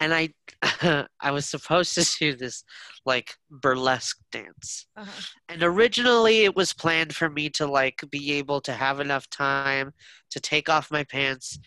And 0.00 0.14
I 0.14 0.30
I 1.20 1.30
was 1.30 1.46
supposed 1.46 1.94
to 1.94 2.04
do 2.18 2.34
this 2.36 2.64
like 3.04 3.36
burlesque 3.50 4.18
dance. 4.32 4.86
Uh-huh. 4.96 5.10
And 5.48 5.62
originally 5.62 6.44
it 6.44 6.56
was 6.56 6.72
planned 6.72 7.14
for 7.14 7.28
me 7.28 7.50
to 7.50 7.66
like 7.66 8.02
be 8.10 8.32
able 8.32 8.60
to 8.62 8.72
have 8.72 9.00
enough 9.00 9.28
time 9.30 9.92
to 10.30 10.40
take 10.40 10.68
off 10.68 10.90
my 10.90 11.04
pants, 11.04 11.58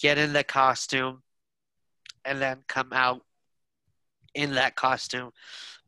get 0.00 0.18
in 0.18 0.32
the 0.32 0.44
costume, 0.44 1.22
and 2.24 2.40
then 2.40 2.58
come 2.68 2.92
out 2.92 3.22
in 4.34 4.54
that 4.54 4.76
costume. 4.76 5.30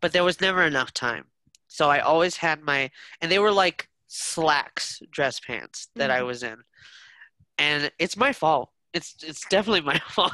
But 0.00 0.12
there 0.12 0.24
was 0.24 0.40
never 0.40 0.62
enough 0.64 0.92
time. 0.92 1.24
So 1.68 1.88
I 1.90 2.00
always 2.00 2.36
had 2.36 2.60
my 2.62 2.90
and 3.20 3.32
they 3.32 3.38
were 3.38 3.52
like 3.52 3.88
slacks 4.06 5.00
dress 5.10 5.40
pants 5.40 5.88
that 5.96 6.10
I 6.10 6.20
Mhm. 6.20 6.26
was 6.26 6.42
in. 6.42 6.56
And 7.58 7.90
it's 7.98 8.16
my 8.16 8.32
fault. 8.32 8.70
It's 8.92 9.16
it's 9.22 9.46
definitely 9.48 9.80
my 9.80 9.98
fault. 10.10 10.32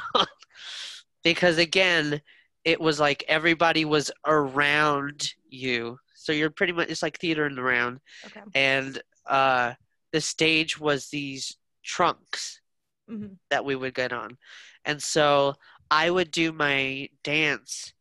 Because 1.23 1.57
again, 1.57 2.21
it 2.65 2.79
was 2.79 2.99
like 2.99 3.23
everybody 3.27 3.85
was 3.85 4.11
around 4.25 5.33
you. 5.49 5.97
So 6.15 6.31
you're 6.31 6.49
pretty 6.51 6.73
much 6.73 6.89
it's 6.89 7.03
like 7.03 7.17
theater 7.19 7.45
in 7.47 7.55
the 7.55 7.63
round 7.63 7.99
Okay. 8.25 8.41
and 8.53 9.01
uh 9.27 9.73
the 10.13 10.21
stage 10.21 10.79
was 10.79 11.09
these 11.09 11.57
trunks 11.83 12.61
hmm 13.07 13.33
that 13.49 13.65
we 13.65 13.75
would 13.75 13.93
get 13.93 14.13
on. 14.13 14.37
And 14.85 15.01
so 15.01 15.55
I 15.89 16.09
would 16.09 16.31
do 16.31 16.51
my 16.51 17.09
dance. 17.23 17.93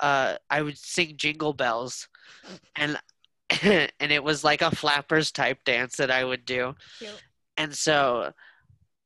Uh, 0.00 0.36
I 0.50 0.62
would 0.62 0.78
sing 0.78 1.16
Jingle 1.16 1.54
Bells, 1.54 2.08
and 2.76 2.98
and 3.62 4.12
it 4.12 4.24
was 4.24 4.44
like 4.44 4.62
a 4.62 4.74
flappers 4.74 5.32
type 5.32 5.64
dance 5.64 5.96
that 5.96 6.10
I 6.10 6.24
would 6.24 6.44
do. 6.44 6.74
Cute. 6.98 7.22
And 7.56 7.74
so 7.74 8.32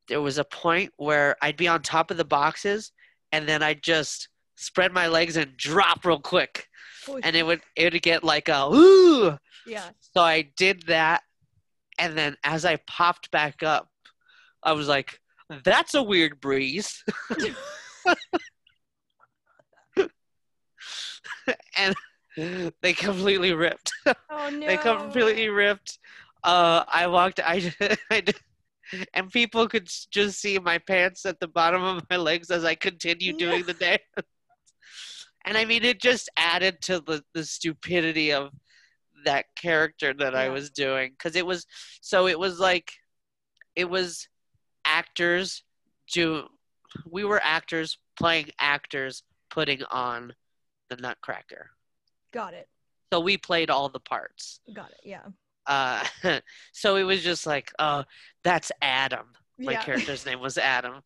there 0.08 0.20
was 0.20 0.38
a 0.38 0.44
point 0.44 0.92
where 0.96 1.36
I'd 1.42 1.56
be 1.56 1.68
on 1.68 1.82
top 1.82 2.10
of 2.10 2.16
the 2.16 2.24
boxes, 2.24 2.92
and 3.32 3.48
then 3.48 3.62
I'd 3.62 3.82
just 3.82 4.28
spread 4.56 4.92
my 4.92 5.08
legs 5.08 5.36
and 5.36 5.56
drop 5.56 6.04
real 6.04 6.20
quick, 6.20 6.68
Oh, 7.08 7.18
and 7.22 7.36
it 7.36 7.44
would 7.46 7.60
it 7.76 7.92
would 7.92 8.02
get 8.02 8.24
like 8.24 8.48
a 8.48 8.68
ooh. 8.72 9.36
yeah. 9.66 9.90
So 10.14 10.22
I 10.22 10.42
did 10.56 10.82
that, 10.88 11.22
and 11.98 12.16
then 12.16 12.36
as 12.44 12.64
I 12.64 12.76
popped 12.86 13.30
back 13.30 13.62
up, 13.62 13.88
I 14.62 14.72
was 14.72 14.88
like, 14.88 15.20
"That's 15.64 15.94
a 15.94 16.02
weird 16.02 16.40
breeze," 16.40 17.02
and 21.76 21.94
they 22.82 22.92
completely 22.92 23.52
ripped. 23.52 23.92
Oh 24.30 24.50
no. 24.50 24.66
They 24.66 24.76
completely 24.76 25.48
ripped. 25.48 25.98
Uh, 26.44 26.84
I 26.86 27.06
walked. 27.06 27.40
I, 27.40 27.72
I 28.10 28.20
did- 28.20 28.36
and 29.14 29.30
people 29.30 29.68
could 29.68 29.88
just 30.10 30.40
see 30.40 30.58
my 30.58 30.78
pants 30.78 31.26
at 31.26 31.40
the 31.40 31.48
bottom 31.48 31.82
of 31.82 32.04
my 32.08 32.16
legs 32.16 32.50
as 32.50 32.64
I 32.64 32.74
continued 32.74 33.38
doing 33.38 33.64
the 33.64 33.74
dance. 33.74 34.02
And 35.44 35.56
I 35.56 35.64
mean, 35.64 35.84
it 35.84 36.00
just 36.00 36.28
added 36.36 36.82
to 36.82 37.00
the 37.00 37.22
the 37.32 37.44
stupidity 37.44 38.32
of 38.32 38.50
that 39.24 39.46
character 39.56 40.12
that 40.14 40.34
I 40.34 40.48
was 40.48 40.70
doing 40.70 41.12
because 41.12 41.36
it 41.36 41.46
was 41.46 41.66
so 42.00 42.26
it 42.26 42.38
was 42.38 42.58
like 42.58 42.92
it 43.74 43.88
was 43.88 44.28
actors 44.84 45.62
do 46.12 46.44
we 47.10 47.24
were 47.24 47.40
actors 47.42 47.98
playing 48.16 48.50
actors 48.58 49.22
putting 49.50 49.82
on 49.84 50.32
the 50.90 50.96
Nutcracker. 50.96 51.70
Got 52.32 52.54
it. 52.54 52.68
So 53.12 53.20
we 53.20 53.36
played 53.36 53.70
all 53.70 53.88
the 53.88 54.00
parts. 54.00 54.60
Got 54.74 54.90
it. 54.90 55.00
Yeah. 55.04 55.22
Uh, 55.66 56.04
so 56.72 56.96
it 56.96 57.04
was 57.04 57.22
just 57.22 57.46
like, 57.46 57.72
oh, 57.78 58.04
that's 58.44 58.72
Adam. 58.80 59.26
My 59.58 59.72
yeah. 59.72 59.82
character's 59.82 60.26
name 60.26 60.40
was 60.40 60.58
Adam. 60.58 61.02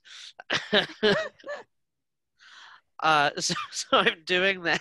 uh, 3.03 3.31
so, 3.39 3.55
so 3.71 3.87
I'm 3.93 4.23
doing 4.27 4.63
that, 4.65 4.81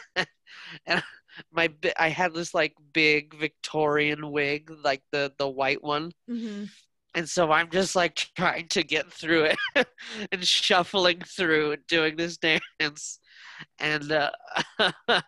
and 0.85 1.03
my 1.51 1.69
I 1.97 2.09
had 2.09 2.33
this 2.33 2.53
like 2.53 2.75
big 2.93 3.35
Victorian 3.35 4.31
wig, 4.31 4.71
like 4.83 5.03
the 5.11 5.31
the 5.37 5.47
white 5.47 5.83
one, 5.83 6.11
hmm 6.27 6.65
and 7.15 7.27
so 7.27 7.51
I'm 7.51 7.69
just 7.69 7.95
like 7.95 8.15
trying 8.35 8.67
to 8.69 8.83
get 8.83 9.11
through 9.11 9.55
it 9.75 9.87
and 10.31 10.45
shuffling 10.45 11.21
through 11.21 11.71
and 11.71 11.87
doing 11.87 12.15
this 12.15 12.37
dance. 12.37 13.19
And 13.79 14.11
uh, 14.11 14.31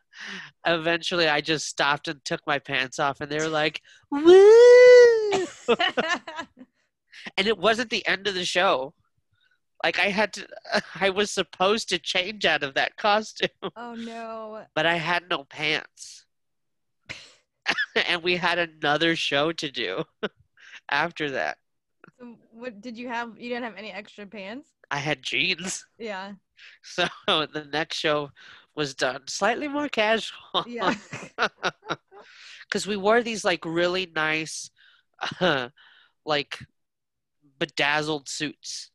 eventually 0.66 1.28
I 1.28 1.42
just 1.42 1.68
stopped 1.68 2.08
and 2.08 2.24
took 2.24 2.42
my 2.46 2.60
pants 2.60 3.00
off, 3.00 3.20
and 3.20 3.30
they 3.30 3.40
were 3.40 3.48
like, 3.48 3.82
woo! 4.10 5.32
and 7.38 7.48
it 7.48 7.58
wasn't 7.58 7.90
the 7.90 8.08
end 8.08 8.28
of 8.28 8.36
the 8.36 8.46
show. 8.46 8.94
Like 9.84 10.00
I 10.00 10.10
had 10.10 10.34
to, 10.34 10.48
I 11.00 11.10
was 11.10 11.32
supposed 11.32 11.90
to 11.90 11.98
change 11.98 12.46
out 12.46 12.64
of 12.64 12.76
that 12.76 12.96
costume, 12.96 13.50
oh 13.76 13.96
no. 13.96 14.64
but 14.76 14.86
I 14.86 14.96
had 14.96 15.24
no 15.30 15.44
pants. 15.44 16.26
and 17.96 18.22
we 18.22 18.38
had 18.38 18.60
another 18.60 19.16
show 19.16 19.52
to 19.54 19.72
do 19.72 20.04
after 20.90 21.32
that. 21.32 21.58
What 22.52 22.82
did 22.82 22.98
you 22.98 23.08
have? 23.08 23.40
You 23.40 23.50
didn't 23.50 23.64
have 23.64 23.76
any 23.78 23.92
extra 23.92 24.26
pants? 24.26 24.70
I 24.90 24.98
had 24.98 25.22
jeans. 25.22 25.86
Yeah. 25.98 26.34
So 26.84 27.08
the 27.28 27.68
next 27.74 27.98
show 27.98 28.30
was 28.76 28.94
done 28.94 29.22
slightly 29.28 29.68
more 29.68 29.90
casual. 29.90 30.64
Yeah. 30.68 30.94
Because 32.70 32.86
we 32.86 32.96
wore 32.96 33.24
these 33.24 33.44
like 33.44 33.66
really 33.66 34.12
nice, 34.16 34.70
like 36.26 36.60
bedazzled 37.60 38.30
suits. 38.30 38.92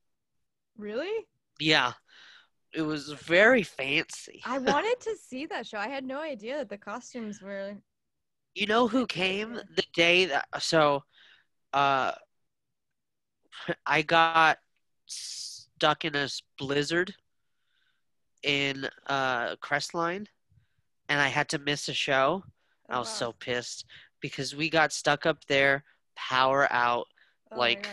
really? 0.79 1.27
Yeah. 1.59 1.93
It 2.73 2.83
was 2.83 3.11
very 3.11 3.63
fancy. 3.63 4.43
I 4.45 4.59
wanted 4.59 5.01
to 5.01 5.17
see 5.17 5.47
that 5.47 5.67
show. 5.67 5.79
I 5.79 5.89
had 5.89 6.05
no 6.05 6.21
idea 6.21 6.59
that 6.59 6.69
the 6.69 6.79
costumes 6.79 7.41
were. 7.43 7.75
You 8.55 8.67
know 8.67 8.87
who 8.87 9.07
came 9.07 9.55
the 9.55 9.85
day 9.95 10.27
that 10.27 10.47
so 10.61 11.03
uh 11.73 12.13
I 13.87 14.03
got 14.03 14.59
stuck 15.07 16.05
in 16.05 16.15
a 16.15 16.29
blizzard 16.59 17.15
in 18.43 18.89
uh, 19.07 19.57
Crestline, 19.57 20.27
and 21.09 21.21
I 21.21 21.29
had 21.29 21.49
to 21.51 21.59
miss 21.59 21.89
a 21.89 21.95
show. 21.95 22.45
I 22.91 22.99
was 22.99 23.09
wow. 23.09 23.15
so 23.15 23.33
pissed 23.33 23.85
because 24.21 24.55
we 24.55 24.69
got 24.71 24.93
stuck 24.93 25.27
up 25.27 25.45
there, 25.47 25.85
power 26.17 26.71
out, 26.73 27.07
Oh 27.51 27.59
like 27.59 27.89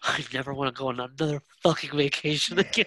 I 0.02 0.22
never 0.32 0.52
want 0.52 0.74
to 0.74 0.78
go 0.78 0.88
on 0.88 1.00
another 1.00 1.40
fucking 1.62 1.96
vacation 1.96 2.58
again. 2.58 2.84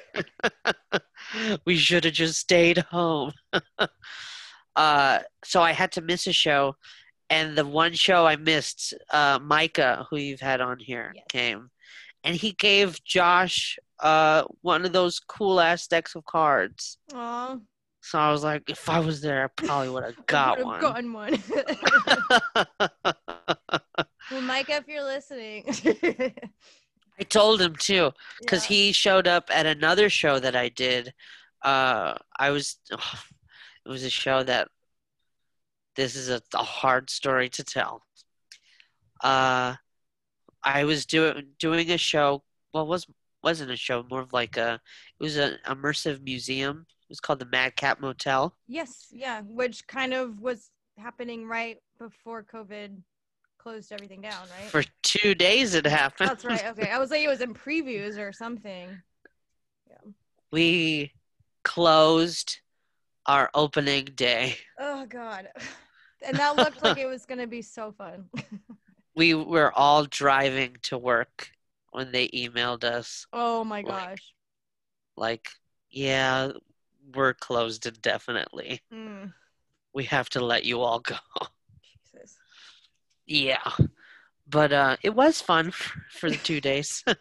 we 1.66 1.76
should 1.78 2.04
have 2.06 2.14
just 2.14 2.40
stayed 2.40 2.78
home. 2.78 3.32
uh, 4.76 5.20
so 5.44 5.62
I 5.62 5.72
had 5.72 5.92
to 5.94 6.02
miss 6.02 6.28
a 6.28 6.34
show, 6.34 6.76
and 7.30 7.58
the 7.58 7.66
one 7.66 7.94
show 7.94 8.26
I 8.26 8.36
missed, 8.36 8.94
uh, 9.12 9.40
Micah, 9.42 10.06
who 10.10 10.18
you've 10.18 10.40
had 10.42 10.62
on 10.62 10.80
here, 10.80 11.12
Yes. 11.16 11.26
came, 11.30 11.70
and 12.24 12.36
he 12.36 12.54
gave 12.54 13.04
Josh 13.04 13.78
uh, 14.00 14.44
one 14.62 14.86
of 14.86 14.94
those 14.94 15.20
cool 15.20 15.60
ass 15.60 15.88
decks 15.88 16.16
of 16.16 16.26
cards. 16.26 16.98
Aw, 17.14 17.58
So 18.02 18.20
I 18.20 18.32
was 18.32 18.44
like, 18.44 18.70
if 18.70 18.90
I 18.90 19.00
was 19.00 19.22
there, 19.22 19.46
I 19.46 19.64
probably 19.66 19.90
would 19.90 20.04
have 20.04 20.16
got 20.28 20.64
one. 20.64 20.82
gotten 20.82 21.14
one. 21.14 21.42
well, 24.32 24.42
Micah, 24.42 24.78
if 24.78 24.88
you're 24.88 25.04
listening, 25.04 25.66
I 27.18 27.24
told 27.24 27.62
him 27.62 27.76
too, 27.76 28.12
because 28.42 28.64
Yeah. 28.64 28.68
he 28.76 28.92
showed 28.92 29.28
up 29.28 29.50
at 29.52 29.66
another 29.66 30.10
show 30.10 30.40
that 30.40 30.56
I 30.56 30.70
did. 30.70 31.14
Uh, 31.64 32.16
I 32.38 32.52
was, 32.52 32.78
it 32.92 33.90
was 33.90 34.04
a 34.04 34.10
show 34.10 34.44
that. 34.44 34.68
This 35.96 36.16
is 36.16 36.30
a, 36.30 36.42
a 36.54 36.64
hard 36.64 37.10
story 37.10 37.50
to 37.50 37.64
tell. 37.64 38.04
Uh, 39.24 39.76
I 40.64 40.84
was 40.84 41.06
doing 41.06 41.48
doing 41.60 41.92
a 41.92 41.98
show. 41.98 42.44
Well, 42.74 42.88
was 42.88 43.08
wasn't 43.44 43.72
a 43.72 43.78
show, 43.78 44.04
more 44.10 44.22
of 44.22 44.34
like 44.34 44.58
a. 44.58 44.82
It 45.20 45.24
was 45.24 45.38
an 45.38 45.58
immersive 45.66 46.22
museum. 46.24 46.86
It 46.90 47.10
was 47.10 47.20
called 47.20 47.40
the 47.40 47.46
Madcap 47.46 48.02
Motel. 48.02 48.56
Yes, 48.68 49.08
yeah, 49.12 49.42
which 49.42 49.86
kind 49.88 50.14
of 50.14 50.42
was 50.42 50.72
happening 50.98 51.48
right 51.48 51.78
before 52.00 52.44
COVID 52.44 52.98
closed 53.58 53.92
everything 53.92 54.22
down, 54.22 54.48
right? 54.60 54.70
For 54.70 54.84
two 55.04 55.36
days, 55.36 55.76
it 55.76 55.86
happened. 55.86 56.30
That's 56.30 56.46
right. 56.46 56.66
Okay, 56.68 56.90
I 56.92 56.98
was 57.00 57.12
like, 57.12 57.22
it 57.22 57.28
was 57.28 57.42
in 57.42 57.54
previews 57.54 58.18
or 58.18 58.34
something. 58.34 58.90
Yeah. 59.88 60.12
we 60.52 61.12
closed 61.64 62.60
our 63.26 63.50
opening 63.54 64.06
day. 64.16 64.58
Oh 64.80 65.06
God, 65.06 65.50
and 66.26 66.38
that 66.38 66.56
looked 66.56 66.84
like 66.84 66.98
it 66.98 67.06
was 67.08 67.26
gonna 67.26 67.48
be 67.48 67.62
so 67.62 67.92
fun. 67.92 68.30
we 69.16 69.34
were 69.34 69.72
all 69.74 70.06
driving 70.06 70.76
to 70.84 70.98
work 70.98 71.50
when 71.92 72.12
they 72.12 72.28
emailed 72.30 72.84
us. 72.84 73.26
Oh 73.32 73.64
my 73.64 73.82
Like- 73.82 73.88
gosh. 73.88 74.34
like 75.16 75.48
yeah 75.90 76.52
we're 77.14 77.34
closed 77.34 77.86
indefinitely. 77.86 78.82
Mm, 78.94 79.32
we 79.94 80.06
have 80.06 80.30
to 80.32 80.44
let 80.44 80.66
you 80.66 80.82
all 80.82 81.00
go. 81.00 81.16
Jesus. 82.12 82.38
yeah. 83.26 83.72
But 84.48 84.74
uh 84.74 84.98
it 85.04 85.16
was 85.16 85.42
fun 85.42 85.72
for, 85.72 86.02
for 86.12 86.30
the 86.30 86.38
two 86.38 86.60
days. 86.62 87.04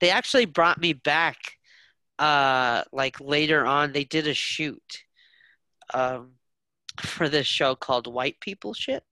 They 0.00 0.10
actually 0.10 0.46
brought 0.46 0.80
me 0.80 0.92
back 0.94 1.36
uh 2.18 2.82
like 2.92 3.20
later 3.20 3.66
on. 3.66 3.92
They 3.92 4.04
did 4.04 4.26
a 4.26 4.34
shoot 4.34 5.04
um 5.92 6.32
for 7.00 7.28
this 7.28 7.46
show 7.46 7.74
called 7.74 8.06
white 8.12 8.38
people 8.40 8.74
shit 8.74 9.02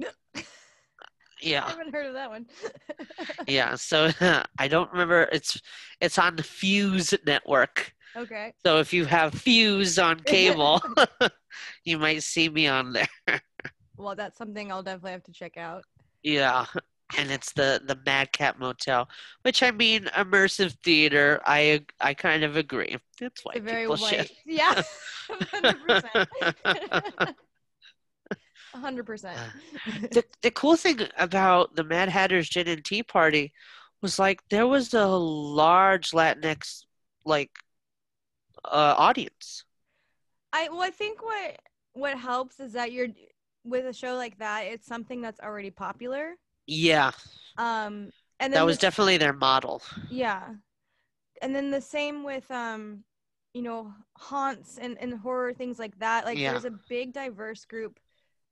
I 0.00 0.06
yeah 1.40 1.64
I 1.66 1.70
haven't 1.70 1.92
heard 1.92 2.06
of 2.06 2.14
that 2.14 2.30
one. 2.30 2.46
yeah 3.48 3.74
so 3.74 4.10
i 4.58 4.68
don't 4.68 4.90
remember 4.92 5.28
it's 5.32 5.60
it's 6.00 6.18
on 6.18 6.36
the 6.36 6.42
fuse 6.42 7.14
network 7.26 7.92
okay. 8.16 8.52
so 8.64 8.78
if 8.78 8.92
you 8.92 9.04
have 9.04 9.34
fuse 9.34 9.98
on 9.98 10.20
cable 10.20 10.80
you 11.84 11.98
might 11.98 12.22
see 12.22 12.48
me 12.48 12.66
on 12.66 12.92
there 12.92 13.40
Well, 13.96 14.14
that's 14.14 14.38
something 14.38 14.70
I'll 14.70 14.82
definitely 14.84 15.10
have 15.12 15.24
to 15.24 15.32
check 15.32 15.56
out. 15.56 15.82
yeah 16.22 16.66
and 17.16 17.30
it's 17.30 17.52
the 17.52 17.80
the 17.86 17.98
madcap 18.04 18.58
motel 18.58 19.08
which 19.42 19.62
i 19.62 19.70
mean 19.70 20.04
immersive 20.16 20.72
theater 20.84 21.40
i 21.46 21.82
i 22.00 22.12
kind 22.12 22.44
of 22.44 22.56
agree 22.56 22.96
it's 23.20 23.44
white 23.44 23.62
very 23.62 23.82
people 23.82 23.96
white. 23.96 24.28
shit 24.28 24.32
Yeah. 24.46 24.82
Hundred 25.50 25.76
percent. 25.86 26.28
hundred 28.74 29.06
percent. 29.06 29.38
the, 30.10 30.22
the 30.42 30.50
cool 30.50 30.76
thing 30.76 31.00
about 31.18 31.74
the 31.74 31.84
mad 31.84 32.08
hatter's 32.08 32.48
gin 32.48 32.68
and 32.68 32.84
tea 32.84 33.02
party 33.02 33.52
was 34.02 34.18
like 34.18 34.40
there 34.50 34.66
was 34.66 34.94
a 34.94 35.06
large 35.06 36.12
latinx 36.12 36.84
like 37.24 37.50
uh 38.64 38.94
audience 38.96 39.64
I 40.52 40.68
well, 40.70 40.82
I 40.82 40.90
think 40.90 41.22
what 41.22 41.58
what 41.92 42.18
helps 42.18 42.60
is 42.60 42.72
that 42.72 42.92
you're 42.92 43.08
with 43.64 43.86
a 43.86 43.92
show 43.92 44.14
like 44.14 44.38
that. 44.38 44.62
It's 44.62 44.86
something 44.86 45.20
that's 45.20 45.40
already 45.40 45.70
popular. 45.70 46.34
Yeah 46.68 47.10
Um, 47.56 48.10
and 48.38 48.52
then 48.52 48.60
that 48.60 48.66
was 48.66 48.76
the- 48.76 48.82
definitely 48.82 49.16
their 49.16 49.32
model 49.32 49.82
yeah, 50.10 50.50
and 51.42 51.54
then 51.54 51.70
the 51.70 51.80
same 51.80 52.22
with 52.22 52.48
um, 52.50 53.02
you 53.54 53.62
know, 53.62 53.92
haunts 54.16 54.78
and 54.78 54.96
and 55.00 55.14
horror 55.18 55.52
things 55.54 55.78
like 55.78 55.98
that. 55.98 56.24
Like 56.24 56.38
Yeah. 56.38 56.52
there's 56.52 56.66
a 56.66 56.78
big 56.88 57.12
diverse 57.12 57.64
group 57.64 57.98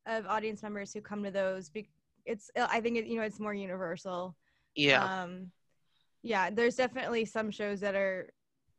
of 0.06 0.26
audience 0.26 0.62
members 0.62 0.92
who 0.92 1.00
come 1.00 1.22
to 1.22 1.30
those. 1.30 1.68
Be- 1.68 1.88
it's 2.24 2.50
I 2.56 2.80
think 2.80 2.96
it, 2.96 3.06
you 3.06 3.16
know 3.16 3.22
it's 3.22 3.38
more 3.38 3.54
universal. 3.54 4.34
yeah 4.74 5.04
um 5.22 5.52
yeah 6.22 6.50
there's 6.50 6.74
definitely 6.76 7.24
some 7.24 7.50
shows 7.50 7.78
that 7.80 7.94
are 7.94 8.28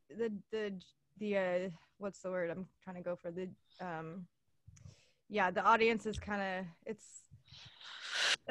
the 0.10 0.30
the 0.52 0.74
the 1.20 1.38
uh 1.38 1.70
what's 2.00 2.20
the 2.22 2.30
word 2.30 2.50
i'm 2.50 2.66
trying 2.84 2.96
to 2.98 3.02
go 3.02 3.16
for 3.16 3.32
the 3.32 3.48
um 3.82 4.26
yeah 5.30 5.50
the 5.52 5.64
audience 5.64 6.06
is 6.06 6.20
kind 6.20 6.42
of 6.42 6.66
it's 6.86 7.06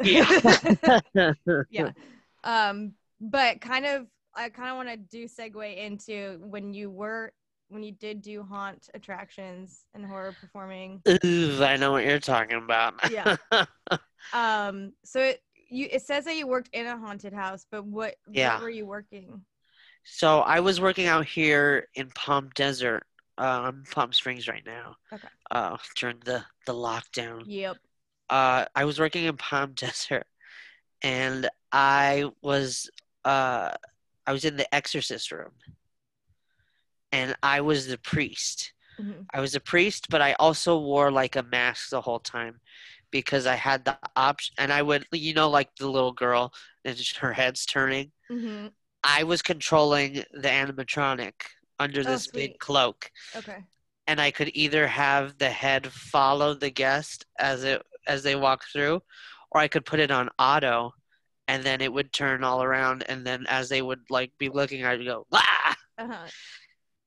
yeah 0.03 1.01
yeah 1.71 1.91
um 2.45 2.93
but 3.21 3.61
kind 3.61 3.87
of 3.87 4.07
i 4.35 4.49
kind 4.49 4.71
of 4.71 4.77
want 4.77 4.89
to 4.89 4.97
do 4.97 5.27
segue 5.27 5.77
into 5.77 6.39
when 6.43 6.73
you 6.75 6.91
were 6.91 7.33
when 7.69 7.83
you 7.83 7.93
did 7.93 8.21
do 8.23 8.43
haunt 8.43 8.89
attractions 8.95 9.85
and 9.95 10.05
horror 10.05 10.35
performing 10.41 11.03
Ooh, 11.25 11.63
I 11.63 11.77
know 11.77 11.93
what 11.93 12.05
you're 12.05 12.21
talking 12.21 12.59
about. 12.59 12.95
Yeah. 13.11 13.37
um 14.33 14.93
so 15.05 15.21
it 15.21 15.43
you 15.69 15.89
it 15.91 16.03
says 16.03 16.25
that 16.27 16.37
you 16.37 16.47
worked 16.47 16.69
in 16.73 16.87
a 16.87 16.97
haunted 16.97 17.33
house 17.33 17.67
but 17.71 17.85
what 17.85 18.15
Yeah. 18.31 18.55
what 18.55 18.63
were 18.63 18.71
you 18.71 18.87
working 18.87 19.43
so 20.05 20.41
I 20.41 20.61
was 20.61 20.81
working 20.81 21.07
out 21.07 21.27
here 21.27 21.89
in 21.97 22.09
Palm 22.11 22.51
Desert. 22.55 23.03
Uh, 23.39 23.73
Palm 23.91 24.13
Springs 24.13 24.47
right 24.47 24.63
now. 24.65 24.95
Okay. 25.13 25.27
Uh, 25.51 25.77
during 25.99 26.19
the 26.25 26.45
the 26.67 26.73
lockdown. 26.73 27.43
yep 27.47 27.77
Uh, 28.29 28.67
I 28.75 28.85
was 28.85 28.99
working 28.99 29.25
in 29.25 29.37
Palm 29.37 29.73
Desert, 29.75 30.27
and 31.03 31.49
I 31.73 32.27
was 32.43 32.91
uh, 33.25 33.73
I 34.27 34.33
was 34.33 34.45
in 34.45 34.57
the 34.57 34.73
exorcist 34.75 35.33
room, 35.33 35.53
and 37.13 37.37
I 37.43 37.61
was 37.61 37.87
the 37.87 37.99
priest. 37.99 38.73
Mhm. 39.01 39.27
I 39.33 39.41
was 39.41 39.55
a 39.55 39.61
priest, 39.61 40.09
but 40.11 40.23
I 40.23 40.35
also 40.35 40.79
wore 40.79 41.11
like 41.11 41.37
a 41.37 41.43
mask 41.43 41.91
the 41.91 42.01
whole 42.01 42.21
time 42.21 42.61
because 43.11 43.47
I 43.47 43.55
had 43.57 43.85
the 43.85 43.99
option. 44.17 44.55
And 44.59 44.73
I 44.73 44.83
would, 44.83 45.07
you 45.13 45.35
know, 45.35 45.51
like 45.51 45.75
the 45.77 45.89
little 45.89 46.13
girl, 46.13 46.53
and 46.85 46.99
her 47.19 47.33
head's 47.33 47.67
turning. 47.67 48.13
hmm 48.29 48.69
I 49.05 49.25
was 49.25 49.43
controlling 49.43 50.15
the 50.33 50.49
animatronic 50.49 51.35
under 51.79 52.03
Oh, 52.03 52.05
this 52.11 52.27
big 52.29 52.59
cloak, 52.59 53.11
okay 53.37 53.65
and 54.07 54.21
I 54.21 54.31
could 54.31 54.51
either 54.55 54.87
have 54.87 55.39
the 55.39 55.51
head 55.51 55.87
follow 55.93 56.55
the 56.55 56.71
guest 56.71 57.25
as 57.39 57.65
it 57.65 57.83
as 58.07 58.23
they 58.23 58.37
walk 58.37 58.65
through, 58.73 59.03
or 59.51 59.61
I 59.61 59.69
could 59.69 59.85
put 59.85 60.01
it 60.01 60.11
on 60.11 60.31
auto, 60.39 60.93
and 61.49 61.63
then 61.63 61.81
it 61.81 61.93
would 61.93 62.13
turn 62.13 62.45
all 62.45 62.63
around, 62.63 63.05
and 63.09 63.27
then 63.27 63.47
as 63.49 63.69
they 63.69 63.83
would 63.83 64.01
like 64.11 64.33
be 64.39 64.49
looking, 64.49 64.85
I'd 64.85 65.05
go 65.05 65.27
ah 65.33 65.77
uh-huh 65.99 66.27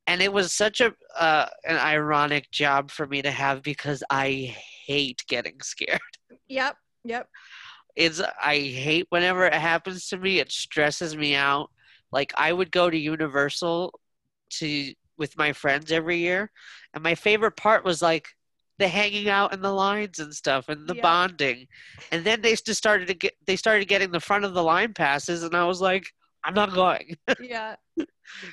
and 0.09 0.23
it 0.23 0.33
was 0.33 0.51
such 0.51 0.81
a 0.81 0.91
uh, 1.15 1.45
an 1.65 1.77
ironic 1.77 2.49
job 2.49 2.89
for 2.89 3.05
me 3.05 3.21
to 3.21 3.29
have 3.29 3.61
because 3.61 4.03
I 4.09 4.55
hate 4.87 5.23
getting 5.27 5.57
scared. 5.61 5.99
Yep. 6.47 6.77
Yep. 7.03 7.29
It's 7.95 8.19
I 8.19 8.55
hate 8.55 9.05
whenever 9.09 9.45
it 9.45 9.53
happens 9.53 10.07
to 10.07 10.17
me. 10.17 10.39
It 10.39 10.51
stresses 10.51 11.15
me 11.15 11.35
out. 11.35 11.69
Like 12.11 12.33
I 12.35 12.51
would 12.51 12.71
go 12.71 12.89
to 12.89 12.97
Universal 12.97 13.93
to 14.53 14.93
with 15.19 15.37
my 15.37 15.53
friends 15.53 15.91
every 15.91 16.17
year, 16.17 16.51
and 16.95 17.03
my 17.03 17.13
favorite 17.13 17.55
part 17.55 17.85
was 17.85 18.01
like 18.01 18.29
the 18.79 18.87
hanging 18.87 19.29
out 19.29 19.53
in 19.53 19.61
the 19.61 19.71
lines 19.71 20.19
and 20.19 20.33
stuff 20.33 20.69
and 20.69 20.87
the 20.87 20.95
Yeah. 20.95 21.01
bonding. 21.03 21.67
And 22.11 22.25
then 22.25 22.41
they 22.41 22.55
just 22.55 22.75
started 22.77 23.07
to 23.09 23.13
get 23.13 23.35
they 23.45 23.55
started 23.55 23.87
getting 23.87 24.11
the 24.11 24.19
front 24.19 24.45
of 24.45 24.53
the 24.53 24.63
line 24.63 24.93
passes, 24.93 25.43
and 25.43 25.55
I 25.55 25.65
was 25.65 25.81
like, 25.81 26.07
I'm 26.43 26.53
not 26.55 26.73
going 26.73 27.15
Yeah. 27.39 27.75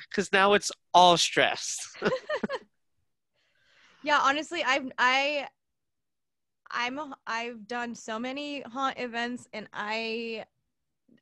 because 0.09 0.31
now 0.31 0.53
it's 0.53 0.71
all 0.93 1.17
stress. 1.17 1.77
Yeah. 4.03 4.19
Honestly, 4.21 4.63
I've 4.63 4.89
I 4.97 5.47
I'm 6.71 6.99
a, 6.99 7.17
I've 7.25 7.67
done 7.67 7.95
so 7.95 8.19
many 8.19 8.61
haunt 8.61 8.99
events 8.99 9.47
and 9.53 9.67
I 9.73 10.45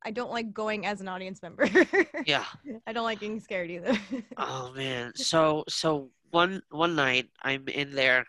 I 0.03 0.11
don't 0.11 0.31
like 0.31 0.53
going 0.53 0.85
as 0.85 1.01
an 1.01 1.07
audience 1.07 1.41
member. 1.41 1.67
Yeah. 2.25 2.45
I 2.85 2.93
don't 2.93 3.05
like 3.05 3.19
getting 3.19 3.39
scared 3.39 3.71
either. 3.71 3.97
Oh 4.37 4.71
man. 4.75 5.13
So 5.15 5.63
so 5.69 6.09
one 6.31 6.61
one 6.69 6.95
night 6.95 7.29
I'm 7.41 7.67
in 7.67 7.91
there 7.95 8.25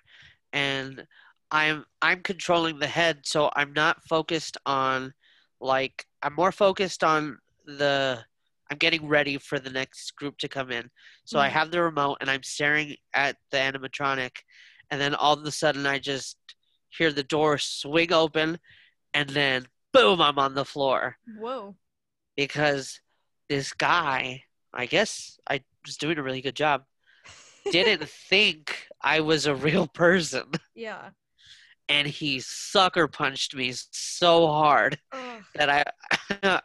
and 0.57 1.07
I'm 1.51 1.85
I'm 2.01 2.23
controlling 2.23 2.79
the 2.79 2.87
head 2.87 3.21
so 3.25 3.51
I'm 3.55 3.73
not 3.75 4.03
focused 4.09 4.57
on 4.65 5.13
like 5.61 6.07
I'm 6.23 6.35
more 6.35 6.51
focused 6.51 7.05
on 7.05 7.39
the 7.67 8.25
I'm 8.71 8.79
getting 8.79 9.07
ready 9.07 9.37
for 9.39 9.59
the 9.61 9.71
next 9.71 10.17
group 10.17 10.39
to 10.39 10.49
come 10.49 10.73
in. 10.73 10.91
So 11.25 11.39
I 11.39 11.49
Mhm. 11.49 11.53
have 11.53 11.71
the 11.71 11.83
remote 11.83 12.17
and 12.21 12.31
I'm 12.31 12.43
staring 12.43 12.97
at 13.15 13.37
the 13.51 13.59
animatronic 13.59 14.39
and 14.91 15.01
then 15.01 15.15
all 15.15 15.35
of 15.35 15.45
a 15.45 15.51
sudden 15.51 15.87
I 15.87 15.99
just 15.99 16.39
hear 16.89 17.13
the 17.13 17.23
door 17.23 17.59
swing 17.59 18.13
open 18.13 18.59
and 19.15 19.29
then 19.31 19.69
boom 19.93 20.21
I'm 20.21 20.39
on 20.39 20.55
the 20.55 20.65
floor 20.65 21.19
Whoa. 21.37 21.77
because 22.35 23.01
this 23.49 23.73
guy, 23.73 24.43
I 24.73 24.87
guess 24.87 25.39
I 25.49 25.63
was 25.85 25.97
doing 25.97 26.19
a 26.19 26.23
really 26.23 26.41
good 26.41 26.57
job, 26.57 26.85
didn't 27.71 28.09
think 28.09 28.87
I 29.01 29.21
was 29.21 29.47
a 29.47 29.55
real 29.55 29.87
person. 29.87 30.45
Yeah. 30.75 31.11
And 31.89 32.09
he 32.09 32.41
sucker 32.41 33.07
punched 33.07 33.55
me 33.55 33.73
so 33.93 34.49
hard 34.49 34.99
Ugh. 35.13 35.43
that 35.55 35.71
I 35.71 35.85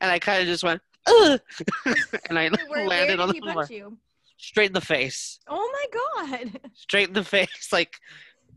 and 0.00 0.10
I 0.10 0.18
kind 0.18 0.40
of 0.42 0.46
just 0.46 0.64
went 0.64 0.80
Ugh! 1.06 1.40
and 2.28 2.38
I 2.38 2.48
where, 2.48 2.66
where 2.68 2.86
landed 2.88 3.12
did 3.16 3.20
on 3.20 3.28
the 3.28 3.34
floor 3.40 3.66
you? 3.70 3.96
straight 4.38 4.66
in 4.70 4.72
the 4.72 4.80
face, 4.80 5.38
Oh 5.48 5.70
my 5.72 6.26
god. 6.42 6.60
straight 6.74 7.08
in 7.08 7.14
the 7.14 7.22
face, 7.24 7.68
like 7.72 7.96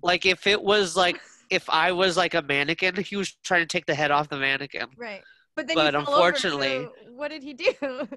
like 0.01 0.25
if 0.25 0.47
it 0.47 0.61
was 0.61 0.95
like 0.95 1.21
if 1.51 1.69
I 1.69 1.91
was 1.91 2.17
like 2.17 2.33
a 2.33 2.41
mannequin, 2.41 2.95
he 3.03 3.15
was 3.15 3.31
trying 3.43 3.61
to 3.61 3.67
take 3.67 3.85
the 3.85 3.93
head 3.95 4.09
off 4.11 4.29
the 4.29 4.37
mannequin. 4.39 4.87
Right. 4.97 5.21
But 5.55 5.67
then 5.67 5.75
But 5.75 5.93
fell 5.93 6.01
over, 6.01 6.09
unfortunately- 6.11 6.69
so 6.85 6.91
what 7.11 7.29
did 7.29 7.43
he 7.43 7.53
do? 7.53 8.07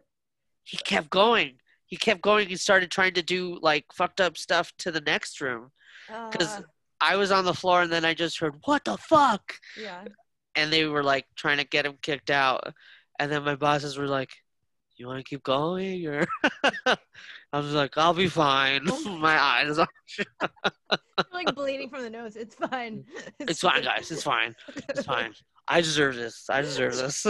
He 0.64 0.78
kept 0.78 1.10
going. 1.10 1.58
He 1.86 1.96
kept 1.96 2.20
going. 2.22 2.48
He 2.48 2.56
started 2.56 2.90
trying 2.90 3.14
to 3.14 3.22
do 3.22 3.58
like 3.62 3.84
fucked 3.94 4.20
up 4.20 4.36
stuff 4.36 4.72
to 4.78 4.90
the 4.90 5.00
next 5.00 5.40
room. 5.40 5.70
because 6.30 6.48
Uh, 6.58 6.62
I 7.00 7.16
was 7.16 7.30
on 7.30 7.44
the 7.44 7.54
floor 7.54 7.82
and 7.82 7.92
then 7.92 8.04
I 8.04 8.14
just 8.14 8.38
heard 8.40 8.54
what 8.64 8.84
the 8.84 8.96
fuck, 8.96 9.54
yeah. 9.80 10.04
and 10.54 10.72
they 10.72 10.86
were 10.86 11.02
like 11.02 11.26
trying 11.36 11.58
to 11.58 11.64
get 11.64 11.84
him 11.86 11.98
kicked 12.02 12.30
out, 12.30 12.72
and 13.18 13.30
then 13.30 13.44
my 13.44 13.54
bosses 13.54 13.98
were 13.98 14.06
like, 14.08 14.30
"You 14.96 15.06
want 15.06 15.18
to 15.18 15.28
keep 15.28 15.42
going?" 15.42 16.06
Or 16.06 16.26
I 16.86 16.96
was 17.60 17.72
like, 17.74 17.96
"I'll 17.98 18.14
be 18.14 18.28
fine." 18.28 18.82
Oh 18.88 19.16
my 19.28 19.38
eyes, 19.38 19.78
are, 19.78 19.88
like 21.32 21.54
bleeding 21.54 21.90
from 21.90 22.02
the 22.02 22.10
nose. 22.10 22.34
It's 22.36 22.54
fine. 22.54 23.04
it's 23.40 23.60
fine, 23.60 23.82
guys. 23.84 24.10
It's 24.10 24.22
fine. 24.22 24.54
It's 24.88 25.04
fine. 25.04 25.34
I 25.68 25.80
deserve 25.82 26.16
this. 26.16 26.46
I 26.48 26.62
deserve 26.62 26.96
this. 26.96 27.26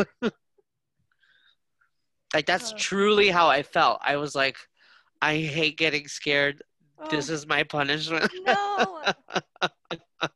Like 2.37 2.45
that's 2.47 2.72
Uh. 2.72 2.76
truly 2.78 3.28
how 3.30 3.49
I 3.49 3.62
felt. 3.62 3.99
I 4.05 4.16
was 4.16 4.34
like, 4.34 4.57
I 5.22 5.37
hate 5.39 5.78
getting 5.78 6.07
scared. 6.07 6.62
Oh, 6.99 7.09
This 7.11 7.30
is 7.30 7.47
my 7.47 7.62
punishment. 7.62 8.30
no. 8.45 9.03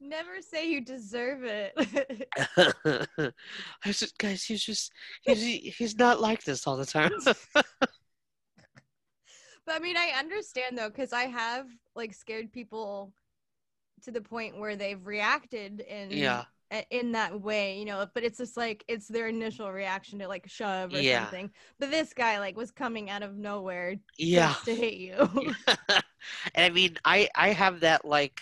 Never 0.00 0.40
say 0.40 0.70
you 0.70 0.82
deserve 0.82 1.42
it. 1.42 1.72
I 3.84 3.92
just, 3.92 4.16
guys, 4.18 4.44
he's 4.44 4.62
just, 4.62 4.92
he's, 5.22 5.74
he's 5.76 5.96
not 5.96 6.20
like 6.20 6.44
this 6.44 6.64
all 6.66 6.76
the 6.76 6.86
time. 6.86 7.10
But 9.66 9.74
I 9.74 9.78
mean, 9.80 9.96
I 9.96 10.12
understand 10.16 10.78
though, 10.78 10.88
because 10.90 11.12
I 11.12 11.24
have 11.24 11.66
like 11.96 12.14
scared 12.14 12.52
people 12.52 13.12
to 14.04 14.12
the 14.12 14.20
point 14.20 14.58
where 14.58 14.76
they've 14.76 15.04
reacted 15.04 15.80
and 15.80 16.12
yeah, 16.12 16.44
in 16.90 17.12
that 17.12 17.40
way, 17.40 17.78
you 17.78 17.84
know. 17.84 18.06
But 18.14 18.24
it's 18.24 18.38
just 18.38 18.56
like 18.56 18.84
it's 18.88 19.08
their 19.08 19.28
initial 19.28 19.70
reaction 19.70 20.18
to 20.20 20.28
like 20.28 20.48
shove 20.48 20.94
or 20.94 21.02
Yeah. 21.02 21.20
something. 21.20 21.50
But 21.78 21.90
this 21.90 22.12
guy 22.12 22.38
like 22.38 22.56
was 22.56 22.70
coming 22.70 23.10
out 23.10 23.22
of 23.22 23.36
nowhere 23.36 23.96
yeah. 24.18 24.54
to 24.64 24.74
hit 24.74 24.94
you. 24.94 25.28
and 26.54 26.64
I 26.64 26.70
mean, 26.70 26.98
I, 27.04 27.28
I 27.34 27.50
have 27.52 27.80
that 27.80 28.04
like, 28.04 28.40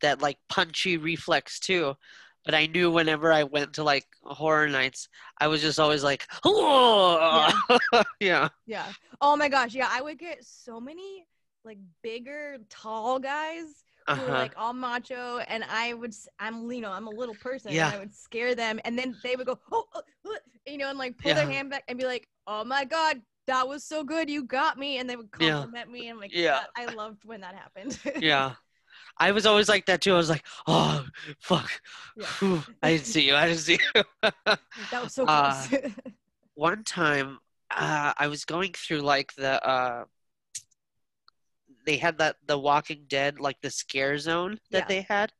that 0.00 0.22
like 0.22 0.38
punchy 0.48 0.96
reflex 0.96 1.60
too. 1.60 1.96
But 2.44 2.54
I 2.54 2.66
knew 2.66 2.90
whenever 2.90 3.32
I 3.32 3.44
went 3.44 3.74
to 3.74 3.84
like 3.84 4.06
horror 4.22 4.68
nights, 4.68 5.08
I 5.38 5.48
was 5.48 5.60
just 5.60 5.78
always 5.78 6.02
like, 6.02 6.26
oh, 6.44 7.52
yeah, 8.20 8.48
yeah. 8.66 8.92
Oh 9.20 9.36
my 9.36 9.48
gosh. 9.48 9.74
Yeah, 9.74 9.88
I 9.90 10.00
would 10.00 10.18
get 10.18 10.44
so 10.44 10.80
many 10.80 11.26
like 11.64 11.78
bigger, 12.02 12.58
tall 12.70 13.18
guys 13.18 13.84
who 14.14 14.22
were 14.22 14.28
uh-huh. 14.28 14.38
like 14.38 14.54
all 14.56 14.72
macho, 14.72 15.38
and 15.38 15.64
I 15.70 15.94
would, 15.94 16.14
I'm 16.38 16.70
you 16.70 16.80
know, 16.80 16.90
I'm 16.92 17.06
a 17.06 17.10
little 17.10 17.34
person, 17.34 17.72
Yeah. 17.72 17.86
and 17.86 17.96
I 17.96 17.98
would 17.98 18.14
scare 18.14 18.54
them, 18.54 18.80
and 18.84 18.98
then 18.98 19.16
they 19.22 19.36
would 19.36 19.46
go, 19.46 19.58
oh, 19.72 19.84
oh, 19.94 20.02
oh," 20.26 20.38
you 20.66 20.78
know, 20.78 20.88
and 20.90 20.98
like 20.98 21.18
pull 21.18 21.34
their 21.34 21.48
hand 21.48 21.70
back 21.70 21.84
and 21.88 21.98
be 21.98 22.04
like, 22.04 22.28
oh 22.46 22.64
my 22.64 22.84
god, 22.84 23.20
that 23.46 23.66
was 23.68 23.84
so 23.84 24.04
good, 24.04 24.28
you 24.30 24.44
got 24.44 24.78
me, 24.78 24.98
and 24.98 25.08
they 25.08 25.16
would 25.16 25.30
Yeah. 25.38 25.64
compliment 25.64 25.90
me, 25.90 26.08
and 26.08 26.18
like, 26.18 26.32
Yeah. 26.34 26.64
I 26.76 26.86
loved 26.86 27.24
when 27.24 27.40
that 27.42 27.54
happened. 27.54 27.98
yeah. 28.20 28.54
I 29.18 29.32
was 29.32 29.46
always 29.46 29.68
like 29.68 29.86
that 29.86 30.00
too. 30.00 30.14
I 30.14 30.16
was 30.16 30.30
like, 30.30 30.44
oh, 30.66 31.04
fuck. 31.40 31.70
Yeah. 32.16 32.62
I 32.82 32.92
didn't 32.92 33.06
see 33.06 33.26
you. 33.26 33.34
I 33.34 33.46
didn't 33.48 33.60
see 33.60 33.78
you. 33.94 34.02
that 34.90 35.02
was 35.02 35.14
so 35.14 35.26
Uh, 35.26 35.66
close. 35.66 35.80
one 36.54 36.84
time 36.84 37.38
uh, 37.70 38.12
I 38.18 38.28
was 38.28 38.44
going 38.44 38.72
through 38.72 39.00
like 39.00 39.34
the 39.34 39.64
uh, 39.66 40.04
they 41.88 41.96
had 41.96 42.18
that 42.18 42.36
the 42.46 42.58
Walking 42.58 43.04
Dead 43.08 43.40
like 43.40 43.60
the 43.62 43.70
scare 43.70 44.18
zone 44.18 44.58
that 44.70 44.82
Yeah. 44.82 44.88
they 44.88 45.00
had, 45.02 45.32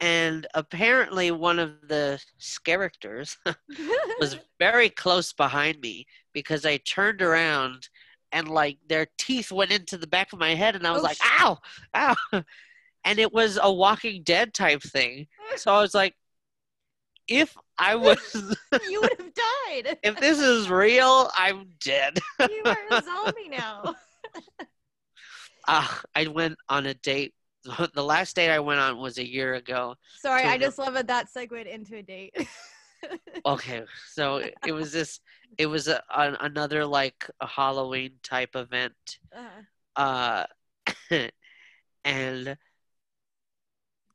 and 0.00 0.46
apparently 0.54 1.30
one 1.30 1.58
of 1.58 1.86
the 1.88 2.18
characters 2.64 3.36
was 4.18 4.38
very 4.58 4.88
close 4.88 5.32
behind 5.34 5.80
me 5.80 6.06
because 6.32 6.64
I 6.64 6.78
turned 6.78 7.20
around 7.20 7.88
and 8.32 8.48
like 8.48 8.78
their 8.88 9.06
teeth 9.18 9.52
went 9.52 9.70
into 9.72 9.98
the 9.98 10.06
back 10.06 10.32
of 10.32 10.38
my 10.38 10.54
head 10.54 10.74
and 10.74 10.86
I 10.86 10.92
was 10.92 11.00
Oh, 11.02 11.04
like, 11.04 11.18
shit. 11.18 11.32
ow, 11.40 11.58
ow, 11.94 12.42
and 13.04 13.18
it 13.18 13.32
was 13.32 13.58
a 13.62 13.70
Walking 13.70 14.22
Dead 14.22 14.54
type 14.54 14.82
thing. 14.82 15.26
So 15.56 15.72
I 15.74 15.80
was 15.80 15.94
like, 15.94 16.14
if 17.26 17.54
I 17.78 17.94
was 17.94 18.18
you 18.90 19.00
would 19.02 19.12
have 19.18 19.34
died. 19.34 19.98
if 20.02 20.16
this 20.20 20.38
is 20.38 20.70
real, 20.70 21.30
I'm 21.36 21.66
dead. 21.80 22.18
you 22.40 22.62
are 22.64 22.96
a 22.98 23.02
zombie 23.02 23.48
now. 23.50 23.94
Ah, 25.68 26.00
I 26.14 26.26
went 26.26 26.56
on 26.68 26.86
a 26.86 26.94
date. 26.94 27.34
The 27.94 28.02
last 28.02 28.34
date 28.36 28.50
I 28.50 28.58
went 28.60 28.80
on 28.80 28.98
was 28.98 29.18
a 29.18 29.26
year 29.28 29.54
ago. 29.54 29.94
Sorry, 30.22 30.42
I 30.44 30.56
just 30.58 30.78
love 30.78 30.94
that 30.94 31.06
that 31.08 31.28
segued 31.28 31.66
into 31.66 31.96
a 31.96 32.02
date. 32.02 32.34
Okay, 33.46 33.84
so 34.12 34.38
it- 34.38 34.72
was 34.72 34.92
this. 34.92 35.20
It 35.56 35.66
was 35.66 35.88
a, 35.88 36.02
an, 36.14 36.36
another 36.40 36.84
like 36.84 37.30
a 37.40 37.46
Halloween 37.46 38.12
type 38.22 38.54
event. 38.54 39.18
Uh, 39.34 39.62
Uh, 39.96 40.46
and 42.04 42.56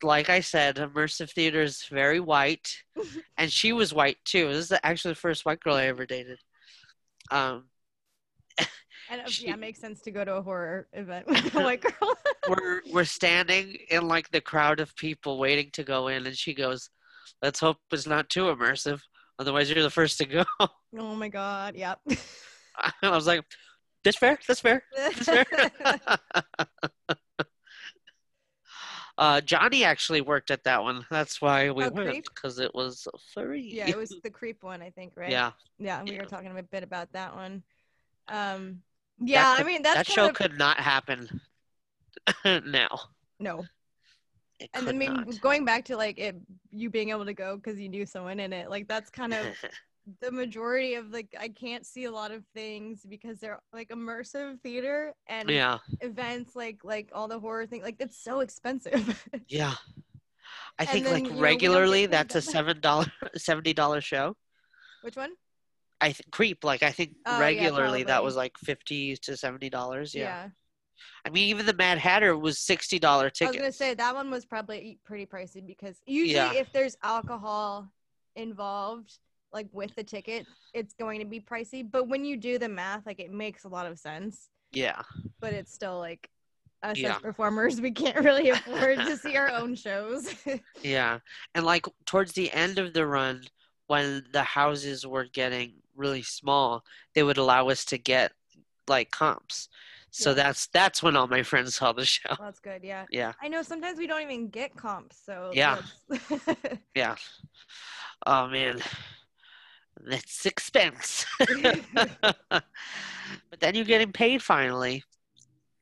like 0.04 0.30
I 0.30 0.42
said, 0.42 0.76
immersive 0.76 1.32
theater 1.32 1.62
is 1.62 1.86
very 1.86 2.20
white, 2.20 2.84
and 3.38 3.52
she 3.52 3.74
was 3.74 3.94
white 3.94 4.18
too. 4.26 4.50
This 4.50 4.72
is 4.72 4.80
actually 4.84 5.14
the 5.14 5.20
first 5.22 5.46
white 5.46 5.60
girl 5.62 5.76
I 5.76 5.86
ever 5.86 6.06
dated. 6.06 6.40
Um, 7.32 7.70
and 9.14 9.22
uh, 9.22 9.30
She- 9.30 9.46
yeah, 9.46 9.54
it 9.54 9.60
makes 9.60 9.80
sense 9.80 10.02
to 10.02 10.12
go 10.12 10.26
to 10.26 10.36
a 10.36 10.42
horror 10.42 10.88
event 10.94 11.28
with 11.44 11.56
a 11.56 11.62
white 11.64 11.82
girl. 11.82 12.18
we're 12.50 12.82
we're 12.92 13.04
standing 13.06 13.78
in 13.90 14.08
like 14.08 14.30
the 14.32 14.42
crowd 14.42 14.80
of 14.80 14.96
people 14.96 15.38
waiting 15.40 15.70
to 15.74 15.84
go 15.84 16.08
in 16.08 16.26
and 16.26 16.36
she 16.38 16.54
goes 16.54 16.90
let's 17.42 17.60
hope 17.60 17.78
it's 17.92 18.08
not 18.08 18.30
too 18.30 18.46
immersive 18.46 19.02
otherwise 19.40 19.70
you're 19.70 19.84
the 19.84 19.90
first 19.90 20.18
to 20.18 20.26
go 20.26 20.44
oh 20.98 21.16
my 21.16 21.30
god, 21.30 21.76
yep. 21.76 22.00
i 23.02 23.10
was 23.10 23.28
like 23.28 23.44
that's 24.04 24.18
fair 24.18 24.38
that's 24.48 24.60
fair 24.60 24.84
that's 24.96 25.26
fair 25.30 25.46
uh 29.18 29.40
johnny 29.42 29.84
actually 29.84 30.22
worked 30.22 30.52
at 30.52 30.64
that 30.64 30.82
one 30.84 31.06
that's 31.10 31.42
why 31.42 31.70
we 31.72 31.86
Oh, 31.86 31.90
went 31.92 32.26
because 32.26 32.60
it 32.60 32.74
was 32.74 33.08
free 33.34 33.72
yeah, 33.74 33.88
it 33.90 33.98
was 33.98 34.10
the 34.24 34.30
creep 34.30 34.64
one, 34.64 34.82
I 34.82 34.90
think, 34.90 35.14
right? 35.16 35.32
yeah 35.32 35.52
Yeah, 35.80 36.04
we 36.04 36.12
Yeah. 36.14 36.20
were 36.20 36.26
talking 36.26 36.58
a 36.58 36.64
bit 36.64 36.84
about 36.84 37.12
that 37.14 37.36
one. 37.36 37.64
Um, 38.28 38.82
yeah, 39.20 39.56
could- 39.56 39.66
I 39.66 39.68
mean 39.68 39.82
that's 39.84 39.96
that 39.98 40.08
show 40.08 40.30
of, 40.30 40.36
could 40.36 40.58
not 40.58 40.80
happen 40.80 41.42
now 42.46 43.00
no. 43.40 43.66
it 44.60 44.70
And 44.74 44.86
could 44.86 44.96
I 44.96 44.98
mean, 44.98 45.14
not. 45.16 45.42
going 45.42 45.66
back 45.66 45.86
to 45.86 45.98
like 45.98 46.18
it, 46.18 46.36
you 46.72 46.90
being 46.90 47.10
able 47.10 47.26
to 47.26 47.34
go 47.34 47.58
because 47.58 47.80
you 47.80 47.90
knew 47.90 48.06
someone 48.06 48.40
in 48.40 48.54
it, 48.54 48.70
like 48.70 48.88
that's 48.88 49.10
kind 49.10 49.34
of 49.34 49.46
the 50.22 50.32
majority 50.32 50.96
of 50.96 51.12
like 51.12 51.36
I 51.40 51.50
can't 51.50 51.86
see 51.86 52.06
a 52.06 52.12
lot 52.12 52.32
of 52.32 52.44
things 52.54 53.06
because 53.08 53.40
they're 53.40 53.62
like 53.72 53.90
immersive 53.90 54.60
theater 54.62 55.14
and 55.28 55.50
yeah 55.50 55.80
events 56.02 56.56
like 56.56 56.80
like 56.84 57.10
all 57.14 57.28
the 57.28 57.40
horror 57.40 57.66
thing 57.66 57.82
like 57.82 57.98
it's 58.00 58.18
so 58.22 58.42
expensive. 58.42 59.26
yeah 59.48 59.74
I 60.80 60.86
think 60.86 61.06
then, 61.06 61.14
like 61.14 61.24
you 61.26 61.32
know, 61.32 61.42
we 61.42 61.48
don't 61.48 61.62
get 61.64 61.72
regularly 61.72 62.06
that's 62.08 62.36
a 62.36 62.42
seven 62.42 62.80
dollar 62.82 63.06
seventy 63.36 63.74
dollar 63.74 64.02
show. 64.02 64.36
Which 65.02 65.16
one? 65.16 65.32
I 66.04 66.08
th- 66.12 66.22
creep 66.32 66.64
like 66.64 66.84
I 66.84 66.92
think 66.92 67.12
Oh, 67.26 67.34
yeah, 67.34 67.40
regularly 67.40 68.04
that 68.04 68.24
was 68.24 68.36
like 68.36 68.58
fifty 68.58 69.16
to 69.18 69.38
seventy 69.38 69.70
dollars. 69.70 70.14
Yeah. 70.14 70.50
I 71.26 71.30
mean, 71.30 71.50
even 71.50 71.66
the 71.66 71.74
Mad 71.74 71.98
Hatter 71.98 72.38
was 72.38 72.60
sixty 72.60 73.00
dollar 73.00 73.30
ticket. 73.30 73.48
I 73.48 73.52
was 73.52 73.58
gonna 73.58 73.72
say 73.72 73.94
that 73.96 74.14
one 74.14 74.30
was 74.30 74.46
probably 74.46 75.00
pretty 75.06 75.26
pricey 75.26 75.66
because 75.66 75.96
usually 76.06 76.34
Yeah. 76.36 76.54
if 76.54 76.72
there's 76.74 76.98
alcohol 77.04 77.90
involved, 78.36 79.18
like 79.52 79.68
with 79.72 79.94
the 79.96 80.04
ticket, 80.04 80.46
it's 80.74 80.94
going 80.94 81.20
to 81.20 81.26
be 81.26 81.40
pricey. 81.40 81.90
But 81.90 82.08
when 82.08 82.26
you 82.26 82.36
do 82.38 82.58
the 82.58 82.70
math, 82.70 83.06
like 83.06 83.20
it 83.20 83.32
makes 83.32 83.64
a 83.64 83.70
lot 83.70 83.86
of 83.86 83.98
sense. 84.00 84.50
yeah, 84.72 85.02
But 85.40 85.54
it's 85.54 85.72
still 85.74 86.00
like 86.00 86.30
us 86.82 86.98
Yeah. 86.98 87.16
as 87.16 87.22
performers, 87.22 87.80
we 87.80 87.92
can't 87.92 88.18
really 88.26 88.50
afford 88.58 88.98
to 89.00 89.16
see 89.18 89.38
our 89.38 89.52
own 89.52 89.76
shows. 89.76 90.34
yeah, 90.84 91.20
and 91.56 91.66
like 91.66 91.86
towards 92.06 92.34
the 92.34 92.52
end 92.52 92.80
of 92.80 92.94
the 92.94 93.06
run, 93.06 93.44
when 93.94 94.26
the 94.34 94.42
houses 94.44 95.06
were 95.06 95.26
getting 95.26 95.70
really 95.96 96.24
small, 96.24 96.84
they 97.14 97.22
would 97.24 97.38
allow 97.38 97.70
us 97.70 97.86
to 97.86 97.98
get 98.00 98.32
like 98.88 99.12
comps. 99.12 99.70
So 100.10 100.30
Yeah. 100.30 100.36
that's 100.42 100.68
that's 100.68 101.04
when 101.04 101.16
all 101.16 101.28
my 101.28 101.44
friends 101.44 101.76
saw 101.76 101.94
the 101.94 102.06
show. 102.06 102.30
Well, 102.40 102.48
that's 102.50 102.60
good. 102.60 102.84
Yeah. 102.84 103.06
Yeah, 103.12 103.34
I 103.42 103.48
know 103.50 103.62
sometimes 103.62 103.98
we 104.00 104.08
don't 104.08 104.22
even 104.24 104.50
get 104.50 104.76
comps. 104.76 105.18
So 105.26 105.52
Yeah. 105.54 105.78
yeah. 106.96 107.16
Oh 108.26 108.48
man, 108.48 108.82
that's 110.10 110.46
expense. 110.46 111.26
but 112.50 112.64
then 113.60 113.76
you're 113.76 113.86
getting 113.94 114.12
paid 114.12 114.42
finally, 114.42 115.04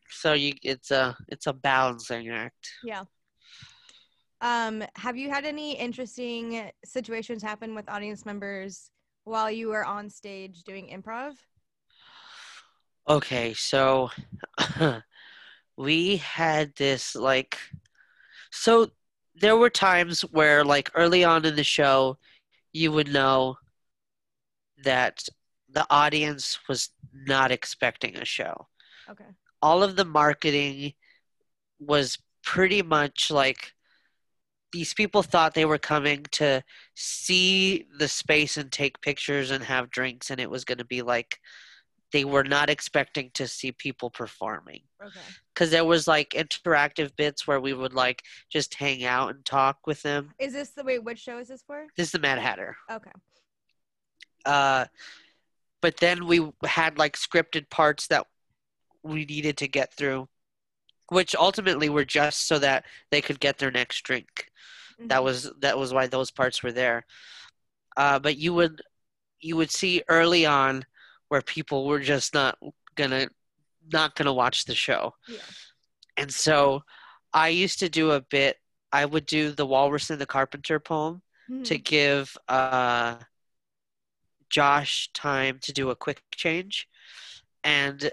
so 0.09 0.33
you 0.33 0.53
it's 0.63 0.91
a 0.91 1.15
it's 1.29 1.47
a 1.47 1.53
balancing 1.53 2.29
act. 2.29 2.63
yeah. 2.83 3.03
Um, 4.41 4.83
have 4.95 5.17
you 5.17 5.29
had 5.29 5.45
any 5.45 5.73
interesting 5.73 6.71
situations 6.83 7.43
happen 7.43 7.75
with 7.75 7.87
audience 7.87 8.25
members 8.25 8.89
while 9.23 9.51
you 9.51 9.69
were 9.69 9.85
on 9.85 10.09
stage 10.09 10.63
doing 10.63 10.87
improv? 10.87 11.33
Okay, 13.07 13.53
so 13.53 14.09
we 15.77 16.17
had 16.17 16.73
this 16.75 17.15
like 17.15 17.57
so 18.51 18.89
there 19.35 19.57
were 19.57 19.69
times 19.69 20.21
where 20.21 20.63
like 20.65 20.91
early 20.95 21.23
on 21.23 21.45
in 21.45 21.55
the 21.55 21.63
show 21.63 22.17
you 22.73 22.91
would 22.91 23.11
know 23.11 23.57
that 24.83 25.23
the 25.69 25.85
audience 25.89 26.59
was 26.67 26.89
not 27.13 27.51
expecting 27.51 28.17
a 28.17 28.25
show. 28.25 28.67
Okay. 29.09 29.25
All 29.61 29.83
of 29.83 29.95
the 29.95 30.05
marketing 30.05 30.93
was 31.79 32.17
pretty 32.43 32.81
much 32.81 33.29
like 33.31 33.73
these 34.71 34.93
people 34.93 35.21
thought 35.23 35.53
they 35.53 35.65
were 35.65 35.77
coming 35.77 36.23
to 36.31 36.63
see 36.95 37.85
the 37.97 38.07
space 38.07 38.57
and 38.57 38.71
take 38.71 39.01
pictures 39.01 39.51
and 39.51 39.63
have 39.63 39.89
drinks 39.89 40.29
and 40.29 40.39
it 40.39 40.49
was 40.49 40.63
going 40.65 40.77
to 40.77 40.85
be 40.85 41.01
like 41.01 41.39
they 42.13 42.25
were 42.25 42.43
not 42.43 42.69
expecting 42.69 43.31
to 43.33 43.47
see 43.47 43.71
people 43.71 44.09
performing 44.09 44.81
Okay. 45.03 45.19
because 45.53 45.71
there 45.71 45.85
was 45.85 46.07
like 46.07 46.31
interactive 46.31 47.15
bits 47.15 47.47
where 47.47 47.59
we 47.59 47.73
would 47.73 47.93
like 47.93 48.21
just 48.49 48.73
hang 48.75 49.03
out 49.03 49.33
and 49.33 49.43
talk 49.45 49.87
with 49.87 50.01
them 50.03 50.31
Is 50.39 50.53
this 50.53 50.69
the 50.71 50.83
wait? 50.83 51.03
Which 51.03 51.19
show 51.19 51.37
is 51.37 51.47
this 51.47 51.63
for? 51.65 51.85
this 51.97 52.07
is 52.07 52.11
the 52.11 52.19
mad 52.19 52.37
hatter 52.39 52.75
Okay. 52.91 53.11
uh 54.45 54.85
but 55.81 55.97
then 55.97 56.27
we 56.27 56.47
had 56.65 56.97
like 56.99 57.17
scripted 57.17 57.69
parts 57.69 58.07
that 58.07 58.27
we 59.03 59.25
needed 59.25 59.57
to 59.57 59.67
get 59.67 59.93
through 59.95 60.27
which 61.11 61.35
ultimately 61.35 61.89
were 61.89 62.05
just 62.05 62.47
so 62.47 62.57
that 62.57 62.85
they 63.11 63.21
could 63.21 63.37
get 63.41 63.57
their 63.57 63.69
next 63.71 64.01
drink 64.03 64.49
that 64.99 65.19
Mhm. 65.19 65.23
was 65.23 65.51
that 65.59 65.77
was 65.77 65.93
why 65.93 66.07
those 66.07 66.31
parts 66.31 66.63
were 66.63 66.71
there 66.71 67.05
uh, 67.97 68.17
but 68.19 68.37
you 68.37 68.53
would 68.53 68.81
you 69.41 69.57
would 69.57 69.71
see 69.71 70.01
early 70.07 70.45
on 70.45 70.85
where 71.27 71.41
people 71.41 71.85
were 71.85 71.99
just 71.99 72.33
not 72.33 72.57
gonna 72.95 73.27
not 73.91 74.15
gonna 74.15 74.31
watch 74.33 74.63
the 74.65 74.75
show 74.75 75.13
Yeah. 75.27 75.39
and 76.15 76.33
so 76.33 76.83
i 77.33 77.49
used 77.49 77.79
to 77.79 77.89
do 77.89 78.11
a 78.11 78.21
bit 78.21 78.57
i 78.93 79.03
would 79.05 79.25
do 79.25 79.51
the 79.51 79.65
walrus 79.65 80.09
and 80.09 80.21
the 80.21 80.25
carpenter 80.37 80.79
poem 80.79 81.21
to 81.65 81.77
Mhm. 81.77 81.83
give 81.83 82.37
uh, 82.47 83.17
josh 84.49 85.09
time 85.13 85.59
to 85.59 85.73
do 85.73 85.89
a 85.89 85.95
quick 85.95 86.21
change 86.31 86.87
and 87.63 88.11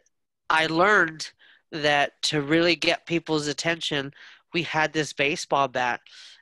i 0.51 0.67
learned 0.67 1.31
that 1.73 2.21
to 2.23 2.43
really 2.43 2.77
get 2.77 3.07
people's 3.07 3.47
attention 3.47 4.13
we 4.55 4.63
had 4.63 4.93
this 4.93 5.13
baseball 5.13 5.69
bat 5.69 6.01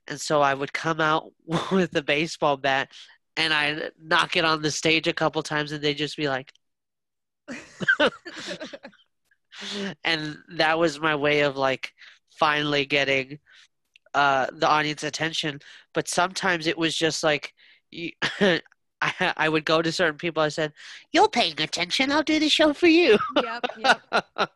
and 0.09 0.21
so 0.21 0.41
i 0.41 0.55
would 0.55 0.73
come 0.73 1.01
out 1.01 1.33
with 1.73 1.91
the 1.91 2.03
baseball 2.03 2.57
bat 2.57 2.91
and 3.37 3.53
i'd 3.53 3.91
knock 4.01 4.37
it 4.37 4.45
on 4.45 4.63
the 4.63 4.71
stage 4.71 5.09
a 5.09 5.13
couple 5.13 5.43
times 5.43 5.73
and 5.73 5.83
they'd 5.83 5.95
just 5.95 6.17
be 6.17 6.29
like 6.29 6.53
and 10.05 10.37
that 10.49 10.79
was 10.79 11.01
my 11.01 11.15
way 11.15 11.41
of 11.41 11.57
like 11.57 11.93
finally 12.31 12.85
getting 12.85 13.39
uh 14.15 14.47
the 14.53 14.69
audience 14.69 15.03
attention 15.05 15.61
but 15.95 16.09
sometimes 16.09 16.67
it 16.67 16.77
was 16.77 16.97
just 16.97 17.23
like 17.23 17.55
you, 17.91 18.11
I, 19.03 19.35
I 19.37 19.49
would 19.49 19.65
go 19.65 19.83
to 19.83 19.93
certain 19.93 20.19
people 20.19 20.43
i 20.43 20.49
said 20.49 20.73
you're 21.13 21.29
paying 21.29 21.61
attention 21.61 22.11
i'll 22.11 22.23
do 22.23 22.39
the 22.39 22.49
show 22.49 22.73
for 22.73 22.89
you 22.89 23.19
yep. 23.37 23.65
Yep. 23.79 24.51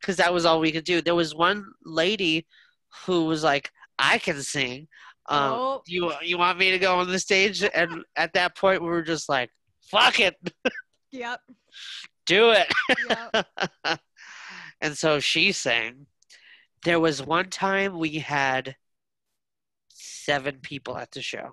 Because 0.00 0.16
that 0.16 0.32
was 0.32 0.44
all 0.44 0.60
we 0.60 0.72
could 0.72 0.84
do 0.84 1.00
there 1.00 1.14
was 1.14 1.34
one 1.34 1.64
lady 1.84 2.46
who 3.04 3.24
was 3.26 3.42
like 3.42 3.70
i 3.98 4.18
can 4.18 4.40
sing 4.42 4.88
um, 5.28 5.52
Oh. 5.52 5.82
you 5.86 6.12
you 6.22 6.38
want 6.38 6.58
me 6.58 6.70
to 6.70 6.78
go 6.78 6.96
on 6.98 7.08
the 7.08 7.18
stage 7.18 7.64
and 7.74 8.04
at 8.14 8.32
that 8.34 8.56
point 8.56 8.82
we 8.82 8.88
were 8.88 9.02
just 9.02 9.28
like 9.28 9.50
fuck 9.82 10.20
it 10.20 10.36
Yep. 11.12 11.40
do 12.26 12.50
it 12.50 12.72
Yep. 13.08 13.46
and 14.80 14.96
so 14.96 15.18
she 15.20 15.52
sang. 15.52 16.06
There 16.84 17.00
was 17.00 17.22
one 17.24 17.48
time 17.50 17.98
we 17.98 18.18
had 18.18 18.76
seven 19.88 20.58
people 20.62 20.96
at 20.98 21.10
the 21.10 21.22
show, 21.22 21.52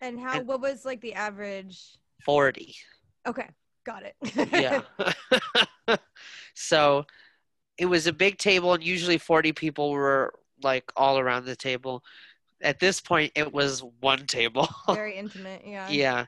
And 0.00 0.18
how? 0.20 0.38
And- 0.38 0.46
What 0.48 0.60
was 0.60 0.84
like 0.84 1.00
the 1.00 1.14
average? 1.14 1.98
40. 2.24 2.74
Okay. 3.26 3.48
Got 3.84 4.04
it. 4.04 4.14
Yeah. 4.52 5.96
so 6.56 7.04
it 7.78 7.86
was 7.86 8.06
a 8.06 8.12
big 8.12 8.38
table, 8.38 8.74
and 8.74 8.82
usually 8.82 9.18
40 9.18 9.52
people 9.52 9.90
were 9.90 10.34
like 10.62 10.90
all 10.96 11.18
around 11.18 11.44
the 11.44 11.56
table. 11.56 12.02
At 12.62 12.80
this 12.80 13.00
point, 13.00 13.32
it 13.34 13.52
was 13.52 13.84
one 14.00 14.26
table. 14.26 14.68
Very 14.88 15.16
intimate. 15.16 15.62
Yeah. 15.64 15.88
yeah. 15.90 16.26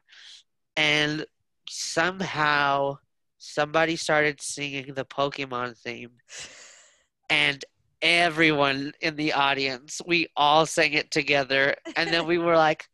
And 0.76 1.26
somehow 1.68 2.99
somebody 3.39 3.97
started 3.97 4.41
singing 4.41 4.95
the 4.95 5.05
Pokemon 5.05 5.76
theme, 5.79 6.12
and 7.31 7.64
everyone 8.03 8.93
in 9.01 9.16
the 9.16 9.33
audience, 9.33 10.01
we 10.07 10.29
all 10.37 10.66
sang 10.66 10.93
it 10.93 11.11
together. 11.11 11.74
And 11.97 12.11
then 12.11 12.26
we 12.26 12.39
were 12.39 12.57
like, 12.57 12.89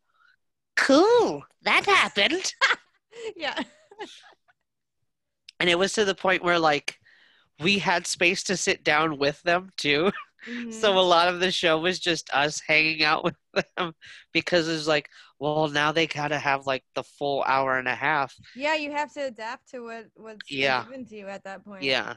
cool, 0.75 1.43
that 1.63 1.85
happened. 1.85 2.53
Yeah. 3.35 3.57
And 5.59 5.69
it 5.69 5.79
was 5.79 5.93
to 5.93 6.03
the 6.03 6.15
point 6.15 6.43
where, 6.43 6.59
like, 6.59 6.99
we 7.59 7.79
had 7.79 8.07
space 8.07 8.43
to 8.43 8.57
sit 8.57 8.83
down 8.83 9.17
with 9.17 9.41
them 9.43 9.69
too. 9.77 10.11
Mhm. 10.47 10.71
So 10.81 10.99
a 10.99 11.01
lot 11.01 11.27
of 11.27 11.39
the 11.39 11.51
show 11.51 11.79
was 11.79 11.99
just 11.99 12.29
us 12.31 12.61
hanging 12.67 13.03
out 13.03 13.23
with 13.23 13.35
them 13.77 13.93
because 14.31 14.67
it's 14.67 14.85
like, 14.87 15.09
well, 15.39 15.67
now 15.69 15.91
they 15.91 16.05
gotta 16.05 16.37
have 16.37 16.67
like 16.67 16.83
the 16.93 17.03
full 17.03 17.43
hour 17.47 17.79
and 17.79 17.87
a 17.87 17.95
half. 17.95 18.35
yeah, 18.53 18.75
you 18.75 18.91
have 18.91 19.11
to 19.13 19.21
adapt 19.25 19.69
to 19.71 19.79
what 19.79 20.05
what's 20.15 20.49
Yeah. 20.51 20.83
given 20.83 21.05
to 21.05 21.15
you 21.15 21.27
at 21.27 21.43
that 21.45 21.65
point. 21.65 21.83
Yeah. 21.83 22.15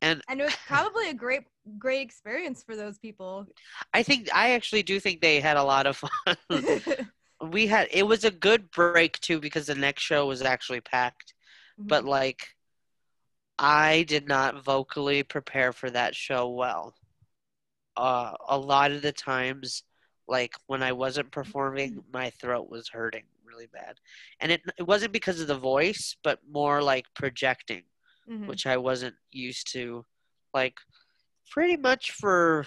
And 0.00 0.22
and 0.28 0.40
it 0.40 0.44
was 0.44 0.56
probably 0.66 1.10
a 1.10 1.14
great 1.14 1.42
great 1.78 2.00
experience 2.02 2.62
for 2.62 2.76
those 2.76 2.98
people. 2.98 3.46
I 3.92 4.02
think 4.02 4.28
I 4.34 4.52
actually 4.52 4.82
do 4.82 4.98
think 5.00 5.20
they 5.20 5.40
had 5.40 5.56
a 5.56 5.62
lot 5.62 5.86
of 5.86 5.96
fun. 5.96 6.36
we 7.50 7.66
had 7.66 7.88
it 7.90 8.06
was 8.06 8.24
a 8.24 8.30
good 8.30 8.70
break 8.70 9.20
too 9.20 9.40
because 9.40 9.66
the 9.66 9.74
next 9.74 10.02
show 10.02 10.26
was 10.26 10.42
actually 10.42 10.80
packed. 10.80 11.34
But 11.78 12.04
Mhm. 12.04 12.08
like 12.08 12.55
I 13.58 14.02
did 14.04 14.28
not 14.28 14.62
vocally 14.64 15.22
prepare 15.22 15.72
for 15.72 15.90
that 15.90 16.14
show 16.14 16.48
well. 16.50 16.94
Uh 17.96 18.34
a 18.48 18.58
lot 18.58 18.90
of 18.92 19.02
the 19.02 19.12
times 19.12 19.82
like 20.28 20.52
when 20.66 20.82
I 20.82 20.92
wasn't 20.92 21.30
performing, 21.30 22.02
my 22.12 22.30
throat 22.30 22.68
was 22.68 22.88
hurting 22.88 23.24
really 23.44 23.66
bad. 23.72 23.96
And 24.40 24.52
it 24.52 24.60
it 24.78 24.82
wasn't 24.86 25.12
because 25.12 25.40
of 25.40 25.46
the 25.46 25.58
voice, 25.58 26.16
but 26.22 26.40
more 26.50 26.82
like 26.82 27.06
projecting. 27.14 27.84
Mhm. 28.28 28.48
which 28.48 28.66
I 28.66 28.76
wasn't 28.76 29.14
used 29.30 29.70
to, 29.74 30.04
like 30.52 30.80
pretty 31.52 31.76
much 31.76 32.10
for 32.10 32.64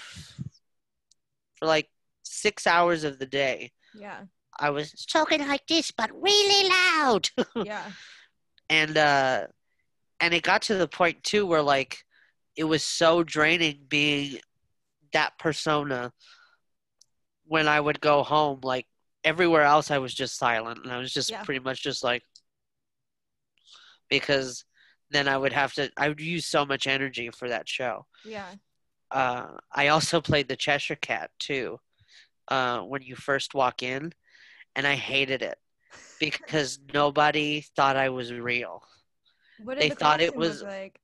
for 1.58 1.66
like 1.66 1.90
six 2.24 2.66
hours 2.66 3.04
of 3.04 3.20
the 3.20 3.26
day. 3.26 3.72
yeah. 3.94 4.22
I 4.58 4.70
was 4.72 4.92
talking 5.06 5.46
like 5.48 5.68
this, 5.68 5.92
but 5.92 6.10
really 6.14 6.70
loud, 6.70 7.30
Yeah. 7.66 7.92
and 8.70 8.98
uh, 8.98 9.48
and 10.20 10.34
it 10.34 10.44
got 10.44 10.64
to 10.64 10.76
the 10.76 10.88
point 10.88 11.24
too 11.24 11.46
where 11.46 11.62
like 11.62 12.04
it 12.56 12.64
was 12.66 12.84
so 12.84 13.24
draining 13.24 13.86
being 13.88 14.40
that 15.14 15.38
persona. 15.40 16.12
When 17.46 17.68
I 17.68 17.80
would 17.80 18.00
go 18.00 18.22
home, 18.24 18.60
like 18.64 18.86
everywhere 19.24 19.64
else, 19.64 19.90
I 19.90 19.98
was 19.98 20.14
just 20.14 20.38
silent, 20.38 20.82
and 20.84 20.94
I 20.94 20.98
was 21.00 21.12
just 21.12 21.32
Yeah. 21.32 21.44
pretty 21.44 21.60
much 21.60 21.82
just 21.82 22.04
like 22.04 22.24
because 24.10 24.66
then 25.10 25.28
I 25.28 25.38
would 25.38 25.54
have 25.54 25.74
to. 25.74 25.92
I 25.98 26.10
would 26.10 26.20
use 26.20 26.46
so 26.46 26.66
much 26.66 26.88
energy 26.88 27.30
for 27.32 27.50
that 27.50 27.68
show. 27.68 28.06
Yeah. 28.26 28.46
Uh, 29.12 29.58
I 29.72 29.88
also 29.88 30.22
played 30.22 30.48
the 30.48 30.56
Cheshire 30.56 30.96
Cat 30.96 31.32
too. 31.40 31.80
Uh, 32.48 32.82
when 32.82 33.02
you 33.02 33.16
first 33.16 33.54
walk 33.54 33.84
in, 33.84 34.12
and 34.76 34.86
I 34.88 34.96
hated 34.96 35.42
it 35.42 35.58
because 36.20 36.80
nobody 36.94 37.62
thought 37.76 37.96
I 37.98 38.10
was 38.10 38.34
real. 38.34 38.84
What 39.64 39.80
They 39.80 39.90
the 39.90 39.96
thought 39.96 40.22
it 40.22 40.36
was- 40.36 40.64
like? 40.64 41.00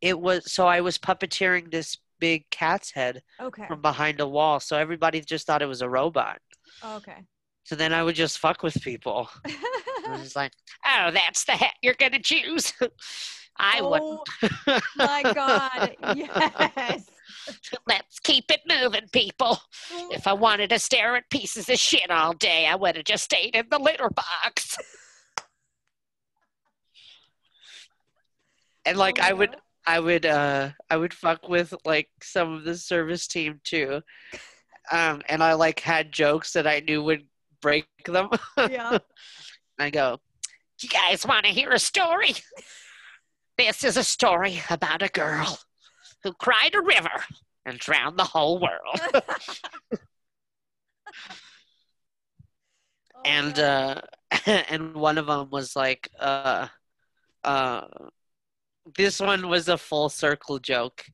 It 0.00 0.18
was 0.20 0.52
so 0.52 0.66
I 0.66 0.80
was 0.82 0.98
puppeteering 0.98 1.70
this 1.70 1.96
big 2.20 2.48
cat's 2.50 2.90
head 2.90 3.22
Okay. 3.40 3.66
from 3.66 3.80
behind 3.80 4.20
a 4.20 4.28
wall, 4.28 4.60
so 4.60 4.76
everybody 4.76 5.20
just 5.20 5.46
thought 5.46 5.62
it 5.62 5.66
was 5.66 5.80
a 5.82 5.88
robot. 5.88 6.38
Oh, 6.82 6.96
okay. 6.96 7.22
So 7.64 7.74
then 7.74 7.92
I 7.94 8.02
would 8.02 8.14
just 8.14 8.38
fuck 8.38 8.62
with 8.62 8.82
people. 8.82 9.30
I 9.46 10.06
was 10.10 10.20
just 10.24 10.36
like, 10.36 10.52
"Oh, 10.84 11.10
that's 11.10 11.44
the 11.44 11.52
hat 11.52 11.74
you're 11.82 11.94
gonna 11.94 12.18
choose." 12.20 12.72
I 13.56 13.80
wouldn't. 13.80 14.20
oh 14.66 14.80
my 14.96 15.22
god. 15.32 15.96
Yes. 16.16 17.08
Let's 17.86 18.18
keep 18.20 18.46
it 18.50 18.60
moving, 18.68 19.08
people. 19.12 19.58
If 20.10 20.26
I 20.26 20.32
wanted 20.32 20.70
to 20.70 20.78
stare 20.78 21.14
at 21.16 21.30
pieces 21.30 21.68
of 21.68 21.78
shit 21.78 22.10
all 22.10 22.32
day, 22.34 22.66
I 22.66 22.74
would 22.74 22.96
have 22.96 23.04
just 23.04 23.24
stayed 23.24 23.54
in 23.54 23.66
the 23.70 23.78
litter 23.78 24.10
box. 24.10 24.76
And 28.84 28.96
like 28.96 29.18
Oh 29.20 29.26
I 29.26 29.32
would 29.32 29.56
I 29.86 30.00
would 30.00 30.26
uh 30.26 30.70
I 30.90 30.96
would 30.96 31.14
fuck 31.14 31.48
with 31.48 31.74
like 31.84 32.08
some 32.22 32.52
of 32.54 32.64
the 32.64 32.76
service 32.76 33.26
team 33.26 33.60
too. 33.64 34.02
Um 34.90 35.22
and 35.28 35.42
I 35.42 35.54
like 35.54 35.80
had 35.80 36.12
jokes 36.12 36.52
that 36.52 36.66
I 36.66 36.80
knew 36.80 37.02
would 37.02 37.26
break 37.60 37.86
them. 38.06 38.28
Yeah. 38.56 38.98
I 39.78 39.90
go, 39.90 40.20
"You 40.80 40.88
guys 40.88 41.26
want 41.26 41.46
to 41.46 41.52
hear 41.52 41.70
a 41.70 41.78
story? 41.78 42.34
This 43.58 43.82
is 43.84 43.96
a 43.96 44.04
story 44.04 44.60
about 44.70 45.02
a 45.02 45.08
girl 45.08 45.58
who 46.22 46.32
cried 46.32 46.74
a 46.74 46.80
river 46.80 47.24
and 47.66 47.78
drowned 47.78 48.18
the 48.18 48.24
whole 48.24 48.60
world." 48.60 49.00
Oh 53.16 53.20
and 53.24 53.58
uh 53.58 54.00
and 54.46 54.94
one 54.94 55.18
of 55.18 55.26
them 55.26 55.50
was 55.50 55.76
like 55.76 56.10
uh 56.18 56.68
uh 57.44 57.82
this 58.96 59.20
one 59.20 59.48
was 59.48 59.68
a 59.68 59.78
full 59.78 60.08
circle 60.08 60.58
joke 60.58 61.04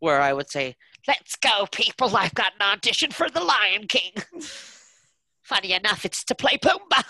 where 0.00 0.20
i 0.20 0.32
would 0.32 0.50
say 0.50 0.76
let's 1.08 1.36
go 1.36 1.66
people. 1.72 2.16
I've 2.16 2.34
got 2.34 2.52
an 2.60 2.72
audition 2.72 3.10
for 3.10 3.28
the 3.28 3.40
lion 3.40 3.88
king. 3.88 4.12
Funny 5.42 5.72
enough 5.72 6.04
it's 6.04 6.24
to 6.24 6.34
play 6.34 6.58
pumbaa. 6.58 7.04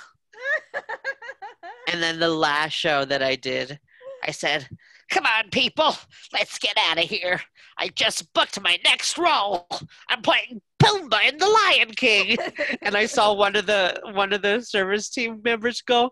And 1.88 2.02
then 2.02 2.18
the 2.18 2.28
last 2.28 2.72
show 2.72 3.04
that 3.04 3.22
i 3.22 3.36
did 3.36 3.78
i 4.24 4.30
said 4.30 4.68
come 5.10 5.26
on 5.26 5.50
people. 5.50 5.94
Let's 6.32 6.58
get 6.58 6.76
out 6.88 6.98
of 6.98 7.04
here. 7.04 7.38
I 7.78 7.88
just 7.88 8.32
booked 8.32 8.58
my 8.62 8.78
next 8.82 9.18
role. 9.18 9.68
I'm 10.08 10.22
playing 10.22 10.62
pumbaa 10.82 11.28
in 11.28 11.36
the 11.36 11.46
lion 11.46 11.90
king. 11.94 12.38
And 12.82 12.96
I 12.96 13.06
saw 13.06 13.34
one 13.34 13.54
of 13.56 13.66
the 13.66 14.00
one 14.14 14.32
of 14.32 14.42
the 14.42 14.62
service 14.62 15.10
team 15.10 15.40
members 15.44 15.82
go, 15.82 16.10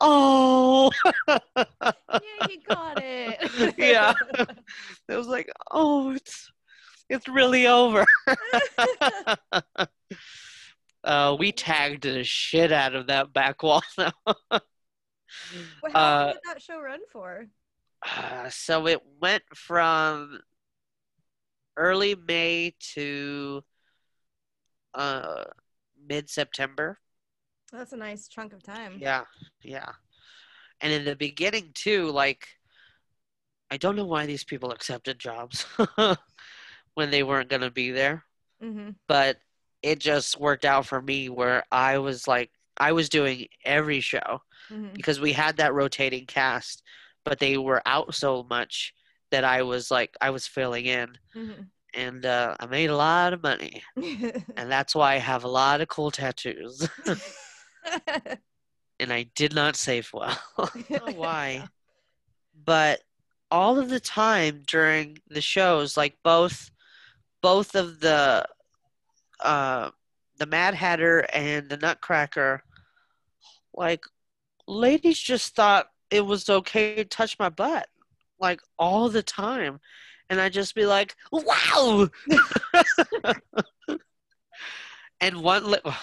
"Oh, 0.00 0.90
yeah, 1.28 1.38
he 2.48 2.58
got 2.66 2.98
it. 3.02 3.74
Yeah. 3.78 4.14
it 5.08 5.16
was 5.16 5.26
like, 5.26 5.50
oh, 5.70 6.10
it's 6.12 6.50
it's 7.08 7.28
really 7.28 7.66
over." 7.66 8.04
uh, 11.04 11.36
we 11.38 11.52
tagged 11.52 12.02
the 12.04 12.24
shit 12.24 12.72
out 12.72 12.94
of 12.94 13.06
that 13.08 13.32
back 13.32 13.62
wall. 13.62 13.82
Now. 13.98 14.12
Well, 15.82 15.92
how 15.92 16.00
Uh, 16.00 16.24
long 16.24 16.32
did 16.34 16.40
that 16.46 16.62
show 16.62 16.80
run 16.80 17.00
for? 17.12 17.46
Uh, 18.04 18.48
so 18.48 18.86
it 18.86 19.00
went 19.20 19.42
from 19.54 20.38
early 21.76 22.14
May 22.14 22.74
to 22.94 23.62
uh, 24.94 25.44
mid 26.08 26.30
September. 26.30 26.98
That's 27.72 27.92
a 27.92 27.96
nice 27.96 28.28
chunk 28.28 28.52
of 28.52 28.62
time. 28.62 28.98
Yeah, 29.00 29.24
yeah. 29.62 29.90
And 30.80 30.92
in 30.92 31.04
the 31.04 31.16
beginning 31.16 31.70
too, 31.74 32.10
like 32.10 32.46
I 33.70 33.76
don't 33.76 33.96
know 33.96 34.04
why 34.06 34.26
these 34.26 34.44
people 34.44 34.70
accepted 34.70 35.18
jobs 35.18 35.66
when 36.94 37.10
they 37.10 37.22
weren't 37.22 37.48
gonna 37.50 37.70
be 37.70 37.90
there, 37.90 38.24
Mm-hmm. 38.62 38.90
but 39.08 39.38
it 39.82 39.98
just 39.98 40.40
worked 40.40 40.64
out 40.64 40.86
for 40.86 41.02
me 41.02 41.28
where 41.28 41.64
I 41.70 41.98
was 41.98 42.26
like 42.26 42.50
I 42.78 42.92
was 42.92 43.08
doing 43.08 43.46
every 43.64 44.00
show 44.00 44.40
Mm-hmm. 44.72 44.94
because 44.94 45.20
we 45.20 45.32
had 45.32 45.58
that 45.58 45.74
rotating 45.74 46.26
cast, 46.26 46.82
but 47.24 47.38
they 47.38 47.56
were 47.58 47.82
out 47.86 48.14
so 48.14 48.44
much 48.48 48.94
that 49.30 49.44
I 49.44 49.62
was 49.62 49.90
like 49.90 50.16
I 50.20 50.30
was 50.30 50.46
filling 50.46 50.86
in 50.86 51.18
Mm-hmm. 51.36 51.62
and 51.94 52.24
uh, 52.26 52.56
I 52.60 52.66
made 52.66 52.90
a 52.90 52.96
lot 52.96 53.32
of 53.32 53.42
money. 53.42 53.82
And 54.58 54.70
that's 54.72 54.94
why 54.94 55.12
I 55.14 55.18
have 55.18 55.44
a 55.44 55.48
lot 55.48 55.82
of 55.82 55.88
cool 55.88 56.10
tattoos. 56.10 56.88
and 59.00 59.12
I 59.12 59.24
did 59.34 59.54
not 59.54 59.76
save 59.76 60.10
well. 60.12 60.38
I 60.58 60.84
don't 60.90 61.16
why. 61.16 61.64
But 62.64 63.02
all 63.50 63.78
of 63.78 63.90
the 63.90 64.00
time 64.00 64.62
during 64.66 65.18
the 65.28 65.42
shows, 65.42 65.96
like 65.96 66.16
both 66.24 66.70
both 67.42 67.76
of 67.76 68.00
the 68.00 68.46
uh 69.40 69.90
the 70.38 70.46
Mad 70.46 70.74
Hatter 70.74 71.26
and 71.32 71.68
the 71.68 71.76
Nutcracker, 71.76 72.62
like 73.74 74.04
ladies 74.66 75.18
just 75.18 75.54
thought 75.54 75.86
it 76.10 76.24
was 76.24 76.48
okay 76.48 76.96
to 76.96 77.04
touch 77.04 77.38
my 77.38 77.50
butt. 77.50 77.86
Like 78.40 78.60
all 78.78 79.10
the 79.10 79.22
time. 79.22 79.78
And 80.28 80.40
I'd 80.40 80.54
just 80.54 80.74
be 80.74 80.86
like, 80.86 81.14
Wow 81.30 82.08
and 85.20 85.42
one 85.42 85.64
la- 85.64 85.96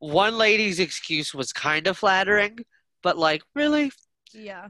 one 0.00 0.36
lady's 0.36 0.80
excuse 0.80 1.32
was 1.34 1.52
kind 1.52 1.86
of 1.86 1.98
flattering, 1.98 2.58
but 3.02 3.16
like 3.18 3.42
really. 3.54 3.92
yeah. 4.34 4.68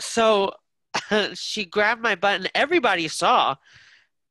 So 0.00 0.52
she 1.34 1.64
grabbed 1.64 2.02
my 2.02 2.14
butt, 2.14 2.36
and 2.40 2.50
everybody 2.54 3.08
saw. 3.08 3.56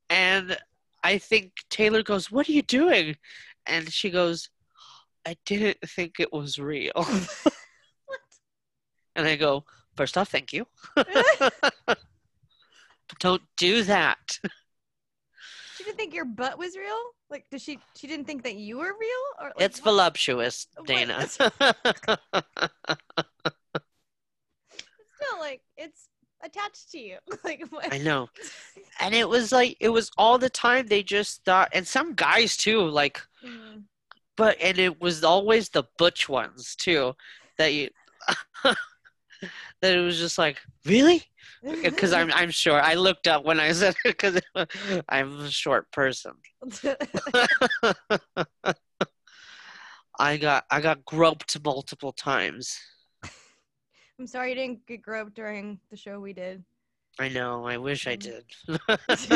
And 0.10 0.58
I 1.04 1.18
think 1.18 1.54
Taylor 1.70 2.04
goes, 2.04 2.32
"What 2.32 2.48
are 2.50 2.52
you 2.54 2.62
doing?" 2.62 3.18
And 3.66 3.92
she 3.92 4.10
goes, 4.12 4.50
"I 5.26 5.38
didn't 5.46 5.80
think 5.88 6.20
it 6.20 6.32
was 6.34 6.60
real." 6.60 6.94
What? 6.96 7.28
And 9.16 9.28
I 9.28 9.36
go, 9.36 9.66
first 9.98 10.18
off, 10.18 10.30
thank 10.30 10.54
you. 10.54 10.68
Don't 13.20 13.42
do 13.58 13.84
that." 13.84 14.40
Didn't 15.92 16.00
think 16.00 16.14
your 16.14 16.24
butt 16.26 16.58
was 16.58 16.78
real. 16.78 16.98
Like, 17.30 17.46
does 17.52 17.62
she? 17.62 17.78
She 17.98 18.08
didn't 18.08 18.26
think 18.26 18.44
that 18.44 18.56
you 18.56 18.78
were 18.78 18.94
real, 18.98 19.24
or 19.42 19.48
like, 19.48 19.54
It's 19.60 19.80
what? 19.80 19.92
voluptuous, 19.92 20.68
Dana. 20.86 21.28
Still, 21.28 21.44
like, 25.40 25.62
it's 25.76 26.08
attached 26.44 26.92
to 26.92 26.98
you. 27.00 27.18
like, 27.44 27.66
what? 27.70 27.94
I 27.94 27.98
know. 27.98 28.30
And 29.02 29.14
it 29.14 29.28
was 29.28 29.52
like 29.52 29.76
it 29.82 29.90
was 29.90 30.10
all 30.18 30.38
the 30.38 30.50
time 30.50 30.88
they 30.88 31.04
just 31.04 31.44
thought 31.44 31.68
and 31.74 31.86
some 31.86 32.14
guys 32.14 32.56
too, 32.56 32.82
like 32.82 33.22
Mm. 33.46 33.84
but 34.38 34.56
and 34.62 34.78
it 34.78 35.02
was 35.02 35.24
always 35.24 35.70
the 35.70 35.84
butch 35.98 36.30
ones 36.30 36.76
too 36.76 37.16
that 37.58 37.74
you 37.74 37.90
that 39.82 39.96
it 39.96 40.00
was 40.00 40.18
just 40.18 40.38
like, 40.38 40.58
really? 40.86 41.24
Because 41.64 42.14
uh, 42.14 42.18
I'm 42.18 42.32
I'm 42.36 42.52
short. 42.52 42.84
I 42.84 42.96
looked 42.96 43.28
up 43.28 43.46
when 43.46 43.60
I 43.60 43.72
said 43.72 43.96
it 44.06 44.18
because 44.18 44.40
I'm 45.10 45.40
a 45.40 45.52
short 45.52 45.92
person. 45.92 46.34
I 50.20 50.38
got 50.38 50.66
I 50.70 50.82
got 50.82 51.06
groped 51.06 51.64
multiple 51.64 52.12
times. 52.12 52.78
I'm 54.20 54.28
sorry 54.28 54.50
you 54.50 54.56
didn't 54.56 54.86
get 54.86 55.02
groped 55.02 55.34
during 55.34 55.80
the 55.90 55.98
show 55.98 56.20
we 56.20 56.34
did. 56.34 56.64
I 57.20 57.30
know. 57.30 57.66
I 57.66 57.78
wish 57.78 58.08
I 58.08 58.16
did. 58.16 58.46
it's 58.68 59.30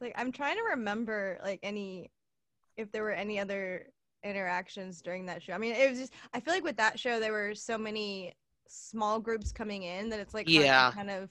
like 0.00 0.14
I'm 0.16 0.32
trying 0.32 0.56
to 0.56 0.62
remember 0.70 1.38
like 1.42 1.60
any 1.62 2.10
if 2.76 2.92
there 2.92 3.02
were 3.02 3.12
any 3.12 3.38
other 3.38 3.86
interactions 4.22 5.00
during 5.02 5.26
that 5.26 5.42
show. 5.42 5.52
I 5.52 5.58
mean, 5.58 5.74
it 5.74 5.88
was 5.90 5.98
just 5.98 6.12
I 6.34 6.40
feel 6.40 6.54
like 6.54 6.64
with 6.64 6.76
that 6.76 6.98
show 6.98 7.20
there 7.20 7.32
were 7.32 7.54
so 7.54 7.78
many 7.78 8.34
small 8.68 9.20
groups 9.20 9.52
coming 9.52 9.82
in 9.82 10.10
that 10.10 10.20
it's 10.20 10.34
like 10.34 10.48
hard 10.48 10.72
to 10.74 10.74
Yeah. 10.74 10.90
kind 10.92 11.10
of 11.10 11.30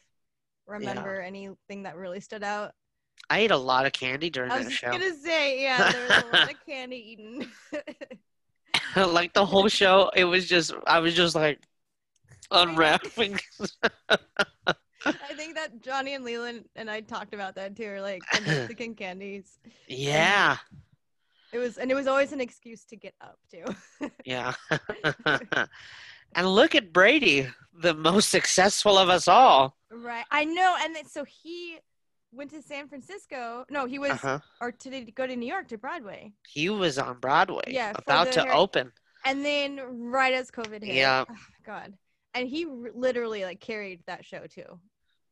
remember 0.68 1.22
anything 1.22 1.84
that 1.84 1.96
really 1.96 2.20
stood 2.20 2.44
out. 2.44 2.74
I 3.30 3.40
ate 3.40 3.52
a 3.52 3.58
lot 3.58 3.86
of 3.86 3.92
candy 3.94 4.30
during 4.30 4.50
that 4.50 4.56
show. 4.56 4.56
I 4.56 4.58
was 4.60 4.66
that 4.66 4.72
just 4.72 4.82
show. 4.82 4.92
gonna 4.92 5.16
say, 5.16 5.62
yeah, 5.64 5.86
there 5.88 6.04
was 6.04 6.18
a 6.18 6.26
lot 6.26 6.50
of 6.50 6.56
candy 6.66 6.98
eaten. 7.12 7.52
like 8.96 9.34
the 9.34 9.46
whole 9.46 9.68
show, 9.68 10.10
it 10.16 10.26
was 10.26 10.48
just 10.48 10.74
I 10.88 11.00
was 11.00 11.16
just 11.16 11.36
like 11.36 11.60
unwrapping. 12.52 13.40
I 15.06 15.34
think 15.34 15.56
that 15.56 15.82
Johnny 15.82 16.14
and 16.14 16.24
Leland 16.24 16.66
and 16.76 16.90
I 16.90 17.02
talked 17.02 17.34
about 17.34 17.56
that 17.56 17.76
too, 17.76 17.86
or 17.88 18.02
like 18.02 18.30
the 18.32 18.42
Mexican 18.42 18.96
candies. 18.96 19.60
yeah, 19.88 20.58
It 21.52 21.58
was, 21.58 21.78
and 21.78 21.90
it 21.92 21.96
was 21.96 22.08
always 22.08 22.32
an 22.32 22.42
excuse 22.42 22.84
to 22.86 22.96
get 22.96 23.14
up 23.22 23.38
too. 23.52 24.10
yeah. 24.26 24.54
And 26.36 26.48
look 26.48 26.76
at 26.76 26.94
Brady, 26.94 27.48
the 27.74 27.96
most 27.96 28.30
successful 28.30 29.00
of 29.00 29.10
us 29.10 29.28
all. 29.28 29.76
Right. 29.92 30.26
I 30.30 30.46
know. 30.46 30.76
And 30.80 30.96
then, 30.96 31.08
so 31.08 31.24
he 31.24 31.80
went 32.32 32.52
to 32.52 32.62
San 32.62 32.88
Francisco. 32.88 33.66
No, 33.72 33.88
he 33.88 33.98
was, 33.98 34.12
Uh-huh. 34.12 34.38
or 34.62 34.72
to 34.72 35.02
go 35.16 35.26
to 35.26 35.36
New 35.36 35.48
York 35.48 35.68
to 35.70 35.80
Broadway. 35.80 36.32
He 36.48 36.70
was 36.70 37.00
on 37.00 37.18
Broadway, 37.20 37.64
Yeah, 37.70 37.94
about 37.96 38.32
to 38.34 38.42
Harry- 38.42 38.54
open. 38.54 38.92
And 39.26 39.44
then 39.44 39.80
right 40.12 40.34
as 40.36 40.52
COVID 40.52 40.84
hit. 40.84 40.94
Yeah. 40.96 41.26
oh, 41.28 41.36
God. 41.66 41.96
And 42.36 42.48
he 42.48 42.66
r- 42.66 42.92
literally 42.94 43.44
like 43.44 43.60
carried 43.60 44.02
that 44.06 44.24
show 44.24 44.46
too. 44.46 44.80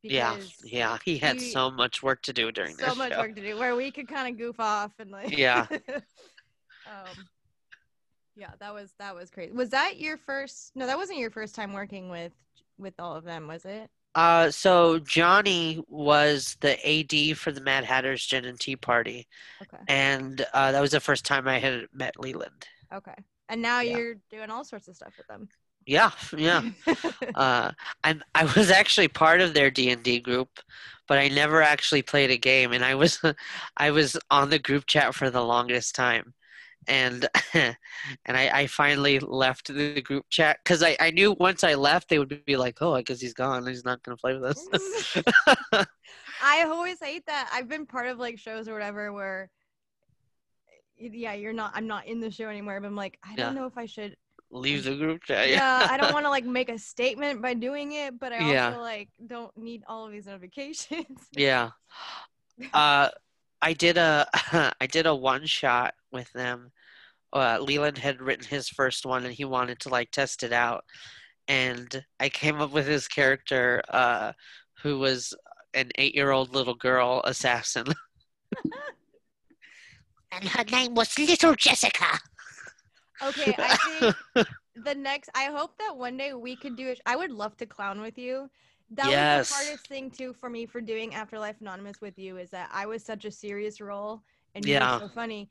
Yeah, 0.03 0.37
yeah. 0.63 0.97
He 1.03 1.17
had 1.17 1.37
he- 1.41 1.51
so 1.51 1.69
much 1.71 2.01
work 2.03 2.21
to 2.23 2.33
do 2.33 2.51
during 2.51 2.77
this. 2.77 2.85
so 2.87 2.95
much 2.95 3.11
show. 3.13 3.19
work 3.19 3.35
to 3.35 3.41
do 3.41 3.57
where 3.57 3.75
we 3.75 3.91
could 3.91 4.07
kind 4.07 4.31
of 4.31 4.37
goof 4.37 4.59
off 4.59 4.91
and 4.99 5.11
like 5.11 5.37
Yeah. 5.37 5.65
um 6.87 7.27
yeah 8.35 8.51
that 8.59 8.73
was 8.73 8.93
that 8.99 9.15
was 9.15 9.29
crazy 9.29 9.51
was 9.51 9.71
that 9.71 9.99
your 9.99 10.15
first 10.17 10.71
no 10.75 10.85
that 10.85 10.97
wasn't 10.97 11.17
your 11.19 11.31
first 11.31 11.55
time 11.55 11.73
working 11.73 12.09
with 12.09 12.31
with 12.77 12.93
all 12.99 13.15
of 13.15 13.23
them 13.23 13.47
was 13.47 13.65
it 13.65 13.89
Uh, 14.15 14.49
so 14.51 14.99
Johnny 14.99 15.83
was 15.89 16.55
the 16.61 16.73
AD 16.87 17.37
for 17.37 17.51
the 17.51 17.61
Mad 17.61 17.83
Hatter's 17.83 18.25
Gin 18.25 18.45
and 18.45 18.59
Tea 18.59 18.75
Party, 18.75 19.27
okay 19.61 19.83
and 19.87 20.45
uh, 20.53 20.71
that 20.71 20.81
was 20.81 20.91
the 20.91 20.99
first 20.99 21.25
time 21.25 21.47
I 21.47 21.59
had 21.59 21.87
met 21.93 22.19
Leland. 22.19 22.67
okay 22.93 23.15
and 23.49 23.61
now 23.61 23.81
Yeah. 23.81 23.97
you're 23.97 24.15
doing 24.29 24.49
all 24.49 24.63
sorts 24.63 24.87
of 24.87 24.95
stuff 24.95 25.13
with 25.17 25.27
them 25.27 25.49
Yeah, 25.87 26.11
yeah. 26.37 26.63
uh, 27.35 27.71
and 28.03 28.23
I 28.35 28.45
was 28.45 28.71
actually 28.71 29.09
part 29.09 29.41
of 29.41 29.53
their 29.55 29.71
D 29.71 29.89
and 29.91 30.03
D 30.03 30.19
group, 30.19 30.49
but 31.07 31.17
I 31.19 31.29
never 31.29 31.61
actually 31.63 32.03
played 32.03 32.31
a 32.31 32.37
game. 32.37 32.73
And 32.73 32.85
I 32.85 32.95
was, 32.95 33.21
I 33.77 33.91
was 33.91 34.17
on 34.31 34.49
the 34.51 34.59
group 34.59 34.85
chat 34.87 35.15
for 35.15 35.29
the 35.31 35.43
longest 35.43 35.95
time, 35.95 36.33
and 36.87 37.27
and 37.55 37.75
I, 38.27 38.49
I 38.61 38.67
finally 38.67 39.19
left 39.19 39.73
the 39.73 40.01
group 40.01 40.25
chat 40.29 40.59
because 40.63 40.83
I, 40.83 40.97
I 40.99 41.11
knew 41.11 41.33
once 41.39 41.63
I 41.63 41.75
left 41.75 42.09
they 42.09 42.19
would 42.19 42.45
be 42.45 42.57
like, 42.57 42.79
oh, 42.81 42.93
I 42.95 43.03
guess 43.03 43.21
he's 43.21 43.33
gone. 43.35 43.67
He's 43.67 43.85
not 43.85 44.03
gonna 44.03 44.17
play 44.17 44.35
with 44.37 44.43
us. 44.43 44.67
I 46.41 46.63
always 46.63 46.99
hate 47.01 47.25
that. 47.27 47.49
I've 47.53 47.67
been 47.67 47.85
part 47.85 48.07
of 48.07 48.19
like 48.19 48.39
shows 48.39 48.67
or 48.67 48.73
whatever 48.73 49.11
where 49.13 49.49
yeah, 50.97 51.33
you're 51.33 51.53
not 51.53 51.71
I'm 51.75 51.87
not 51.87 52.07
in 52.07 52.19
the 52.19 52.31
show 52.31 52.49
anymore, 52.49 52.79
but 52.81 52.87
I'm 52.87 52.95
like, 52.95 53.19
I 53.23 53.35
don't 53.35 53.39
Yeah. 53.39 53.53
know 53.53 53.65
if 53.65 53.77
I 53.77 53.85
should 53.85 54.15
Leave 54.49 54.83
the 54.85 54.95
group 54.95 55.23
chat. 55.23 55.49
yeah, 55.49 55.87
I 55.89 55.97
don't 55.97 56.13
want 56.13 56.25
to 56.25 56.29
like 56.29 56.45
make 56.45 56.69
a 56.69 56.79
statement 56.79 57.41
by 57.41 57.53
doing 57.53 57.91
it, 57.91 58.17
but 58.19 58.31
I 58.31 58.37
also 58.39 58.51
Yeah. 58.53 58.75
like 58.77 59.09
don't 59.25 59.55
need 59.57 59.83
all 59.87 60.05
of 60.05 60.11
these 60.11 60.25
notifications. 60.25 61.19
Yeah. 61.35 61.71
Uh, 62.73 63.09
I 63.61 63.73
did 63.73 63.97
a 63.97 64.27
I 64.81 64.87
did 64.87 65.05
a 65.05 65.13
one 65.15 65.45
shot 65.45 65.93
with 66.11 66.31
them. 66.33 66.71
Uh, 67.33 67.59
Leland 67.59 67.97
had 67.97 68.21
written 68.21 68.45
his 68.45 68.69
first 68.69 69.05
one, 69.05 69.25
and 69.25 69.33
he 69.33 69.43
wanted 69.45 69.79
to 69.81 69.89
like 69.89 70.11
test 70.11 70.43
it 70.43 70.53
out. 70.53 70.83
And 71.49 72.03
I 72.19 72.29
came 72.29 72.61
up 72.61 72.71
with 72.71 72.87
his 72.87 73.07
character, 73.07 73.81
uh, 73.89 74.31
who 74.81 74.97
was 74.99 75.33
an 75.73 75.91
eight-year-old 75.97 76.53
little 76.55 76.75
girl 76.75 77.21
assassin. 77.25 77.85
and 80.31 80.43
her 80.49 80.63
name 80.71 80.93
was 80.95 81.17
Little 81.17 81.55
Jessica. 81.55 82.19
Okay, 83.23 83.57
I 83.61 83.75
think 83.75 84.13
the 84.75 84.95
next 84.95 85.29
I 85.35 85.45
hope 85.45 85.77
that 85.79 85.97
one 85.97 86.17
day 86.17 86.33
we 86.33 86.55
could 86.55 86.75
do 86.75 86.87
it. 86.87 87.01
I 87.05 87.15
would 87.15 87.31
love 87.31 87.57
to 87.57 87.65
clown 87.65 88.01
with 88.01 88.17
you. 88.17 88.49
That 88.91 89.07
Yes. 89.09 89.15
was 89.15 89.29
the 89.49 89.53
hardest 89.53 89.87
thing 89.87 90.11
too 90.11 90.33
for 90.33 90.49
me 90.49 90.65
for 90.65 90.81
doing 90.81 91.13
Afterlife 91.15 91.59
Anonymous 91.61 91.99
with 92.01 92.17
you 92.17 92.37
is 92.37 92.51
that 92.51 92.69
I 92.71 92.85
was 92.85 93.03
such 93.03 93.25
a 93.25 93.31
serious 93.31 93.81
role 93.81 94.23
and 94.55 94.67
you 94.67 94.73
Yeah. 94.73 94.79
were 94.79 94.87
so 94.87 95.09
funny. 95.09 95.49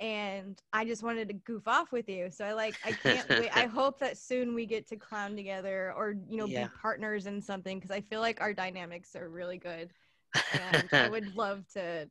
And 0.00 0.60
I 0.72 0.84
just 0.84 1.02
wanted 1.02 1.28
to 1.28 1.34
goof 1.34 1.66
off 1.68 1.92
with 1.92 2.08
you. 2.08 2.30
So 2.30 2.44
I 2.44 2.52
like 2.54 2.78
I 2.84 2.92
can't 2.92 3.30
wait. 3.36 3.50
I 3.54 3.66
hope 3.66 3.98
that 4.00 4.18
soon 4.18 4.54
we 4.54 4.66
get 4.66 4.86
to 4.88 4.96
clown 4.96 5.36
together 5.36 5.92
or 5.96 6.16
you 6.28 6.36
know 6.38 6.46
Yeah. 6.46 6.68
be 6.68 6.68
partners 6.68 7.26
in 7.26 7.40
something 7.42 7.78
because 7.78 7.90
I 7.90 8.02
feel 8.02 8.20
like 8.20 8.40
our 8.40 8.54
dynamics 8.54 9.16
are 9.16 9.28
really 9.28 9.58
good. 9.58 9.92
And 10.52 10.90
I 10.98 11.06
would 11.08 11.34
love 11.36 11.66
to 11.74 12.08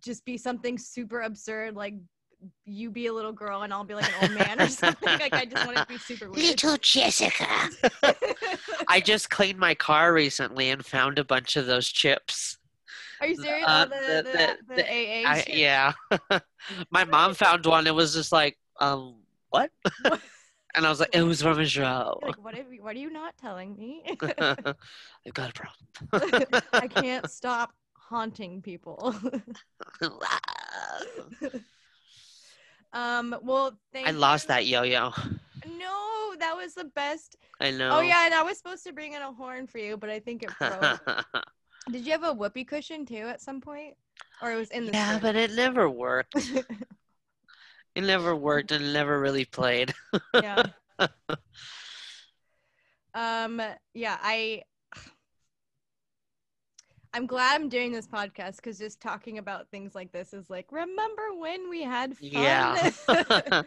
just 0.00 0.24
be 0.24 0.36
something 0.36 0.78
super 0.78 1.20
absurd 1.22 1.74
like 1.74 1.94
you 2.64 2.90
be 2.90 3.06
a 3.06 3.12
little 3.12 3.32
girl 3.32 3.62
and 3.62 3.72
I'll 3.72 3.84
be 3.84 3.94
like 3.94 4.06
an 4.08 4.30
old 4.30 4.38
man 4.38 4.60
or 4.60 4.68
something. 4.68 5.08
Like 5.18 5.32
I 5.34 5.44
just 5.44 5.66
want 5.66 5.78
it 5.78 5.80
to 5.82 5.86
be 5.86 5.98
super 5.98 6.30
weird. 6.30 6.44
Little 6.46 6.76
Jessica. 6.78 7.46
I 8.88 9.00
just 9.00 9.30
cleaned 9.30 9.58
my 9.58 9.74
car 9.74 10.12
recently 10.12 10.70
and 10.70 10.84
found 10.84 11.18
a 11.18 11.24
bunch 11.24 11.56
of 11.56 11.66
those 11.66 11.88
chips. 11.88 12.58
Are 13.20 13.26
you 13.26 13.36
serious? 13.36 13.66
Uh, 13.66 13.86
oh, 13.92 13.98
the, 14.06 14.22
the- 14.22 14.56
the, 14.68 14.74
the- 14.76 14.84
AA 14.88 15.28
I, 15.28 15.44
yeah. 15.48 15.92
My 16.90 17.04
mom 17.04 17.34
found 17.34 17.66
one. 17.66 17.86
It 17.88 17.94
was 17.94 18.14
just 18.14 18.30
like, 18.30 18.56
um, 18.80 19.16
what? 19.50 19.70
And 20.74 20.86
I 20.86 20.90
was 20.90 21.00
like, 21.00 21.10
it 21.14 21.22
was 21.22 21.42
from 21.42 21.58
a 21.58 21.66
show. 21.66 22.20
Like, 22.22 22.36
what, 22.44 22.54
have 22.54 22.72
you, 22.72 22.82
what 22.82 22.94
are 22.94 22.98
you 23.00 23.10
not 23.10 23.36
telling 23.36 23.76
me? 23.76 24.04
I've 24.06 24.18
got 25.34 25.50
a 25.50 25.52
problem. 25.52 26.62
I 26.72 26.86
can't 26.86 27.28
stop 27.28 27.72
haunting 27.94 28.62
people. 28.62 29.14
Um, 32.92 33.36
well, 33.42 33.78
thank 33.92 34.08
I 34.08 34.10
lost 34.12 34.44
you. 34.44 34.48
that 34.48 34.66
yo-yo. 34.66 35.12
No, 35.66 36.34
that 36.38 36.56
was 36.56 36.74
the 36.74 36.84
best. 36.84 37.36
I 37.60 37.70
know. 37.70 37.98
Oh, 37.98 38.00
yeah, 38.00 38.26
and 38.26 38.34
I 38.34 38.42
was 38.42 38.56
supposed 38.58 38.84
to 38.84 38.92
bring 38.92 39.12
in 39.12 39.22
a 39.22 39.32
horn 39.32 39.66
for 39.66 39.78
you, 39.78 39.96
but 39.96 40.10
I 40.10 40.20
think 40.20 40.42
it 40.42 40.50
broke. 40.58 41.24
Did 41.90 42.04
you 42.04 42.12
have 42.12 42.24
a 42.24 42.32
whoopee 42.32 42.64
cushion 42.64 43.06
too 43.06 43.26
at 43.28 43.40
some 43.40 43.60
point? 43.60 43.94
Or 44.42 44.52
it 44.52 44.56
was 44.56 44.70
in 44.70 44.86
the 44.86 44.92
yeah, 44.92 45.18
but 45.20 45.36
it 45.36 45.52
never 45.52 45.88
worked. 45.88 46.34
It 47.94 48.04
never 48.04 48.36
worked 48.36 48.70
and 48.70 48.92
never 48.92 49.18
really 49.18 49.44
played. 49.44 49.92
yeah. 50.32 50.62
um 53.12 53.60
yeah, 53.92 54.16
I 54.22 54.62
I'm 57.14 57.26
glad 57.26 57.54
I'm 57.60 57.68
doing 57.68 57.92
this 57.92 58.06
podcast 58.06 58.56
because 58.56 58.78
just 58.78 59.00
talking 59.00 59.38
about 59.38 59.68
things 59.70 59.94
like 59.94 60.12
this 60.12 60.32
is 60.34 60.50
like, 60.50 60.70
remember 60.70 61.34
when 61.36 61.70
we 61.70 61.82
had 61.82 62.16
fun? 62.16 62.20
Yeah. 62.32 62.90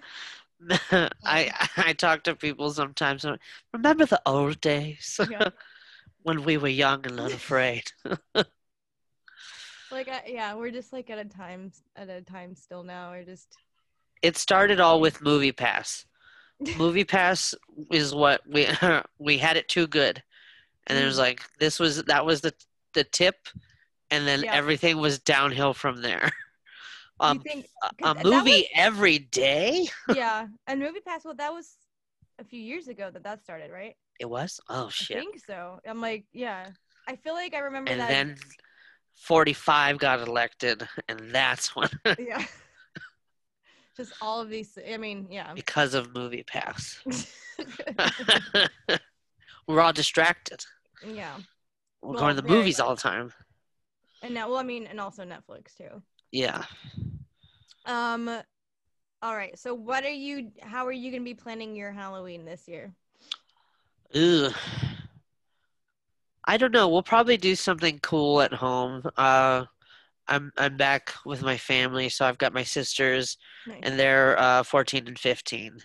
I 1.26 1.52
I 1.78 1.94
talk 1.94 2.24
to 2.24 2.36
people 2.36 2.72
sometimes. 2.72 3.26
Remember 3.74 4.06
the 4.06 4.22
old 4.26 4.62
days 4.62 5.20
Yeah. 5.30 5.50
when 6.24 6.44
we 6.44 6.58
were 6.58 6.68
young 6.68 7.06
and 7.08 7.20
unafraid. 7.20 7.92
like, 9.92 10.08
I, 10.08 10.24
yeah, 10.28 10.54
we're 10.56 10.72
just 10.72 10.94
like 10.94 11.10
at 11.10 11.18
a 11.18 11.26
time 11.26 11.72
at 11.96 12.10
a 12.10 12.22
time 12.22 12.56
still 12.56 12.84
now. 12.84 13.12
We're 13.12 13.24
just 13.26 13.58
It 14.22 14.38
started 14.38 14.80
all 14.80 15.00
with 15.02 15.22
Movie 15.22 15.52
Pass. 15.52 16.06
Movie 16.78 17.04
Pass 17.06 17.56
is 17.92 18.14
what 18.14 18.42
we 18.48 18.68
we 19.20 19.38
had 19.40 19.58
it 19.58 19.68
too 19.68 19.88
good, 19.88 20.22
and 20.88 20.98
it 20.98 21.06
was 21.06 21.18
Mm. 21.18 21.20
like 21.20 21.42
this 21.60 21.80
was 21.80 22.04
that 22.04 22.26
was 22.26 22.42
the 22.42 22.54
the 22.94 23.04
tip, 23.04 23.36
and 24.10 24.28
then 24.28 24.44
Yeah. 24.44 24.54
everything 24.54 24.98
was 24.98 25.20
downhill 25.20 25.74
from 25.74 26.02
there. 26.02 26.32
Um, 27.20 27.40
think 27.42 27.68
a 28.04 28.16
movie 28.24 28.68
every 28.76 29.20
day. 29.20 29.88
yeah, 30.16 30.48
and 30.66 30.80
Movie 30.80 31.02
Pass. 31.02 31.24
Well, 31.24 31.36
that 31.36 31.54
was 31.54 31.78
a 32.40 32.44
few 32.44 32.60
years 32.60 32.88
ago 32.88 33.12
that 33.14 33.24
that 33.24 33.44
started, 33.44 33.70
right? 33.72 33.96
It 34.20 34.26
was 34.30 34.60
oh 34.70 34.90
shit. 34.90 35.18
I 35.18 35.20
think 35.20 35.40
so. 35.46 35.80
I'm 35.88 36.02
like, 36.02 36.26
yeah. 36.34 36.70
I 37.08 37.16
feel 37.16 37.34
like 37.34 37.54
I 37.54 37.60
remember 37.60 37.92
and 37.92 38.02
that. 38.02 38.10
then 38.10 38.38
forty 39.16 39.54
five 39.54 40.00
got 40.00 40.20
elected, 40.28 40.88
and 41.08 41.30
that's 41.32 41.76
when 41.76 41.90
yeah. 42.20 42.44
Just 43.98 44.14
all 44.22 44.40
of 44.42 44.50
these. 44.50 44.78
I 44.92 44.98
mean, 44.98 45.28
yeah. 45.30 45.54
because 45.54 45.94
of 45.94 46.16
Movie 46.16 46.44
Pass. 46.44 47.00
We're 49.68 49.80
all 49.82 49.94
distracted. 49.94 50.64
yeah. 51.06 51.38
We're 52.02 52.14
Well, 52.14 52.20
going 52.20 52.36
to 52.36 52.42
the 52.42 52.48
movies 52.48 52.80
all 52.80 52.96
the 52.96 53.02
time. 53.02 53.32
And 54.22 54.34
now, 54.34 54.50
well, 54.50 54.58
I 54.58 54.64
mean, 54.64 54.88
and 54.88 55.00
also 55.00 55.24
Netflix 55.24 55.76
too. 55.76 56.02
Yeah. 56.32 56.64
Um, 57.86 58.30
all 59.22 59.36
right. 59.36 59.58
So, 59.58 59.74
what 59.74 60.04
are 60.04 60.10
you? 60.10 60.52
How 60.62 60.86
are 60.86 60.92
you 60.92 61.12
gonna 61.12 61.24
be 61.24 61.34
planning 61.34 61.76
your 61.76 61.92
Halloween 61.92 62.46
this 62.46 62.68
year? 62.68 62.94
Ugh. 64.16 64.54
I 66.46 66.58
don't 66.58 66.72
know. 66.72 66.90
We'll 66.90 67.04
probably 67.04 67.38
do 67.38 67.56
something 67.56 68.00
cool 68.00 68.42
at 68.42 68.54
home. 68.54 69.04
Uh, 69.18 69.66
I'm 70.28 70.52
I'm 70.58 70.78
back 70.78 71.14
with 71.26 71.42
my 71.44 71.58
family, 71.58 72.10
so 72.10 72.26
I've 72.26 72.38
got 72.38 72.54
my 72.54 72.64
sisters, 72.64 73.38
Nice. 73.68 73.80
and 73.84 74.00
they're 74.00 74.40
uh, 74.40 74.64
14 74.64 75.08
and 75.08 75.20
15. 75.20 75.78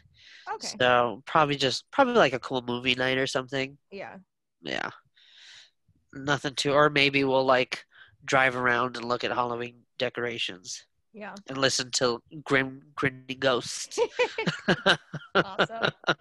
Okay. 0.55 0.77
So 0.79 1.23
probably 1.27 1.57
just 1.57 1.91
probably 1.91 2.15
like 2.15 2.33
a 2.33 2.39
cool 2.39 2.63
movie 2.63 2.95
night 2.95 3.19
or 3.19 3.27
something. 3.27 3.77
Yeah. 3.91 4.17
Yeah. 4.63 4.91
Nothing 6.25 6.55
too, 6.55 6.73
or 6.73 6.91
maybe 6.91 7.25
we'll 7.25 7.45
like 7.45 7.85
drive 8.25 8.57
around 8.57 8.97
and 8.97 9.05
look 9.07 9.23
at 9.25 9.31
Halloween 9.31 9.83
decorations 9.99 10.85
Yeah. 11.13 11.35
and 11.49 11.59
listen 11.59 11.91
to 11.93 12.23
grim 12.45 12.83
grinning 12.95 13.39
ghosts. 13.39 13.99
Awesome. 15.35 15.91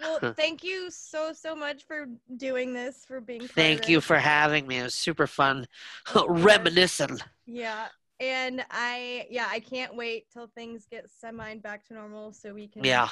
Well, 0.00 0.32
thank 0.36 0.64
you 0.64 0.90
so 0.90 1.32
so 1.32 1.54
much 1.54 1.84
for 1.84 2.06
doing 2.36 2.72
this, 2.72 3.04
for 3.06 3.20
being. 3.20 3.46
Thank 3.46 3.88
you 3.88 4.00
for 4.00 4.16
having 4.18 4.66
me. 4.66 4.78
It 4.78 4.82
was 4.84 4.94
super 4.94 5.28
fun, 5.28 5.66
reminiscing. 6.28 7.18
Yeah. 7.46 7.86
And 8.18 8.64
I, 8.70 9.26
yeah, 9.30 9.46
I 9.48 9.60
can't 9.60 9.94
wait 9.94 10.26
till 10.32 10.48
things 10.48 10.86
get 10.90 11.08
semi 11.10 11.56
back 11.58 11.86
to 11.88 11.94
normal 11.94 12.32
so 12.32 12.52
we 12.52 12.66
can 12.66 12.82
Yeah. 12.82 13.08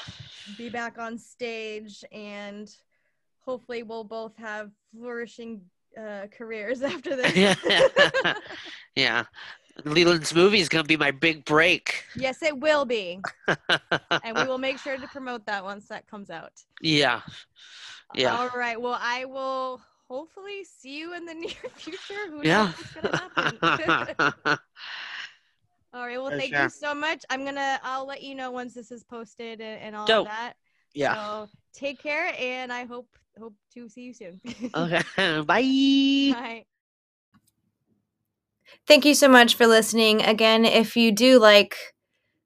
be 0.59 0.69
back 0.71 0.99
on 0.99 1.19
stage 1.19 2.03
and 2.11 2.69
hopefully 3.41 3.85
we'll 3.85 4.05
both 4.05 4.37
have 4.37 4.71
flourishing 4.93 5.61
uh, 5.99 6.27
careers 6.37 6.83
after 6.93 7.17
this. 7.17 7.37
yeah. 7.37 8.35
yeah. 8.97 9.25
Leland's 9.85 10.35
movie 10.35 10.61
is 10.61 10.69
going 10.69 10.85
to 10.85 10.89
be 10.89 10.97
my 10.97 11.11
big 11.11 11.45
break. 11.45 12.05
Yes, 12.15 12.43
it 12.43 12.59
will 12.59 12.85
be. 12.85 13.21
and 13.47 14.37
we 14.37 14.45
will 14.45 14.59
make 14.59 14.79
sure 14.79 14.99
to 14.99 15.07
promote 15.09 15.47
that 15.47 15.65
once 15.65 15.87
that 15.89 16.07
comes 16.07 16.29
out. 16.29 16.53
Yeah. 16.83 17.23
Yeah. 18.15 18.37
All 18.37 18.51
right. 18.55 18.79
Well, 18.79 18.99
I 19.01 19.25
will 19.25 19.81
hopefully 20.07 20.65
see 20.65 20.99
you 20.99 21.15
in 21.15 21.25
the 21.25 21.35
near 21.35 21.51
future. 21.77 22.29
Who 22.29 22.43
yeah. 22.43 22.65
knows 22.65 22.75
what's 23.01 23.19
happen? 23.19 24.59
all 25.95 26.07
right. 26.07 26.21
Well, 26.21 26.31
For 26.31 26.37
thank 26.37 26.53
sure. 26.53 26.65
you 26.65 26.69
so 26.69 26.95
much. 26.95 27.25
I'm 27.31 27.45
gonna. 27.45 27.81
I'll 27.83 28.07
let 28.07 28.23
you 28.23 28.35
know 28.35 28.51
once 28.51 28.75
this 28.75 28.91
is 28.91 29.03
posted 29.05 29.61
and, 29.63 29.81
and 29.81 29.97
all 29.97 30.07
Dope. 30.07 30.27
of 30.27 30.33
that. 30.33 30.55
yeah. 30.93 31.15
So 31.15 31.49
take 31.73 32.03
care, 32.03 32.35
and 32.39 32.71
I 32.73 32.85
hope 32.85 33.07
hope 33.39 33.55
to 33.75 33.89
see 33.89 34.03
you 34.03 34.15
soon. 34.15 34.41
Okay. 34.75 35.03
Bye. 35.43 36.33
Bye. 36.33 36.65
Thank 38.87 39.05
you 39.05 39.15
so 39.15 39.29
much 39.29 39.55
for 39.55 39.67
listening. 39.67 40.23
Again, 40.23 40.65
if 40.65 40.97
you 40.97 41.13
do 41.13 41.39
like 41.39 41.77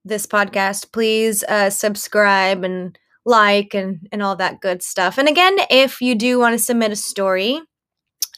this 0.05 0.27
podcast, 0.27 0.93
please 0.93 1.45
uh, 1.45 1.71
subscribe 1.71 2.65
and 2.65 2.99
like 3.25 3.75
and, 3.75 4.07
and 4.13 4.23
all 4.23 4.37
that 4.37 4.61
good 4.61 4.83
stuff. 4.83 5.19
And 5.19 5.29
again, 5.29 5.57
if 5.71 6.01
you 6.01 6.15
do 6.15 6.39
want 6.39 6.53
to 6.55 6.59
submit 6.59 6.93
a 6.93 6.97
story, 6.97 7.61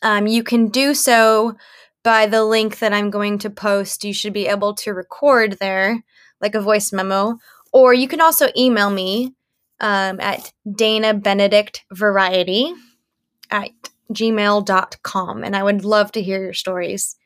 um, 0.03 0.27
you 0.27 0.43
can 0.43 0.69
do 0.69 0.95
so 0.95 1.57
by 2.05 2.27
the 2.27 2.45
link 2.45 2.79
that 2.79 2.93
I'm 2.93 3.11
going 3.11 3.39
to 3.39 3.51
post. 3.51 4.05
You 4.05 4.13
should 4.13 4.33
be 4.33 4.47
able 4.47 4.75
to 4.75 4.93
record 4.95 5.57
there, 5.59 6.05
like 6.41 6.55
a 6.55 6.61
voice 6.61 6.93
memo, 6.93 7.39
or 7.73 7.93
you 7.93 8.07
can 8.07 8.21
also 8.21 8.49
email 8.57 8.91
me 8.91 9.35
um, 9.81 10.21
at 10.21 10.53
Dana 10.71 11.15
Benedict 11.15 11.85
Variety 11.93 12.73
at 13.51 13.71
gmail.com. 14.13 15.45
And 15.45 15.57
I 15.57 15.63
would 15.63 15.85
love 15.85 16.13
to 16.13 16.23
hear 16.23 16.43
your 16.43 16.53
stories. 16.53 17.17